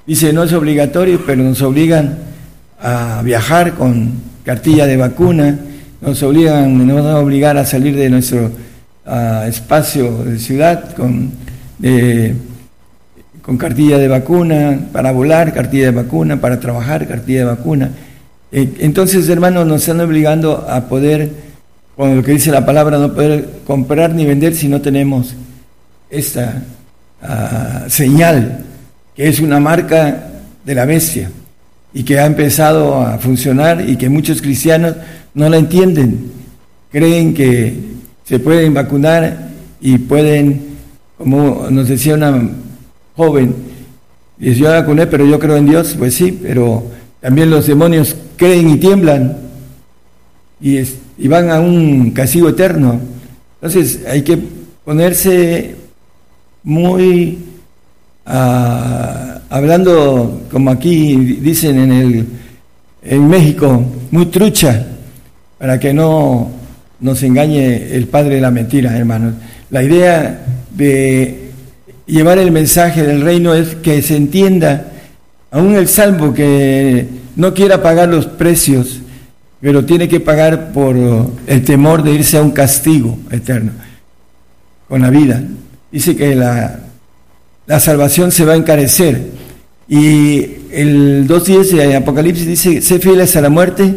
dice, 0.06 0.32
no 0.32 0.44
es 0.44 0.54
obligatorio, 0.54 1.22
pero 1.26 1.44
nos 1.44 1.62
obligan 1.62 2.20
a 2.82 3.22
viajar 3.22 3.74
con 3.74 4.14
cartilla 4.45 4.88
de 4.88 4.95
vacuna, 4.95 5.60
nos 5.99 6.24
obligan, 6.24 6.88
nos 6.88 7.04
van 7.04 7.14
a 7.14 7.20
obligar 7.20 7.58
a 7.58 7.66
salir 7.66 7.98
de 7.98 8.10
nuestro 8.10 8.49
ah, 9.06 9.44
espacio 9.45 10.24
de 10.24 10.40
ciudad 10.40 10.95
con, 10.95 11.32
con 13.41 13.58
cartilla 13.58 13.98
de 13.98 14.08
vacuna, 14.08 14.80
para 14.94 15.12
volar, 15.12 15.54
cartilla 15.54 15.88
de 15.88 15.91
vacuna, 15.91 16.40
para 16.40 16.62
trabajar, 16.62 17.06
cartilla 17.10 17.40
de 17.40 17.45
vacuna. 17.45 17.91
Eh, 18.54 18.76
entonces, 18.80 19.28
hermanos, 19.28 19.68
nos 19.68 19.82
están 19.82 19.99
obligando 19.99 20.66
a 20.70 20.88
poder, 20.88 21.30
con 21.98 22.16
lo 22.16 22.24
que 22.24 22.32
dice 22.32 22.52
la 22.52 22.66
palabra, 22.66 22.98
no 22.98 23.14
poder 23.14 23.49
comprar 23.66 24.14
ni 24.14 24.26
vender 24.26 24.56
si 24.56 24.70
no 24.70 24.80
tenemos 24.80 25.36
esta 26.10 26.64
ah, 27.22 27.85
señal, 27.88 28.64
que 29.15 29.27
es 29.27 29.39
una 29.39 29.60
marca 29.60 30.27
de 30.64 30.76
la 30.76 30.85
bestia 30.85 31.31
y 31.94 32.03
que 32.03 32.19
ha 32.19 32.26
empezado 32.26 33.02
a 33.02 33.18
funcionar 33.18 33.88
y 33.88 33.95
que 33.95 34.10
muchos 34.10 34.41
cristianos 34.41 34.95
no 35.34 35.49
la 35.49 35.57
entienden. 35.57 36.31
Creen 36.91 37.34
que 37.34 37.73
se 38.23 38.39
pueden 38.39 38.73
vacunar 38.73 39.49
y 39.80 39.98
pueden, 39.98 40.77
como 41.18 41.68
nos 41.72 41.88
decía 41.88 42.15
una 42.15 42.49
joven, 43.15 43.56
dice, 44.38 44.60
yo 44.60 44.69
vacuné, 44.69 45.07
pero 45.07 45.26
yo 45.26 45.39
creo 45.39 45.57
en 45.57 45.65
Dios, 45.65 45.95
pues 45.98 46.14
sí, 46.14 46.38
pero 46.41 46.84
también 47.22 47.49
los 47.49 47.65
demonios 47.65 48.15
creen 48.35 48.69
y 48.69 48.77
tiemblan 48.77 49.38
y, 50.61 50.80
y 51.18 51.27
van 51.27 51.49
a 51.49 51.60
un 51.60 52.11
castigo 52.11 52.49
eterno. 52.49 52.99
Entonces 53.56 54.02
hay 54.07 54.22
que 54.22 54.38
ponerse 54.84 55.77
muy 56.63 57.38
hablando 59.49 60.41
como 60.51 60.71
aquí 60.71 61.15
dicen 61.15 61.79
en, 61.79 61.91
el, 61.91 62.25
en 63.03 63.27
México, 63.27 63.84
muy 64.11 64.25
trucha, 64.27 64.85
para 65.57 65.79
que 65.79 65.93
no 65.93 66.51
nos 66.99 67.23
engañe 67.23 67.95
el 67.95 68.07
padre 68.07 68.35
de 68.35 68.41
la 68.41 68.51
mentira, 68.51 68.97
hermanos. 68.97 69.34
La 69.69 69.84
idea 69.84 70.45
de 70.75 71.51
llevar 72.05 72.38
el 72.39 72.51
mensaje 72.51 73.03
del 73.03 73.21
reino 73.21 73.53
es 73.53 73.75
que 73.75 74.01
se 74.01 74.15
entienda, 74.15 74.91
aún 75.51 75.75
el 75.75 75.88
salvo 75.88 76.34
que 76.34 77.07
no 77.35 77.53
quiera 77.53 77.81
pagar 77.81 78.09
los 78.09 78.25
precios, 78.25 79.01
pero 79.61 79.85
tiene 79.85 80.07
que 80.07 80.19
pagar 80.19 80.71
por 80.71 80.95
el 81.47 81.63
temor 81.63 82.03
de 82.03 82.13
irse 82.13 82.38
a 82.38 82.41
un 82.41 82.51
castigo 82.51 83.17
eterno 83.31 83.71
con 84.88 85.01
la 85.01 85.09
vida. 85.09 85.41
Dice 85.91 86.15
que 86.15 86.35
la 86.35 86.80
la 87.68 87.81
salvación 87.81 88.31
se 88.31 88.45
va 88.45 88.53
a 88.53 88.55
encarecer. 88.55 89.27
Y 89.89 90.39
el 90.72 91.27
2.10 91.27 91.76
de 91.76 91.95
Apocalipsis 91.95 92.47
dice, 92.47 92.81
sé 92.81 92.99
fiel 92.99 93.22
hasta 93.22 93.41
la 93.41 93.49
muerte 93.49 93.95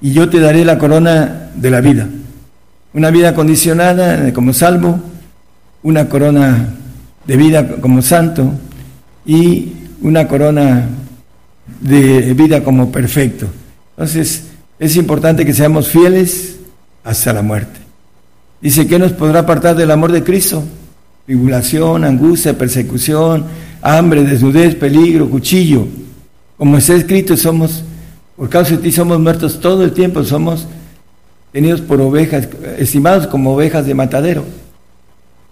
y 0.00 0.12
yo 0.12 0.28
te 0.28 0.40
daré 0.40 0.64
la 0.64 0.78
corona 0.78 1.50
de 1.54 1.70
la 1.70 1.80
vida. 1.80 2.08
Una 2.92 3.10
vida 3.10 3.34
condicionada 3.34 4.32
como 4.32 4.52
salvo, 4.52 5.00
una 5.82 6.08
corona 6.08 6.74
de 7.26 7.36
vida 7.36 7.76
como 7.80 8.02
santo 8.02 8.52
y 9.24 9.72
una 10.02 10.28
corona 10.28 10.88
de 11.80 12.34
vida 12.34 12.62
como 12.62 12.90
perfecto. 12.92 13.46
Entonces, 13.96 14.44
es 14.78 14.96
importante 14.96 15.44
que 15.44 15.54
seamos 15.54 15.88
fieles 15.88 16.56
hasta 17.04 17.32
la 17.32 17.42
muerte. 17.42 17.80
Dice, 18.60 18.86
¿qué 18.86 18.98
nos 18.98 19.12
podrá 19.12 19.40
apartar 19.40 19.76
del 19.76 19.90
amor 19.90 20.10
de 20.10 20.24
Cristo? 20.24 20.64
Tribulación, 21.26 22.04
angustia, 22.04 22.56
persecución, 22.56 23.44
hambre, 23.80 24.24
desnudez, 24.24 24.74
peligro, 24.74 25.28
cuchillo. 25.28 25.86
Como 26.56 26.76
está 26.76 26.94
escrito, 26.94 27.36
somos, 27.36 27.82
por 28.36 28.48
causa 28.48 28.72
de 28.72 28.78
ti 28.78 28.92
somos 28.92 29.18
muertos 29.18 29.60
todo 29.60 29.84
el 29.84 29.92
tiempo, 29.92 30.22
somos 30.24 30.66
tenidos 31.52 31.80
por 31.80 32.00
ovejas, 32.00 32.48
estimados 32.78 33.26
como 33.26 33.54
ovejas 33.54 33.86
de 33.86 33.94
matadero. 33.94 34.44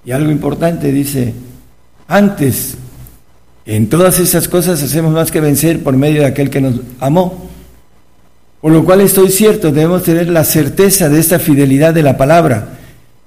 Y 0.04 0.10
algo 0.12 0.30
importante 0.30 0.92
dice, 0.92 1.32
antes, 2.08 2.76
en 3.64 3.88
todas 3.88 4.18
esas 4.18 4.48
cosas 4.48 4.82
hacemos 4.82 5.12
más 5.12 5.30
que 5.30 5.40
vencer 5.40 5.82
por 5.82 5.96
medio 5.96 6.22
de 6.22 6.26
aquel 6.26 6.50
que 6.50 6.60
nos 6.60 6.74
amó. 7.00 7.48
Por 8.60 8.72
lo 8.72 8.84
cual 8.84 9.00
estoy 9.00 9.30
cierto, 9.30 9.72
debemos 9.72 10.02
tener 10.02 10.28
la 10.28 10.44
certeza 10.44 11.08
de 11.08 11.18
esta 11.18 11.38
fidelidad 11.38 11.94
de 11.94 12.02
la 12.02 12.16
palabra 12.16 12.78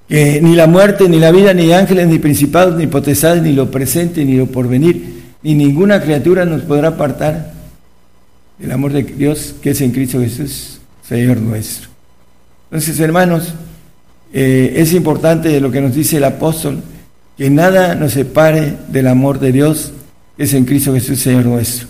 que 0.08 0.40
ni 0.40 0.54
la 0.54 0.66
muerte, 0.66 1.08
ni 1.08 1.18
la 1.18 1.32
vida, 1.32 1.52
ni 1.52 1.72
ángeles, 1.72 2.06
ni 2.06 2.18
principados, 2.18 2.76
ni 2.76 2.86
potestades, 2.86 3.42
ni 3.42 3.52
lo 3.52 3.70
presente, 3.70 4.24
ni 4.24 4.36
lo 4.36 4.46
porvenir, 4.46 5.16
ni 5.42 5.54
ninguna 5.54 6.00
criatura 6.00 6.44
nos 6.44 6.62
podrá 6.62 6.88
apartar 6.88 7.52
del 8.58 8.72
amor 8.72 8.92
de 8.92 9.02
Dios 9.02 9.54
que 9.60 9.70
es 9.70 9.80
en 9.80 9.90
Cristo 9.90 10.20
Jesús, 10.20 10.80
Señor 11.06 11.38
nuestro. 11.38 11.88
Entonces, 12.70 12.98
hermanos, 13.00 13.52
eh, 14.32 14.74
es 14.76 14.92
importante 14.92 15.60
lo 15.60 15.70
que 15.70 15.80
nos 15.80 15.94
dice 15.94 16.18
el 16.18 16.24
apóstol, 16.24 16.82
que 17.36 17.50
nada 17.50 17.94
nos 17.94 18.12
separe 18.12 18.74
del 18.88 19.08
amor 19.08 19.40
de 19.40 19.52
Dios 19.52 19.92
que 20.36 20.44
es 20.44 20.54
en 20.54 20.64
Cristo 20.64 20.92
Jesús, 20.92 21.18
Señor 21.18 21.46
nuestro. 21.46 21.88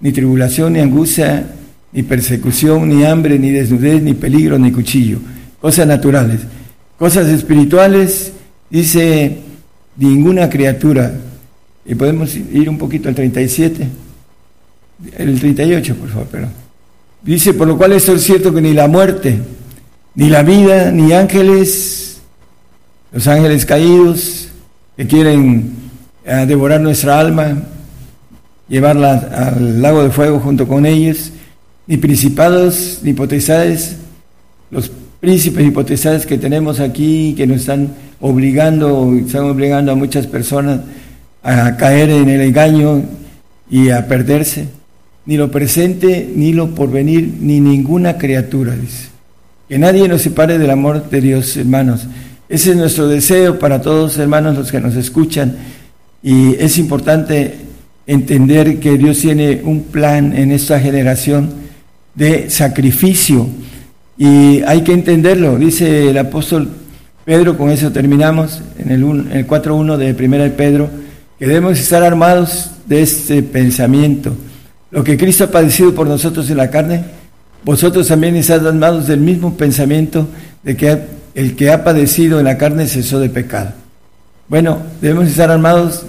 Ni 0.00 0.12
tribulación, 0.12 0.72
ni 0.74 0.80
angustia, 0.80 1.46
ni 1.92 2.02
persecución, 2.02 2.88
ni 2.88 3.04
hambre, 3.04 3.38
ni 3.38 3.50
desnudez, 3.50 4.02
ni 4.02 4.14
peligro, 4.14 4.58
ni 4.58 4.72
cuchillo. 4.72 5.18
Cosas 5.60 5.86
naturales 5.86 6.40
Cosas 7.00 7.28
espirituales, 7.28 8.30
dice 8.68 9.38
ninguna 9.96 10.50
criatura. 10.50 11.14
Y 11.86 11.94
podemos 11.94 12.36
ir 12.36 12.68
un 12.68 12.76
poquito 12.76 13.08
al 13.08 13.14
37, 13.14 13.88
el 15.16 15.40
38, 15.40 15.94
por 15.94 16.08
favor, 16.10 16.28
pero. 16.30 16.48
Dice, 17.22 17.54
por 17.54 17.66
lo 17.66 17.78
cual 17.78 17.92
esto 17.92 18.12
es 18.12 18.22
cierto 18.22 18.52
que 18.52 18.60
ni 18.60 18.74
la 18.74 18.86
muerte, 18.86 19.38
ni 20.14 20.28
la 20.28 20.42
vida, 20.42 20.92
ni 20.92 21.14
ángeles, 21.14 22.20
los 23.12 23.26
ángeles 23.26 23.64
caídos 23.64 24.48
que 24.94 25.06
quieren 25.06 25.72
eh, 26.26 26.44
devorar 26.46 26.82
nuestra 26.82 27.18
alma, 27.18 27.62
llevarla 28.68 29.54
al 29.54 29.80
lago 29.80 30.02
de 30.02 30.10
fuego 30.10 30.38
junto 30.38 30.68
con 30.68 30.84
ellos, 30.84 31.32
ni 31.86 31.96
principados, 31.96 33.00
ni 33.02 33.14
potestades, 33.14 33.96
los 34.70 34.92
príncipes 35.20 35.66
y 35.66 35.70
potestades 35.70 36.24
que 36.24 36.38
tenemos 36.38 36.80
aquí, 36.80 37.34
que 37.36 37.46
nos 37.46 37.58
están 37.58 37.90
obligando, 38.20 39.14
están 39.14 39.44
obligando 39.44 39.92
a 39.92 39.94
muchas 39.94 40.26
personas 40.26 40.80
a 41.42 41.76
caer 41.76 42.10
en 42.10 42.28
el 42.28 42.40
engaño 42.40 43.02
y 43.70 43.90
a 43.90 44.06
perderse. 44.08 44.68
Ni 45.26 45.36
lo 45.36 45.50
presente, 45.50 46.28
ni 46.34 46.52
lo 46.52 46.74
porvenir, 46.74 47.34
ni 47.40 47.60
ninguna 47.60 48.16
criatura. 48.16 48.74
Que 49.68 49.78
nadie 49.78 50.08
nos 50.08 50.22
separe 50.22 50.58
del 50.58 50.70
amor 50.70 51.08
de 51.10 51.20
Dios, 51.20 51.56
hermanos. 51.56 52.06
Ese 52.48 52.70
es 52.70 52.76
nuestro 52.76 53.06
deseo 53.06 53.58
para 53.58 53.80
todos, 53.80 54.18
hermanos, 54.18 54.56
los 54.56 54.72
que 54.72 54.80
nos 54.80 54.96
escuchan, 54.96 55.56
y 56.22 56.54
es 56.56 56.78
importante 56.78 57.54
entender 58.06 58.80
que 58.80 58.98
Dios 58.98 59.18
tiene 59.18 59.60
un 59.62 59.84
plan 59.84 60.36
en 60.36 60.50
esta 60.50 60.80
generación 60.80 61.50
de 62.14 62.50
sacrificio 62.50 63.46
y 64.20 64.62
hay 64.66 64.82
que 64.82 64.92
entenderlo, 64.92 65.56
dice 65.56 66.10
el 66.10 66.18
apóstol 66.18 66.68
Pedro, 67.24 67.56
con 67.56 67.70
eso 67.70 67.90
terminamos, 67.90 68.60
en 68.78 68.90
el, 68.90 69.02
el 69.32 69.46
4.1 69.46 69.96
de 69.96 70.12
Primera 70.12 70.44
de 70.44 70.50
Pedro, 70.50 70.90
que 71.38 71.46
debemos 71.46 71.80
estar 71.80 72.02
armados 72.02 72.70
de 72.84 73.00
este 73.00 73.42
pensamiento. 73.42 74.36
Lo 74.90 75.02
que 75.02 75.16
Cristo 75.16 75.44
ha 75.44 75.50
padecido 75.50 75.94
por 75.94 76.06
nosotros 76.06 76.50
en 76.50 76.58
la 76.58 76.68
carne, 76.68 77.02
vosotros 77.64 78.08
también 78.08 78.36
estáis 78.36 78.60
armados 78.60 79.06
del 79.06 79.20
mismo 79.20 79.56
pensamiento 79.56 80.28
de 80.62 80.76
que 80.76 80.98
el 81.34 81.56
que 81.56 81.70
ha 81.70 81.82
padecido 81.82 82.40
en 82.40 82.44
la 82.44 82.58
carne 82.58 82.88
cesó 82.88 83.20
de 83.20 83.30
pecado. 83.30 83.72
Bueno, 84.48 84.82
debemos 85.00 85.28
estar 85.28 85.50
armados, 85.50 86.04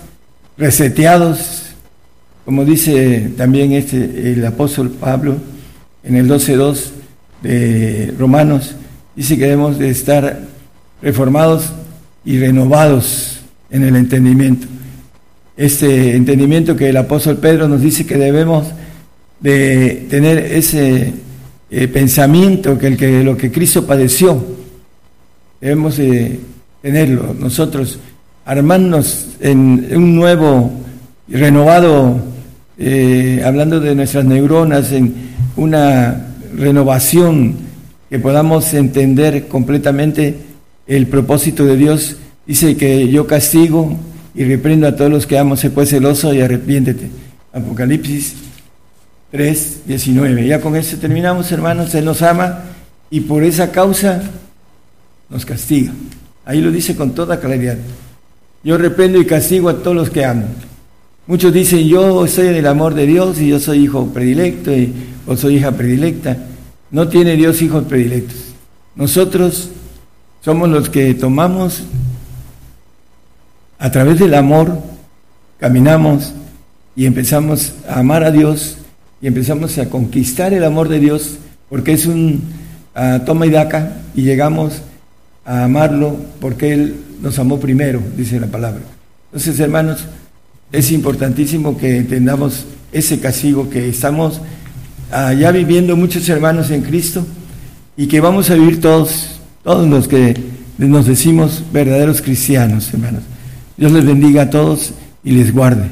reseteados, 0.57 1.67
como 2.43 2.65
dice 2.65 3.31
también 3.38 3.71
este, 3.71 4.33
el 4.33 4.45
apóstol 4.45 4.89
Pablo 4.89 5.38
en 6.03 6.17
el 6.17 6.27
12.2 6.27 6.99
de 7.41 8.13
Romanos, 8.18 8.76
dice 9.15 9.38
que 9.38 9.43
debemos 9.43 9.77
de 9.77 9.89
estar 9.89 10.41
reformados 11.01 11.72
y 12.23 12.39
renovados 12.39 13.39
en 13.69 13.84
el 13.84 13.95
entendimiento. 13.95 14.68
Este 15.57 16.15
entendimiento 16.15 16.76
que 16.76 16.89
el 16.89 16.97
apóstol 16.97 17.38
Pedro 17.38 17.68
nos 17.68 17.81
dice 17.81 18.05
que 18.05 18.18
debemos 18.18 18.68
de 19.39 20.07
tener 20.09 20.38
ese 20.38 21.13
eh, 21.69 21.88
pensamiento 21.88 22.77
que, 22.77 22.88
el 22.88 22.97
que 22.97 23.23
lo 23.23 23.35
que 23.35 23.51
Cristo 23.51 23.85
padeció, 23.85 24.43
debemos 25.59 25.97
de 25.97 26.39
tenerlo 26.81 27.35
nosotros, 27.39 27.99
armarnos 28.45 29.27
en 29.39 29.88
un 29.95 30.15
nuevo 30.15 30.72
renovado, 31.27 32.19
eh, 32.77 33.41
hablando 33.45 33.80
de 33.80 33.95
nuestras 33.95 34.26
neuronas, 34.26 34.91
en 34.91 35.13
una 35.55 36.30
renovación 36.55 37.55
que 38.09 38.19
podamos 38.19 38.73
entender 38.73 39.47
completamente 39.47 40.35
el 40.87 41.07
propósito 41.07 41.65
de 41.65 41.77
Dios. 41.77 42.17
Dice 42.45 42.75
que 42.75 43.07
yo 43.09 43.27
castigo 43.27 43.97
y 44.35 44.43
reprendo 44.43 44.87
a 44.87 44.95
todos 44.95 45.11
los 45.11 45.27
que 45.27 45.37
amo, 45.37 45.55
se 45.55 45.69
puede 45.69 45.87
celoso 45.87 46.33
y 46.33 46.41
arrepiéntete. 46.41 47.09
Apocalipsis 47.53 48.35
3, 49.31 49.81
19. 49.85 50.45
Ya 50.45 50.59
con 50.59 50.75
eso 50.75 50.97
terminamos, 50.97 51.51
hermanos. 51.51 51.95
Él 51.95 52.05
nos 52.05 52.21
ama 52.21 52.63
y 53.09 53.21
por 53.21 53.43
esa 53.43 53.71
causa 53.71 54.21
nos 55.29 55.45
castiga. 55.45 55.93
Ahí 56.45 56.61
lo 56.61 56.71
dice 56.71 56.95
con 56.95 57.15
toda 57.15 57.39
claridad. 57.39 57.77
Yo 58.63 58.77
reprendo 58.77 59.19
y 59.19 59.25
castigo 59.25 59.69
a 59.69 59.77
todos 59.77 59.95
los 59.95 60.09
que 60.09 60.25
amo. 60.25 60.45
Muchos 61.27 61.53
dicen, 61.53 61.87
yo 61.87 62.27
soy 62.27 62.47
en 62.47 62.55
el 62.55 62.67
amor 62.67 62.93
de 62.93 63.05
Dios 63.05 63.39
y 63.39 63.47
yo 63.47 63.59
soy 63.59 63.83
hijo 63.83 64.07
predilecto 64.07 64.71
soy 65.37 65.57
hija 65.57 65.71
predilecta. 65.71 66.37
No 66.89 67.07
tiene 67.07 67.35
Dios 67.35 67.61
hijos 67.61 67.85
predilectos. 67.85 68.37
Nosotros 68.95 69.69
somos 70.41 70.69
los 70.69 70.89
que 70.89 71.13
tomamos 71.13 71.83
a 73.79 73.91
través 73.91 74.19
del 74.19 74.33
amor, 74.33 74.77
caminamos 75.59 76.33
y 76.95 77.05
empezamos 77.05 77.73
a 77.87 77.99
amar 77.99 78.23
a 78.23 78.31
Dios 78.31 78.77
y 79.21 79.27
empezamos 79.27 79.77
a 79.77 79.89
conquistar 79.89 80.53
el 80.53 80.63
amor 80.63 80.89
de 80.89 80.99
Dios 80.99 81.37
porque 81.69 81.93
es 81.93 82.05
un 82.05 82.41
toma 83.25 83.45
y 83.45 83.49
daca 83.49 83.97
y 84.13 84.23
llegamos 84.23 84.81
a 85.45 85.63
amarlo 85.63 86.17
porque 86.39 86.73
Él 86.73 86.95
nos 87.21 87.39
amó 87.39 87.59
primero, 87.59 88.01
dice 88.17 88.39
la 88.39 88.47
palabra. 88.47 88.81
Entonces, 89.27 89.59
hermanos, 89.59 90.05
es 90.71 90.91
importantísimo 90.91 91.77
que 91.77 91.97
entendamos 91.97 92.65
ese 92.91 93.19
castigo 93.19 93.69
que 93.69 93.87
estamos 93.87 94.41
ya 95.11 95.51
viviendo 95.51 95.95
muchos 95.95 96.27
hermanos 96.29 96.71
en 96.71 96.81
Cristo 96.83 97.25
y 97.97 98.07
que 98.07 98.21
vamos 98.21 98.49
a 98.49 98.55
vivir 98.55 98.79
todos 98.79 99.41
todos 99.63 99.88
los 99.88 100.07
que 100.07 100.35
nos 100.77 101.05
decimos 101.05 101.63
verdaderos 101.71 102.21
cristianos, 102.21 102.91
hermanos. 102.93 103.23
Dios 103.77 103.91
les 103.91 104.05
bendiga 104.05 104.43
a 104.43 104.49
todos 104.49 104.93
y 105.23 105.31
les 105.31 105.53
guarde. 105.53 105.89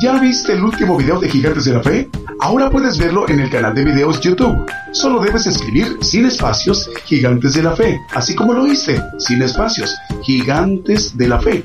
¿Ya 0.00 0.18
viste 0.18 0.52
el 0.52 0.62
último 0.62 0.96
video 0.96 1.18
de 1.18 1.28
Gigantes 1.28 1.64
de 1.64 1.72
la 1.72 1.82
Fe? 1.82 2.08
Ahora 2.40 2.70
puedes 2.70 2.98
verlo 2.98 3.28
en 3.28 3.40
el 3.40 3.50
canal 3.50 3.74
de 3.74 3.84
videos 3.84 4.20
YouTube. 4.20 4.56
Solo 4.92 5.20
debes 5.20 5.46
escribir 5.46 5.96
sin 6.02 6.24
espacios 6.24 6.88
Gigantes 7.04 7.54
de 7.54 7.64
la 7.64 7.74
Fe, 7.74 7.98
así 8.14 8.34
como 8.36 8.52
lo 8.52 8.66
hice, 8.66 9.02
sin 9.18 9.42
espacios, 9.42 9.96
Gigantes 10.22 11.16
de 11.16 11.28
la 11.28 11.40
Fe 11.40 11.64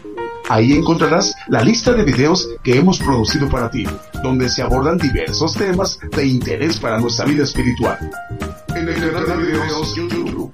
Ahí 0.50 0.74
encontrarás 0.74 1.36
la 1.48 1.62
lista 1.62 1.94
de 1.94 2.04
videos 2.04 2.50
que 2.64 2.78
hemos 2.78 3.00
producido 3.00 3.50
para 3.50 3.70
ti, 3.72 3.86
donde 4.22 4.50
se 4.50 4.62
abordan 4.62 4.98
diversos 4.98 5.54
temas 5.54 6.00
de 6.16 6.26
interés 6.26 6.80
para 6.80 7.00
nuestra 7.00 7.26
vida 7.26 7.44
espiritual. 7.44 7.98
En 8.76 8.88
el 8.88 9.12
canal 9.12 9.26
de 9.26 9.52
videos 9.52 9.96
YouTube. 9.96 10.52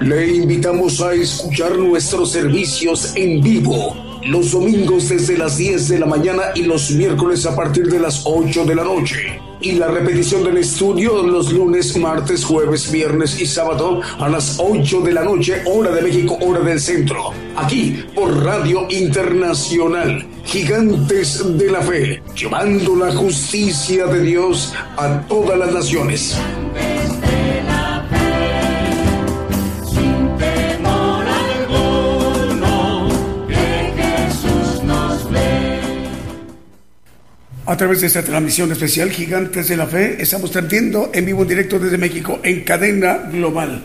Le 0.00 0.34
invitamos 0.34 1.00
a 1.00 1.14
escuchar 1.14 1.76
nuestros 1.76 2.32
servicios 2.32 3.14
en 3.16 3.40
vivo 3.40 4.12
los 4.26 4.52
domingos 4.52 5.08
desde 5.08 5.36
las 5.36 5.56
10 5.56 5.88
de 5.88 5.98
la 5.98 6.06
mañana 6.06 6.42
y 6.54 6.62
los 6.62 6.90
miércoles 6.92 7.44
a 7.46 7.56
partir 7.56 7.88
de 7.88 7.98
las 7.98 8.22
8 8.24 8.64
de 8.64 8.74
la 8.74 8.84
noche. 8.84 9.51
Y 9.62 9.72
la 9.72 9.86
repetición 9.86 10.42
del 10.42 10.56
estudio 10.56 11.22
los 11.22 11.52
lunes, 11.52 11.96
martes, 11.96 12.44
jueves, 12.44 12.90
viernes 12.90 13.40
y 13.40 13.46
sábado 13.46 14.00
a 14.18 14.28
las 14.28 14.56
8 14.58 15.02
de 15.02 15.12
la 15.12 15.22
noche, 15.22 15.62
hora 15.66 15.92
de 15.92 16.02
México, 16.02 16.36
hora 16.40 16.60
del 16.60 16.80
centro. 16.80 17.30
Aquí 17.56 18.04
por 18.12 18.44
Radio 18.44 18.86
Internacional, 18.90 20.26
Gigantes 20.44 21.56
de 21.56 21.70
la 21.70 21.80
Fe, 21.80 22.22
llevando 22.34 22.96
la 22.96 23.14
justicia 23.14 24.06
de 24.06 24.22
Dios 24.22 24.74
a 24.96 25.20
todas 25.28 25.56
las 25.56 25.72
naciones. 25.72 26.36
A 37.64 37.76
través 37.76 38.00
de 38.00 38.08
esta 38.08 38.24
transmisión 38.24 38.72
especial 38.72 39.12
Gigantes 39.12 39.68
de 39.68 39.76
la 39.76 39.86
Fe, 39.86 40.20
estamos 40.20 40.50
transmitiendo 40.50 41.12
en 41.14 41.24
vivo 41.24 41.42
en 41.42 41.48
directo 41.48 41.78
desde 41.78 41.96
México 41.96 42.40
en 42.42 42.64
cadena 42.64 43.18
global. 43.30 43.82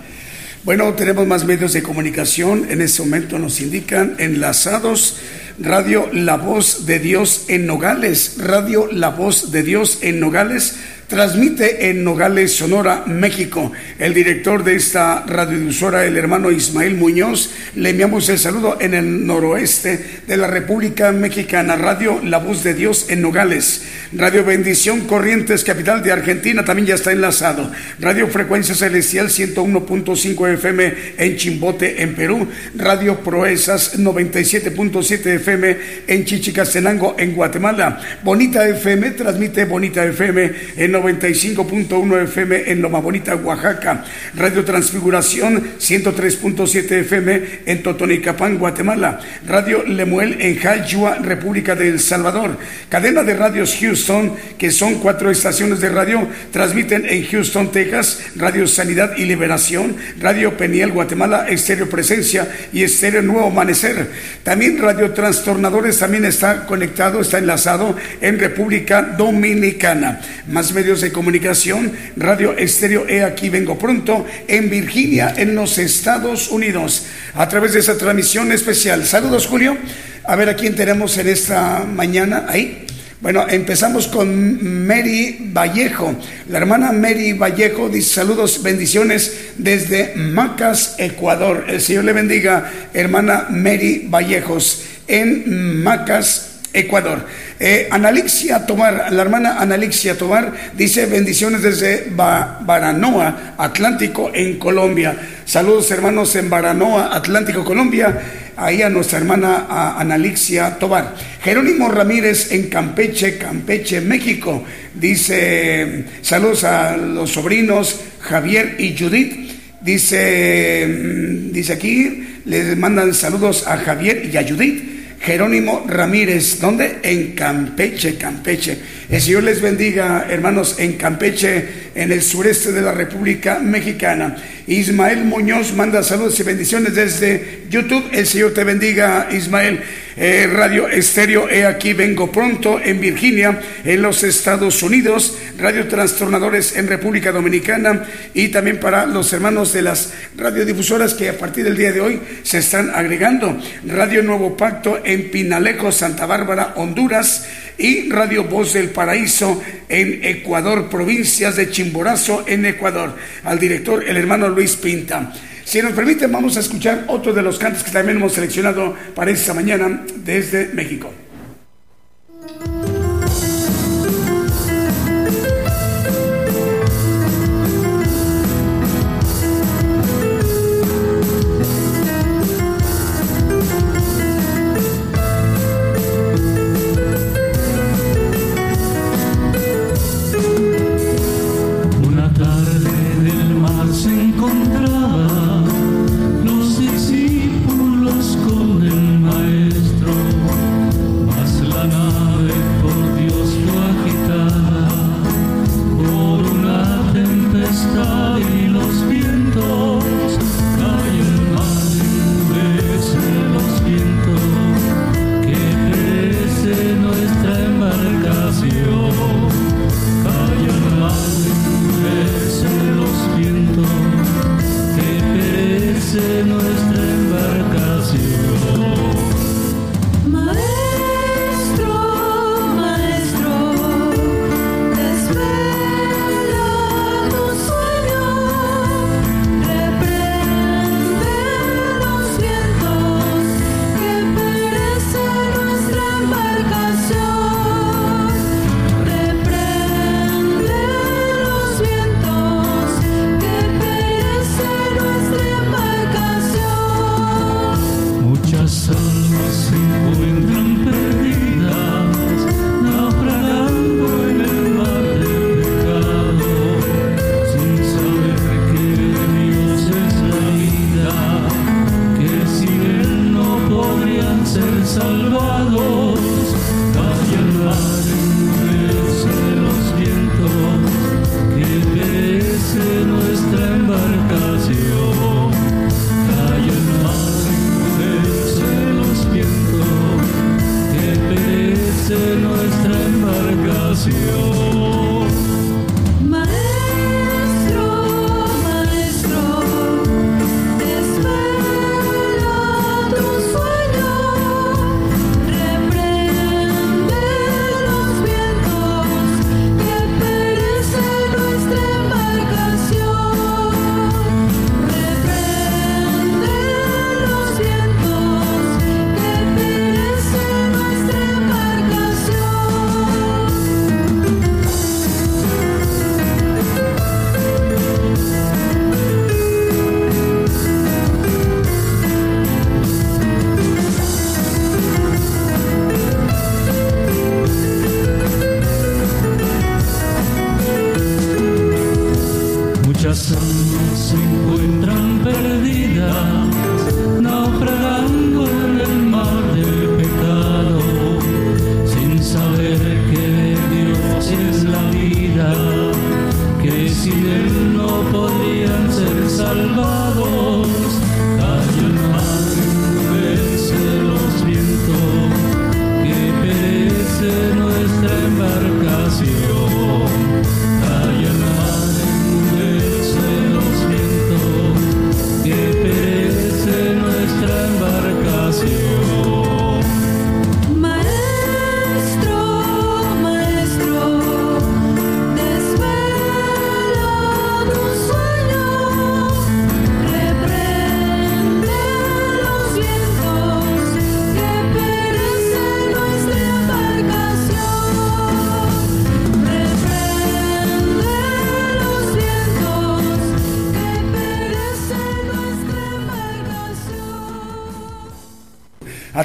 Bueno, 0.64 0.96
tenemos 0.96 1.28
más 1.28 1.46
medios 1.46 1.74
de 1.74 1.84
comunicación. 1.84 2.66
En 2.72 2.82
este 2.82 3.04
momento 3.04 3.38
nos 3.38 3.62
indican 3.62 4.16
enlazados 4.18 5.18
Radio 5.60 6.10
La 6.12 6.38
Voz 6.38 6.88
de 6.88 6.98
Dios 6.98 7.46
en 7.50 7.68
Nogales, 7.68 8.38
Radio 8.40 8.90
La 8.92 9.10
Voz 9.10 9.52
de 9.52 9.62
Dios 9.62 10.00
en 10.02 10.20
Nogales 10.20 10.78
transmite 11.08 11.90
en 11.90 12.04
Nogales, 12.04 12.54
Sonora, 12.54 13.06
México. 13.08 13.72
El 13.98 14.14
director 14.14 14.64
de 14.64 14.76
esta 14.76 15.24
radiodifusora, 15.26 16.06
el 16.06 16.18
hermano 16.18 16.52
Ismael 16.52 16.96
Muñoz, 16.96 17.52
le 17.76 17.92
enviamos 17.92 18.28
el 18.30 18.38
saludo 18.38 18.78
en 18.82 18.94
el 18.94 19.26
noroeste 19.26 20.22
de 20.28 20.38
la 20.38 20.48
República 20.48 21.12
Mexicana. 21.14 21.78
Radio 21.78 22.20
La 22.24 22.40
Voz 22.40 22.64
de 22.64 22.74
Dios 22.74 23.06
en 23.10 23.22
Nogales. 23.22 23.86
Radio 24.14 24.44
Bendición 24.44 25.02
Corrientes, 25.02 25.64
capital 25.64 26.04
de 26.04 26.12
Argentina, 26.12 26.66
también 26.66 26.88
ya 26.88 26.96
está 26.96 27.12
enlazado. 27.12 27.72
Radio 28.00 28.28
Frecuencia 28.28 28.76
Celestial 28.76 29.30
101.5 29.30 30.54
FM 30.54 30.94
en 31.18 31.38
Chimbote, 31.38 32.02
en 32.02 32.16
Perú. 32.16 32.48
Radio 32.76 33.22
Proezas 33.22 33.98
97.7 33.98 35.26
FM 35.36 35.78
en 36.08 36.26
Chichicastenango, 36.26 37.16
en 37.18 37.34
Guatemala. 37.34 38.02
Bonita 38.24 38.68
FM 38.68 39.12
transmite 39.12 39.66
Bonita 39.66 40.06
FM 40.06 40.52
en 40.76 40.97
95.1 41.00 42.24
FM 42.24 42.72
en 42.72 42.82
Loma 42.82 43.00
Bonita, 43.00 43.36
Oaxaca. 43.36 44.04
Radio 44.36 44.66
Transfiguración 44.66 45.78
103.7 45.80 46.92
FM 46.92 47.42
en 47.66 47.84
Totonicapán, 47.84 48.58
Guatemala. 48.58 49.20
Radio 49.48 49.84
Lemuel 49.84 50.38
en 50.42 50.58
Jayua, 50.58 51.16
República 51.16 51.76
de 51.76 51.90
El 51.90 52.00
Salvador. 52.00 52.58
Cadena 52.90 53.24
de 53.24 53.36
radios 53.36 53.78
Houston, 53.80 54.34
que 54.58 54.72
son 54.72 54.96
cuatro 54.96 55.30
estaciones 55.30 55.80
de 55.80 55.90
radio, 55.90 56.28
transmiten 56.52 57.06
en 57.08 57.26
Houston, 57.26 57.72
Texas, 57.72 58.22
Radio 58.36 58.68
Sanidad 58.68 59.16
y 59.18 59.26
Liberación, 59.26 59.96
Radio 60.20 60.58
Peniel, 60.58 60.92
Guatemala, 60.92 61.48
Estéreo 61.50 61.90
Presencia 61.90 62.48
y 62.74 62.84
Estéreo 62.84 63.22
Nuevo 63.22 63.48
Amanecer. 63.48 64.10
También 64.44 64.80
Radio 64.80 65.12
Trastornadores 65.12 66.00
también 66.00 66.26
está 66.26 66.66
conectado, 66.66 67.22
está 67.22 67.38
enlazado 67.38 67.96
en 68.22 68.40
República 68.40 69.02
Dominicana. 69.02 70.22
Más 70.48 70.74
de 70.96 71.12
comunicación, 71.12 71.92
Radio 72.16 72.58
Estéreo 72.58 73.08
E 73.10 73.22
Aquí 73.22 73.50
Vengo 73.50 73.78
Pronto, 73.78 74.26
en 74.48 74.70
Virginia, 74.70 75.34
en 75.36 75.54
los 75.54 75.78
Estados 75.78 76.50
Unidos, 76.50 77.06
a 77.34 77.48
través 77.50 77.74
de 77.74 77.80
esa 77.80 77.98
transmisión 77.98 78.54
especial. 78.54 79.06
Saludos, 79.06 79.48
Julio. 79.48 79.78
A 80.24 80.36
ver 80.38 80.48
a 80.48 80.56
quién 80.56 80.76
tenemos 80.76 81.18
en 81.18 81.28
esta 81.28 81.84
mañana. 81.84 82.46
Ahí. 82.48 82.86
Bueno, 83.20 83.46
empezamos 83.50 84.08
con 84.08 84.88
Mary 84.88 85.52
Vallejo. 85.52 86.16
La 86.50 86.60
hermana 86.60 86.94
Mary 86.94 87.34
Vallejo 87.34 87.90
dice 87.90 88.16
saludos, 88.16 88.64
bendiciones 88.64 89.50
desde 89.58 90.16
Macas, 90.16 90.96
Ecuador. 91.00 91.66
El 91.68 91.82
Señor 91.82 92.06
le 92.06 92.14
bendiga, 92.14 92.72
hermana 92.94 93.48
Mary 93.50 94.08
Vallejos, 94.08 94.84
en 95.08 95.84
Macas, 95.84 96.60
Ecuador. 96.72 97.26
Eh, 97.60 97.88
Analixia 97.90 98.68
Tomar, 98.68 99.12
la 99.12 99.22
hermana 99.24 99.60
Analixia 99.60 100.16
Tomar 100.16 100.54
dice 100.78 101.08
bendiciones 101.08 101.64
desde 101.64 102.06
Baranoa, 102.12 103.56
Atlántico, 103.58 104.30
en 104.32 104.60
Colombia. 104.60 105.18
Saludos 105.44 105.90
hermanos 105.90 106.36
en 106.36 106.52
Baranoa, 106.52 107.16
Atlántico, 107.16 107.64
Colombia. 107.64 108.22
Ahí 108.56 108.82
a 108.84 108.90
nuestra 108.90 109.20
hermana 109.20 109.66
Analixia 109.98 110.78
Tobar. 110.78 111.16
Jerónimo 111.42 111.90
Ramírez 111.90 112.52
en 112.52 112.70
Campeche, 112.70 113.38
Campeche, 113.40 114.02
México. 114.02 114.64
Dice 114.94 116.06
saludos 116.22 116.64
a 116.64 116.96
los 116.96 117.32
sobrinos 117.32 118.02
Javier 118.20 118.76
y 118.78 118.96
Judith. 118.98 119.48
Dice, 119.82 120.86
mm, 120.88 121.52
dice 121.54 121.74
aquí, 121.74 122.42
les 122.46 122.78
mandan 122.78 123.14
saludos 123.14 123.66
a 123.66 123.78
Javier 123.78 124.30
y 124.32 124.38
a 124.38 124.48
Judith 124.48 124.97
Jerónimo 125.20 125.86
Ramírez, 125.88 126.60
¿dónde? 126.60 127.00
En 127.04 127.34
Campeche, 127.34 128.18
Campeche. 128.18 128.78
El 129.10 129.22
Señor 129.22 129.44
les 129.44 129.62
bendiga, 129.62 130.28
hermanos, 130.30 130.76
en 130.80 130.94
Campeche, 130.94 131.87
en 131.98 132.12
el 132.12 132.22
sureste 132.22 132.72
de 132.72 132.82
la 132.82 132.92
República 132.92 133.60
Mexicana. 133.60 134.38
Ismael 134.68 135.26
Muñoz 135.26 135.74
manda 135.74 136.04
saludos 136.04 136.40
y 136.40 136.44
bendiciones 136.44 136.94
desde 136.94 137.64
YouTube. 137.70 138.10
El 138.12 138.28
Señor 138.28 138.54
te 138.54 138.64
bendiga, 138.64 139.30
Ismael. 139.32 139.82
Eh, 140.16 140.48
Radio 140.52 140.88
Estéreo, 140.88 141.48
he 141.50 141.66
aquí, 141.66 141.94
vengo 141.94 142.32
pronto 142.32 142.80
en 142.80 143.00
Virginia, 143.00 143.60
en 143.84 144.02
los 144.02 144.24
Estados 144.24 144.82
Unidos. 144.84 145.38
Radio 145.58 145.88
Trastornadores 145.88 146.76
en 146.76 146.88
República 146.88 147.32
Dominicana 147.32 148.04
y 148.34 148.50
también 148.50 148.80
para 148.80 149.06
los 149.06 149.34
hermanos 149.34 149.74
de 149.74 149.82
las 149.82 150.14
radiodifusoras 150.36 151.16
que 151.16 151.30
a 151.30 151.38
partir 151.38 151.64
del 151.64 151.78
día 151.78 151.92
de 151.92 152.02
hoy 152.02 152.20
se 152.44 152.60
están 152.60 152.92
agregando. 152.94 153.60
Radio 153.88 154.22
Nuevo 154.22 154.56
Pacto 154.56 155.00
en 155.04 155.32
Pinalejo, 155.32 155.92
Santa 155.92 156.28
Bárbara, 156.28 156.74
Honduras 156.76 157.46
y 157.78 158.10
Radio 158.10 158.46
Voz 158.46 158.74
del 158.74 158.90
Paraíso 158.90 159.62
en 159.88 160.24
Ecuador, 160.24 160.90
provincias 160.90 161.56
de 161.56 161.70
Chimborazo 161.70 162.46
en 162.48 162.66
Ecuador. 162.66 163.16
Al 163.44 163.60
director, 163.60 164.04
el 164.08 164.18
hermano 164.18 164.50
Luis 164.50 164.76
Pinta. 164.76 165.34
Si 165.64 165.82
nos 165.82 165.94
permiten, 165.94 166.32
vamos 166.32 166.56
a 166.58 166.62
escuchar 166.62 167.06
otro 167.08 167.34
de 167.34 167.42
los 167.42 167.60
cantos 167.60 167.84
que 167.84 167.92
también 167.92 168.18
hemos 168.18 168.34
seleccionado 168.34 168.96
para 169.14 169.32
esta 169.32 169.54
mañana 169.54 170.04
desde 170.24 170.70
México. 170.74 171.12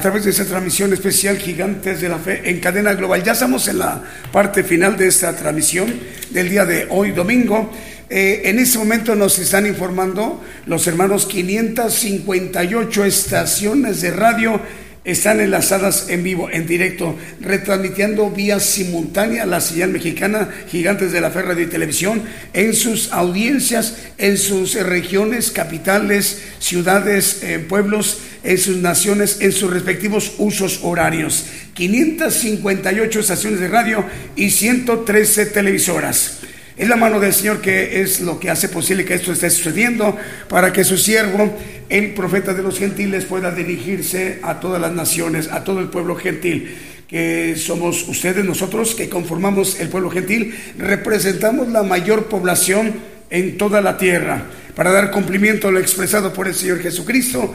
Través 0.02 0.24
de 0.24 0.32
esta 0.32 0.44
transmisión 0.44 0.92
especial 0.92 1.38
Gigantes 1.38 2.00
de 2.00 2.08
la 2.08 2.18
Fe 2.18 2.50
en 2.50 2.58
cadena 2.58 2.92
global. 2.94 3.22
Ya 3.22 3.32
estamos 3.32 3.68
en 3.68 3.78
la 3.78 4.02
parte 4.32 4.64
final 4.64 4.96
de 4.96 5.06
esta 5.06 5.34
transmisión 5.36 5.94
del 6.30 6.50
día 6.50 6.64
de 6.64 6.88
hoy, 6.90 7.12
domingo. 7.12 7.70
Eh, 8.10 8.42
en 8.46 8.58
este 8.58 8.78
momento 8.78 9.14
nos 9.14 9.38
están 9.38 9.64
informando 9.64 10.42
los 10.66 10.88
hermanos 10.88 11.26
558 11.26 13.04
estaciones 13.04 14.00
de 14.00 14.10
radio 14.10 14.60
están 15.04 15.40
enlazadas 15.40 16.08
en 16.10 16.22
vivo, 16.22 16.48
en 16.50 16.66
directo, 16.66 17.16
retransmitiendo 17.40 18.30
vía 18.30 18.60
simultánea 18.60 19.46
la 19.46 19.60
señal 19.60 19.90
mexicana 19.90 20.48
Gigantes 20.68 21.10
de 21.10 21.20
la 21.20 21.30
Fe 21.30 21.42
Radio 21.42 21.64
y 21.64 21.68
Televisión 21.68 22.22
en 22.52 22.74
sus 22.74 23.12
audiencias, 23.12 23.96
en 24.18 24.38
sus 24.38 24.74
regiones, 24.74 25.50
capitales, 25.50 26.42
ciudades, 26.60 27.42
eh, 27.42 27.58
pueblos, 27.58 28.18
en 28.42 28.58
sus 28.58 28.76
naciones, 28.76 29.38
en 29.40 29.52
sus 29.52 29.72
respectivos 29.72 30.34
usos 30.38 30.80
horarios. 30.82 31.46
558 31.74 33.20
estaciones 33.20 33.60
de 33.60 33.68
radio 33.68 34.04
y 34.36 34.50
113 34.50 35.46
televisoras. 35.46 36.40
Es 36.76 36.88
la 36.88 36.96
mano 36.96 37.20
del 37.20 37.34
Señor 37.34 37.60
que 37.60 38.00
es 38.00 38.20
lo 38.20 38.40
que 38.40 38.50
hace 38.50 38.68
posible 38.68 39.04
que 39.04 39.14
esto 39.14 39.32
esté 39.32 39.50
sucediendo 39.50 40.16
para 40.48 40.72
que 40.72 40.84
su 40.84 40.96
siervo, 40.96 41.56
el 41.88 42.14
profeta 42.14 42.54
de 42.54 42.62
los 42.62 42.78
gentiles, 42.78 43.24
pueda 43.24 43.50
dirigirse 43.50 44.38
a 44.42 44.58
todas 44.58 44.80
las 44.80 44.92
naciones, 44.92 45.48
a 45.48 45.64
todo 45.64 45.80
el 45.80 45.88
pueblo 45.88 46.16
gentil 46.16 46.74
que 47.12 47.56
somos 47.58 48.08
ustedes, 48.08 48.42
nosotros 48.42 48.94
que 48.94 49.10
conformamos 49.10 49.78
el 49.80 49.90
pueblo 49.90 50.10
gentil, 50.10 50.54
representamos 50.78 51.68
la 51.68 51.82
mayor 51.82 52.24
población 52.24 52.94
en 53.28 53.58
toda 53.58 53.82
la 53.82 53.98
tierra, 53.98 54.46
para 54.74 54.92
dar 54.92 55.10
cumplimiento 55.10 55.68
a 55.68 55.72
lo 55.72 55.78
expresado 55.78 56.32
por 56.32 56.48
el 56.48 56.54
Señor 56.54 56.80
Jesucristo, 56.80 57.54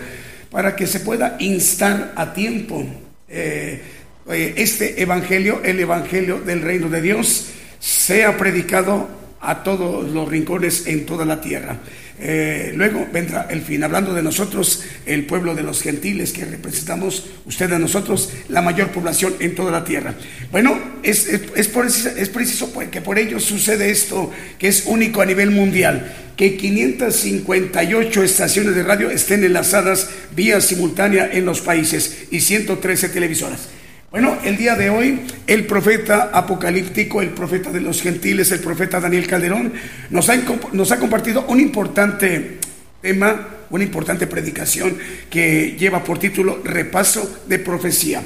para 0.51 0.75
que 0.75 0.87
se 0.87 0.99
pueda 0.99 1.37
instar 1.39 2.13
a 2.15 2.33
tiempo 2.33 2.85
eh, 3.29 3.81
eh, 4.29 4.53
este 4.57 5.01
Evangelio, 5.01 5.61
el 5.63 5.79
Evangelio 5.79 6.39
del 6.39 6.61
reino 6.61 6.89
de 6.89 7.01
Dios, 7.01 7.47
sea 7.79 8.37
predicado 8.37 9.09
a 9.39 9.63
todos 9.63 10.09
los 10.11 10.27
rincones 10.27 10.87
en 10.87 11.05
toda 11.05 11.25
la 11.25 11.41
tierra. 11.41 11.77
Eh, 12.19 12.73
luego 12.75 13.07
vendrá 13.13 13.47
el 13.49 13.61
fin, 13.61 13.83
hablando 13.83 14.13
de 14.13 14.23
nosotros, 14.23 14.83
el 15.05 15.25
pueblo 15.25 15.53
de 15.53 15.61
los 15.61 15.81
gentiles 15.81 16.31
que 16.31 16.45
representamos, 16.45 17.27
usted 17.45 17.71
a 17.71 17.79
nosotros, 17.79 18.31
la 18.49 18.61
mayor 18.61 18.89
población 18.89 19.35
en 19.39 19.53
toda 19.53 19.71
la 19.71 19.83
tierra. 19.83 20.15
Bueno, 20.51 20.79
es, 21.03 21.27
es, 21.27 21.43
es 21.55 22.29
preciso 22.29 22.71
que 22.91 23.01
por 23.01 23.19
ello 23.19 23.39
sucede 23.39 23.91
esto, 23.91 24.31
que 24.57 24.67
es 24.67 24.85
único 24.87 25.21
a 25.21 25.25
nivel 25.25 25.51
mundial, 25.51 26.11
que 26.35 26.57
558 26.57 28.23
estaciones 28.23 28.75
de 28.75 28.83
radio 28.83 29.11
estén 29.11 29.43
enlazadas 29.43 30.09
vía 30.35 30.61
simultánea 30.61 31.29
en 31.31 31.45
los 31.45 31.61
países 31.61 32.27
y 32.31 32.39
113 32.39 33.09
televisoras. 33.09 33.69
Bueno, 34.09 34.37
el 34.45 34.55
día 34.55 34.75
de 34.75 34.89
hoy 34.89 35.19
el 35.47 35.65
profeta 35.65 36.29
apocalíptico, 36.31 37.21
el 37.21 37.31
profeta 37.31 37.71
de 37.71 37.81
los 37.81 38.01
gentiles, 38.01 38.49
el 38.53 38.61
profeta 38.61 39.01
Daniel 39.01 39.27
Calderón, 39.27 39.73
nos 40.09 40.29
ha, 40.29 40.97
compartido 40.97 41.45
un 41.47 41.59
importante 41.59 42.57
tema, 43.01 43.49
una 43.69 43.83
importante 43.83 44.25
predicación 44.25 44.97
que 45.29 45.75
lleva 45.77 46.05
por 46.05 46.19
título 46.19 46.61
Repaso 46.63 47.43
de 47.49 47.59
Profecía. 47.59 48.23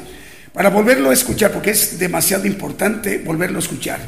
Para 0.53 0.69
volverlo 0.69 1.09
a 1.09 1.13
escuchar, 1.13 1.51
porque 1.51 1.71
es 1.71 1.97
demasiado 1.97 2.45
importante 2.45 3.17
volverlo 3.17 3.57
a 3.57 3.61
escuchar. 3.61 4.01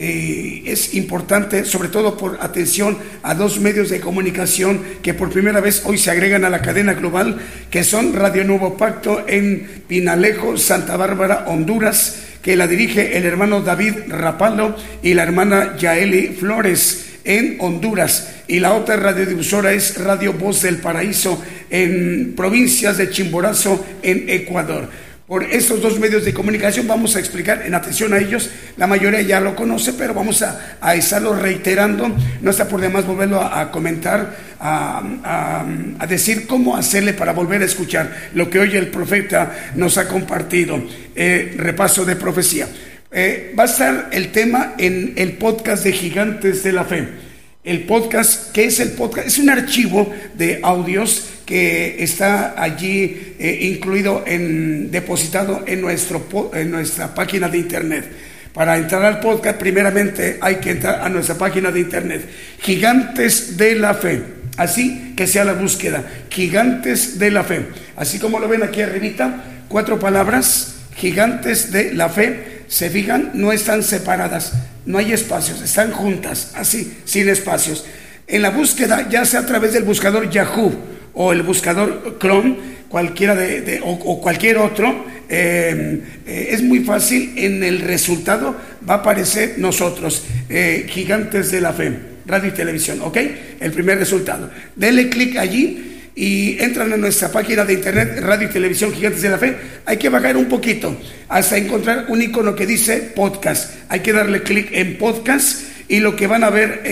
Eh, 0.00 0.62
es 0.64 0.94
importante, 0.94 1.64
sobre 1.64 1.88
todo 1.88 2.16
por 2.16 2.38
atención 2.40 2.96
a 3.24 3.34
dos 3.34 3.58
medios 3.58 3.90
de 3.90 3.98
comunicación 3.98 4.80
que 5.02 5.12
por 5.12 5.30
primera 5.30 5.60
vez 5.60 5.82
hoy 5.84 5.98
se 5.98 6.12
agregan 6.12 6.44
a 6.44 6.50
la 6.50 6.62
cadena 6.62 6.94
global, 6.94 7.38
que 7.68 7.82
son 7.82 8.12
Radio 8.12 8.44
Nuevo 8.44 8.76
Pacto 8.76 9.24
en 9.26 9.82
Pinalejo, 9.88 10.56
Santa 10.56 10.96
Bárbara, 10.96 11.46
Honduras, 11.48 12.22
que 12.42 12.54
la 12.54 12.68
dirige 12.68 13.18
el 13.18 13.24
hermano 13.24 13.60
David 13.62 13.94
Rapalo 14.06 14.76
y 15.02 15.14
la 15.14 15.24
hermana 15.24 15.76
Yaeli 15.76 16.28
Flores 16.28 17.18
en 17.24 17.56
Honduras. 17.58 18.36
Y 18.46 18.60
la 18.60 18.74
otra 18.74 18.94
radiodifusora 18.94 19.72
es 19.72 19.98
Radio 19.98 20.32
Voz 20.32 20.62
del 20.62 20.76
Paraíso 20.76 21.42
en 21.70 22.34
provincias 22.36 22.98
de 22.98 23.10
Chimborazo, 23.10 23.84
en 24.02 24.30
Ecuador 24.30 24.88
por 25.28 25.44
estos 25.44 25.82
dos 25.82 26.00
medios 26.00 26.24
de 26.24 26.32
comunicación. 26.32 26.88
Vamos 26.88 27.14
a 27.14 27.20
explicar 27.20 27.62
en 27.64 27.74
atención 27.74 28.14
a 28.14 28.18
ellos. 28.18 28.50
La 28.78 28.86
mayoría 28.86 29.20
ya 29.20 29.40
lo 29.40 29.54
conoce, 29.54 29.92
pero 29.92 30.14
vamos 30.14 30.42
a, 30.42 30.94
estarlo 30.94 31.36
reiterando. 31.36 32.10
No 32.40 32.50
está 32.50 32.66
por 32.66 32.80
demás 32.80 33.06
volverlo 33.06 33.42
a, 33.42 33.70
comentar, 33.70 34.34
a, 34.58 35.66
decir 36.08 36.46
cómo 36.46 36.76
hacerle 36.76 37.12
para 37.12 37.34
volver 37.34 37.60
a 37.60 37.66
escuchar 37.66 38.30
lo 38.34 38.48
que 38.48 38.58
hoy 38.58 38.74
el 38.74 38.88
profeta 38.88 39.72
nos 39.74 39.98
ha 39.98 40.08
compartido. 40.08 40.82
Eh, 41.14 41.54
repaso 41.58 42.06
de 42.06 42.16
profecía. 42.16 42.66
Eh, 43.12 43.54
va 43.58 43.64
a 43.64 43.66
estar 43.66 44.08
el 44.12 44.32
tema 44.32 44.74
en 44.78 45.12
el 45.16 45.32
podcast 45.32 45.84
de 45.84 45.92
Gigantes 45.92 46.62
de 46.62 46.72
la 46.72 46.84
Fe 46.84 47.27
el 47.68 47.84
podcast, 47.84 48.50
¿qué 48.52 48.64
es 48.64 48.80
el 48.80 48.92
podcast? 48.92 49.26
Es 49.26 49.38
un 49.38 49.50
archivo 49.50 50.10
de 50.34 50.58
audios 50.62 51.28
que 51.44 52.02
está 52.02 52.60
allí 52.60 53.34
eh, 53.38 53.58
incluido 53.60 54.24
en, 54.26 54.90
depositado 54.90 55.64
en, 55.66 55.82
nuestro, 55.82 56.50
en 56.54 56.70
nuestra 56.70 57.14
página 57.14 57.46
de 57.46 57.58
internet. 57.58 58.10
Para 58.54 58.78
entrar 58.78 59.04
al 59.04 59.20
podcast, 59.20 59.58
primeramente 59.58 60.38
hay 60.40 60.56
que 60.56 60.70
entrar 60.70 61.02
a 61.02 61.10
nuestra 61.10 61.36
página 61.36 61.70
de 61.70 61.80
internet, 61.80 62.26
Gigantes 62.62 63.58
de 63.58 63.74
la 63.74 63.92
Fe. 63.92 64.22
Así 64.56 65.12
que 65.14 65.26
sea 65.26 65.44
la 65.44 65.52
búsqueda, 65.52 66.04
Gigantes 66.30 67.18
de 67.18 67.30
la 67.30 67.44
Fe. 67.44 67.66
Así 67.96 68.18
como 68.18 68.40
lo 68.40 68.48
ven 68.48 68.62
aquí 68.62 68.80
arribita, 68.80 69.44
cuatro 69.68 69.98
palabras, 69.98 70.76
Gigantes 70.96 71.70
de 71.70 71.92
la 71.92 72.08
Fe 72.08 72.62
se 72.66 72.88
fijan, 72.88 73.32
no 73.34 73.52
están 73.52 73.82
separadas, 73.82 74.54
no 74.88 74.96
hay 74.96 75.12
espacios, 75.12 75.60
están 75.60 75.92
juntas, 75.92 76.52
así, 76.54 76.96
sin 77.04 77.28
espacios. 77.28 77.84
En 78.26 78.40
la 78.40 78.48
búsqueda, 78.48 79.06
ya 79.10 79.26
sea 79.26 79.40
a 79.40 79.46
través 79.46 79.74
del 79.74 79.84
buscador 79.84 80.30
Yahoo 80.30 80.72
o 81.12 81.30
el 81.30 81.42
buscador 81.42 82.16
Chrome, 82.18 82.56
cualquiera 82.88 83.34
de, 83.34 83.82
o, 83.84 84.18
cualquier 84.18 84.56
otro, 84.56 85.04
eh, 85.28 86.00
eh, 86.26 86.48
es 86.52 86.62
muy 86.62 86.80
fácil, 86.80 87.34
en 87.36 87.62
el 87.62 87.80
resultado 87.80 88.56
va 88.88 88.94
a 88.94 88.96
aparecer 88.98 89.58
nosotros, 89.58 90.24
eh, 90.48 90.86
gigantes 90.88 91.50
de 91.50 91.60
la 91.60 91.74
fe, 91.74 91.92
radio 92.24 92.48
y 92.48 92.52
televisión, 92.52 93.02
¿ok? 93.02 93.18
El 93.60 93.72
primer 93.72 93.98
resultado. 93.98 94.50
Denle 94.74 95.10
clic 95.10 95.36
allí 95.36 95.97
y 96.20 96.60
entran 96.60 96.92
a 96.92 96.96
nuestra 96.96 97.30
página 97.30 97.64
de 97.64 97.74
internet, 97.74 98.18
Radio 98.18 98.48
y 98.48 98.50
Televisión 98.50 98.92
Gigantes 98.92 99.22
de 99.22 99.28
la 99.28 99.38
Fe, 99.38 99.56
hay 99.86 99.98
que 99.98 100.08
bajar 100.08 100.36
un 100.36 100.46
poquito 100.46 100.96
hasta 101.28 101.56
encontrar 101.56 102.06
un 102.08 102.20
icono 102.20 102.56
que 102.56 102.66
dice 102.66 103.12
podcast. 103.14 103.72
Hay 103.88 104.00
que 104.00 104.12
darle 104.12 104.42
clic 104.42 104.70
en 104.72 104.98
podcast 104.98 105.62
y 105.86 106.00
lo 106.00 106.16
que 106.16 106.26
van 106.26 106.42
a 106.42 106.50
ver 106.50 106.82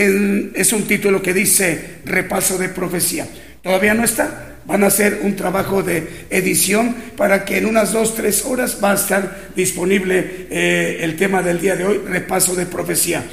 es 0.54 0.72
un 0.72 0.86
título 0.86 1.22
que 1.22 1.34
dice 1.34 1.96
repaso 2.04 2.56
de 2.56 2.68
profecía. 2.68 3.26
Todavía 3.62 3.94
no 3.94 4.04
está. 4.04 4.58
Van 4.64 4.84
a 4.84 4.86
hacer 4.86 5.18
un 5.22 5.34
trabajo 5.34 5.82
de 5.82 6.06
edición 6.30 6.94
para 7.16 7.44
que 7.44 7.58
en 7.58 7.66
unas 7.66 7.92
dos, 7.92 8.14
tres 8.14 8.44
horas 8.44 8.78
va 8.82 8.92
a 8.92 8.94
estar 8.94 9.48
disponible 9.56 10.46
eh, 10.50 10.98
el 11.00 11.16
tema 11.16 11.42
del 11.42 11.60
día 11.60 11.74
de 11.74 11.84
hoy, 11.84 12.00
repaso 12.06 12.54
de 12.54 12.66
profecía. 12.66 13.24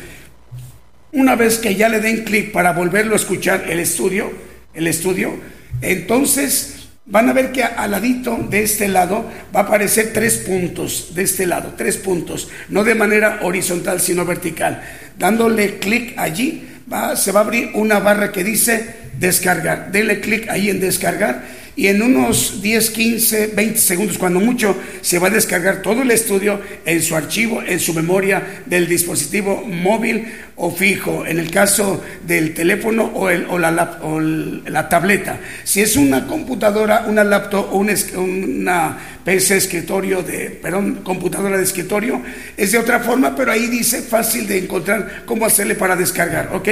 Una 1.12 1.36
vez 1.36 1.60
que 1.60 1.76
ya 1.76 1.88
le 1.88 2.00
den 2.00 2.24
clic 2.24 2.52
para 2.52 2.74
volverlo 2.74 3.14
a 3.14 3.18
escuchar 3.18 3.66
el 3.70 3.80
estudio, 3.80 4.32
el 4.74 4.88
estudio, 4.88 5.54
entonces, 5.84 6.88
van 7.06 7.30
a 7.30 7.34
ver 7.34 7.52
que 7.52 7.64
al 7.64 7.92
ladito 7.92 8.38
de 8.50 8.64
este 8.64 8.88
lado 8.88 9.30
va 9.56 9.62
a 9.62 9.64
aparecer 9.64 10.12
tres 10.14 10.38
puntos, 10.38 11.14
de 11.14 11.24
este 11.24 11.46
lado, 11.46 11.74
tres 11.78 11.98
puntos, 11.98 12.50
no 12.70 12.84
de 12.84 12.96
manera 12.96 13.40
horizontal, 13.44 14.00
sino 14.00 14.26
vertical. 14.26 14.82
Dándole 15.18 15.78
clic 15.80 16.18
allí, 16.18 16.68
se 17.16 17.32
va 17.32 17.42
a 17.42 17.44
abrir 17.44 17.72
una 17.74 18.00
barra 18.00 18.32
que 18.32 18.44
dice 18.44 18.96
descargar. 19.20 19.92
Dele 19.92 20.22
clic 20.22 20.50
ahí 20.50 20.70
en 20.70 20.80
descargar 20.80 21.44
y 21.76 21.88
en 21.88 22.02
unos 22.02 22.62
10, 22.62 22.90
15, 22.92 23.48
20 23.48 23.80
segundos, 23.80 24.18
cuando 24.18 24.40
mucho, 24.40 24.78
se 25.02 25.18
va 25.18 25.28
a 25.28 25.32
descargar 25.32 25.82
todo 25.82 26.04
el 26.04 26.12
estudio 26.12 26.62
en 26.86 27.02
su 27.02 27.16
archivo, 27.16 27.64
en 27.64 27.80
su 27.80 27.94
memoria 27.94 28.62
del 28.68 28.88
dispositivo 28.88 29.64
móvil 29.66 30.28
o 30.56 30.72
fijo, 30.72 31.26
en 31.26 31.40
el 31.40 31.50
caso 31.50 32.04
del 32.26 32.54
teléfono 32.54 33.06
o, 33.06 33.30
el, 33.30 33.48
la, 33.60 33.72
la, 33.72 34.90
tableta. 34.90 35.40
Si 35.64 35.82
es 35.82 35.96
una 35.96 36.28
computadora, 36.28 37.06
una 37.08 37.24
laptop 37.24 37.74
o 37.74 37.78
una, 37.78 37.94
una 38.16 38.98
PC 39.24 39.58
escritorio 39.58 40.22
de, 40.22 40.50
perdón, 40.52 41.02
computadora 41.04 41.58
de 41.58 41.64
escritorio, 41.64 42.22
es 42.56 42.72
de 42.72 42.78
otra 42.78 43.00
forma, 43.00 43.36
pero 43.36 43.52
ahí 43.52 43.68
dice 43.68 44.02
fácil 44.02 44.48
de 44.48 44.60
encontrar 44.60 45.24
cómo 45.26 45.46
hacerle 45.46 45.76
para 45.76 45.96
descargar, 45.96 46.50
¿ok? 46.54 46.70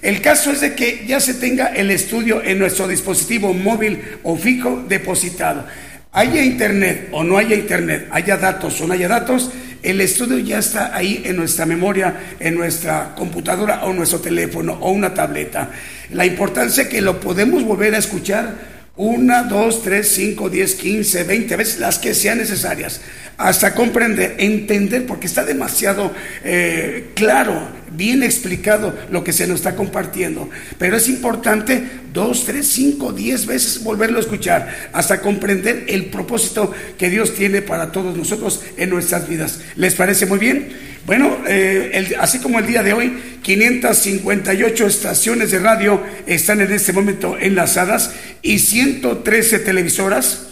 El 0.00 0.20
caso 0.22 0.52
es 0.52 0.60
de 0.60 0.74
que 0.74 1.04
ya 1.06 1.18
se 1.20 1.34
tenga 1.34 1.66
el 1.66 1.90
estudio 1.90 2.42
en 2.42 2.58
nuestro 2.58 2.86
dispositivo 2.86 3.52
móvil 3.52 4.00
o 4.22 4.36
fijo 4.36 4.84
depositado. 4.88 5.66
Haya 6.12 6.42
internet 6.42 7.08
o 7.10 7.24
no 7.24 7.36
haya 7.36 7.56
internet, 7.56 8.08
haya 8.10 8.36
datos 8.36 8.80
o 8.80 8.86
no 8.86 8.94
haya 8.94 9.08
datos, 9.08 9.50
el 9.82 10.00
estudio 10.00 10.38
ya 10.38 10.58
está 10.58 10.96
ahí 10.96 11.22
en 11.24 11.36
nuestra 11.36 11.66
memoria, 11.66 12.14
en 12.40 12.54
nuestra 12.54 13.14
computadora 13.14 13.84
o 13.84 13.92
nuestro 13.92 14.20
teléfono 14.20 14.78
o 14.80 14.90
una 14.90 15.14
tableta. 15.14 15.70
La 16.10 16.26
importancia 16.26 16.88
que 16.88 17.00
lo 17.00 17.20
podemos 17.20 17.62
volver 17.64 17.94
a 17.94 17.98
escuchar 17.98 18.78
una, 18.96 19.44
dos, 19.44 19.82
tres, 19.82 20.08
cinco, 20.08 20.50
diez, 20.50 20.74
quince, 20.74 21.22
veinte 21.22 21.56
veces, 21.56 21.78
las 21.78 21.98
que 21.98 22.14
sean 22.14 22.38
necesarias, 22.38 23.00
hasta 23.36 23.74
comprender, 23.74 24.34
entender, 24.38 25.06
porque 25.06 25.28
está 25.28 25.44
demasiado 25.44 26.12
eh, 26.42 27.10
claro, 27.14 27.77
bien 27.92 28.22
explicado 28.22 28.96
lo 29.10 29.24
que 29.24 29.32
se 29.32 29.46
nos 29.46 29.56
está 29.56 29.76
compartiendo. 29.76 30.48
Pero 30.78 30.96
es 30.96 31.08
importante 31.08 31.82
dos, 32.12 32.44
tres, 32.44 32.66
cinco, 32.66 33.12
diez 33.12 33.46
veces 33.46 33.82
volverlo 33.82 34.18
a 34.18 34.20
escuchar, 34.20 34.90
hasta 34.92 35.20
comprender 35.20 35.84
el 35.88 36.06
propósito 36.06 36.72
que 36.98 37.10
Dios 37.10 37.34
tiene 37.34 37.62
para 37.62 37.92
todos 37.92 38.16
nosotros 38.16 38.62
en 38.76 38.90
nuestras 38.90 39.28
vidas. 39.28 39.60
¿Les 39.76 39.94
parece 39.94 40.26
muy 40.26 40.38
bien? 40.38 40.68
Bueno, 41.06 41.38
eh, 41.46 42.14
así 42.20 42.38
como 42.38 42.58
el 42.58 42.66
día 42.66 42.82
de 42.82 42.92
hoy, 42.92 43.16
558 43.42 44.86
estaciones 44.86 45.50
de 45.50 45.58
radio 45.58 46.02
están 46.26 46.60
en 46.60 46.70
este 46.70 46.92
momento 46.92 47.38
enlazadas 47.38 48.12
y 48.42 48.58
113 48.58 49.60
televisoras. 49.60 50.48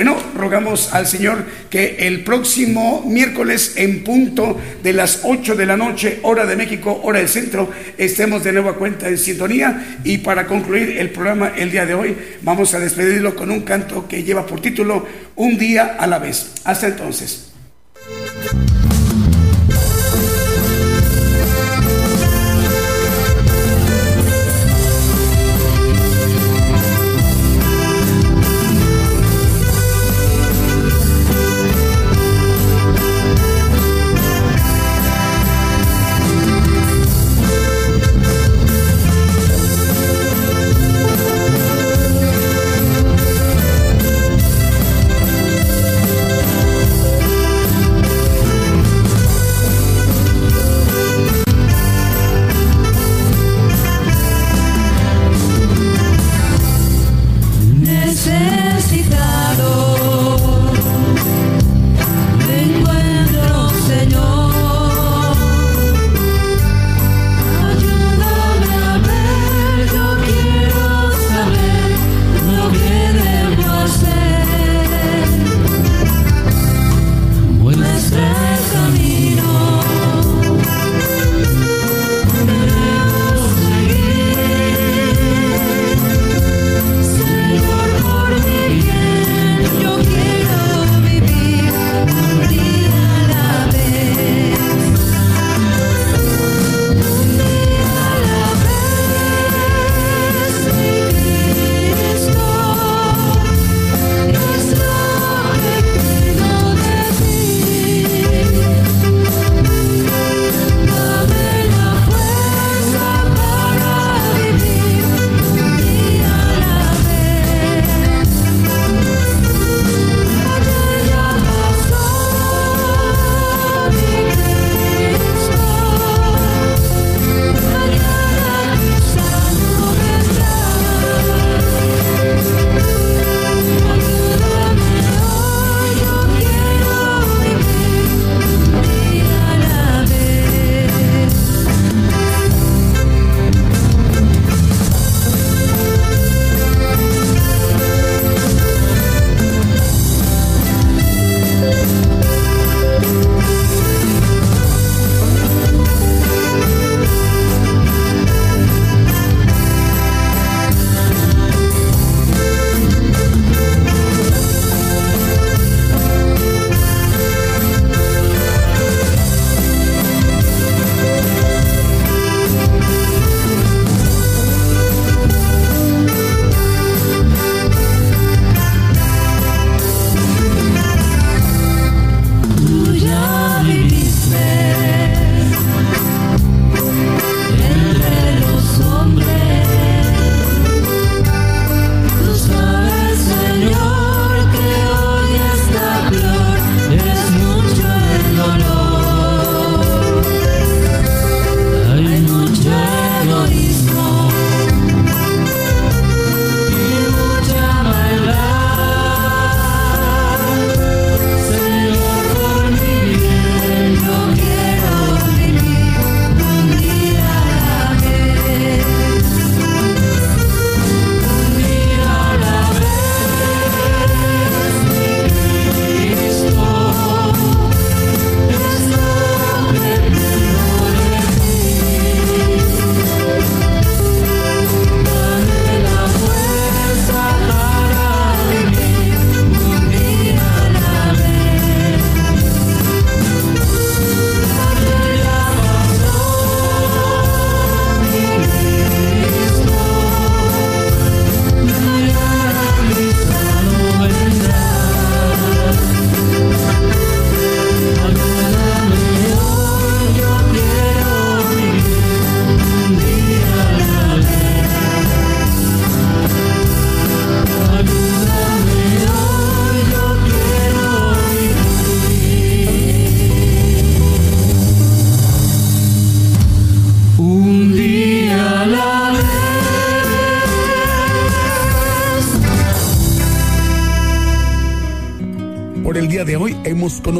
Bueno, 0.00 0.16
rogamos 0.34 0.94
al 0.94 1.06
Señor 1.06 1.44
que 1.68 1.96
el 2.06 2.24
próximo 2.24 3.04
miércoles 3.06 3.74
en 3.76 4.02
punto 4.02 4.58
de 4.82 4.94
las 4.94 5.20
8 5.24 5.56
de 5.56 5.66
la 5.66 5.76
noche, 5.76 6.20
hora 6.22 6.46
de 6.46 6.56
México, 6.56 7.02
hora 7.04 7.18
del 7.18 7.28
centro, 7.28 7.68
estemos 7.98 8.42
de 8.42 8.52
nuevo 8.52 8.70
a 8.70 8.76
cuenta 8.76 9.08
en 9.08 9.18
sintonía. 9.18 9.98
Y 10.02 10.16
para 10.16 10.46
concluir 10.46 10.96
el 10.96 11.10
programa 11.10 11.52
el 11.54 11.70
día 11.70 11.84
de 11.84 11.92
hoy, 11.92 12.16
vamos 12.40 12.72
a 12.72 12.78
despedirlo 12.78 13.36
con 13.36 13.50
un 13.50 13.60
canto 13.60 14.08
que 14.08 14.22
lleva 14.22 14.46
por 14.46 14.62
título 14.62 15.06
Un 15.36 15.58
día 15.58 15.96
a 16.00 16.06
la 16.06 16.18
vez. 16.18 16.52
Hasta 16.64 16.86
entonces. 16.86 17.50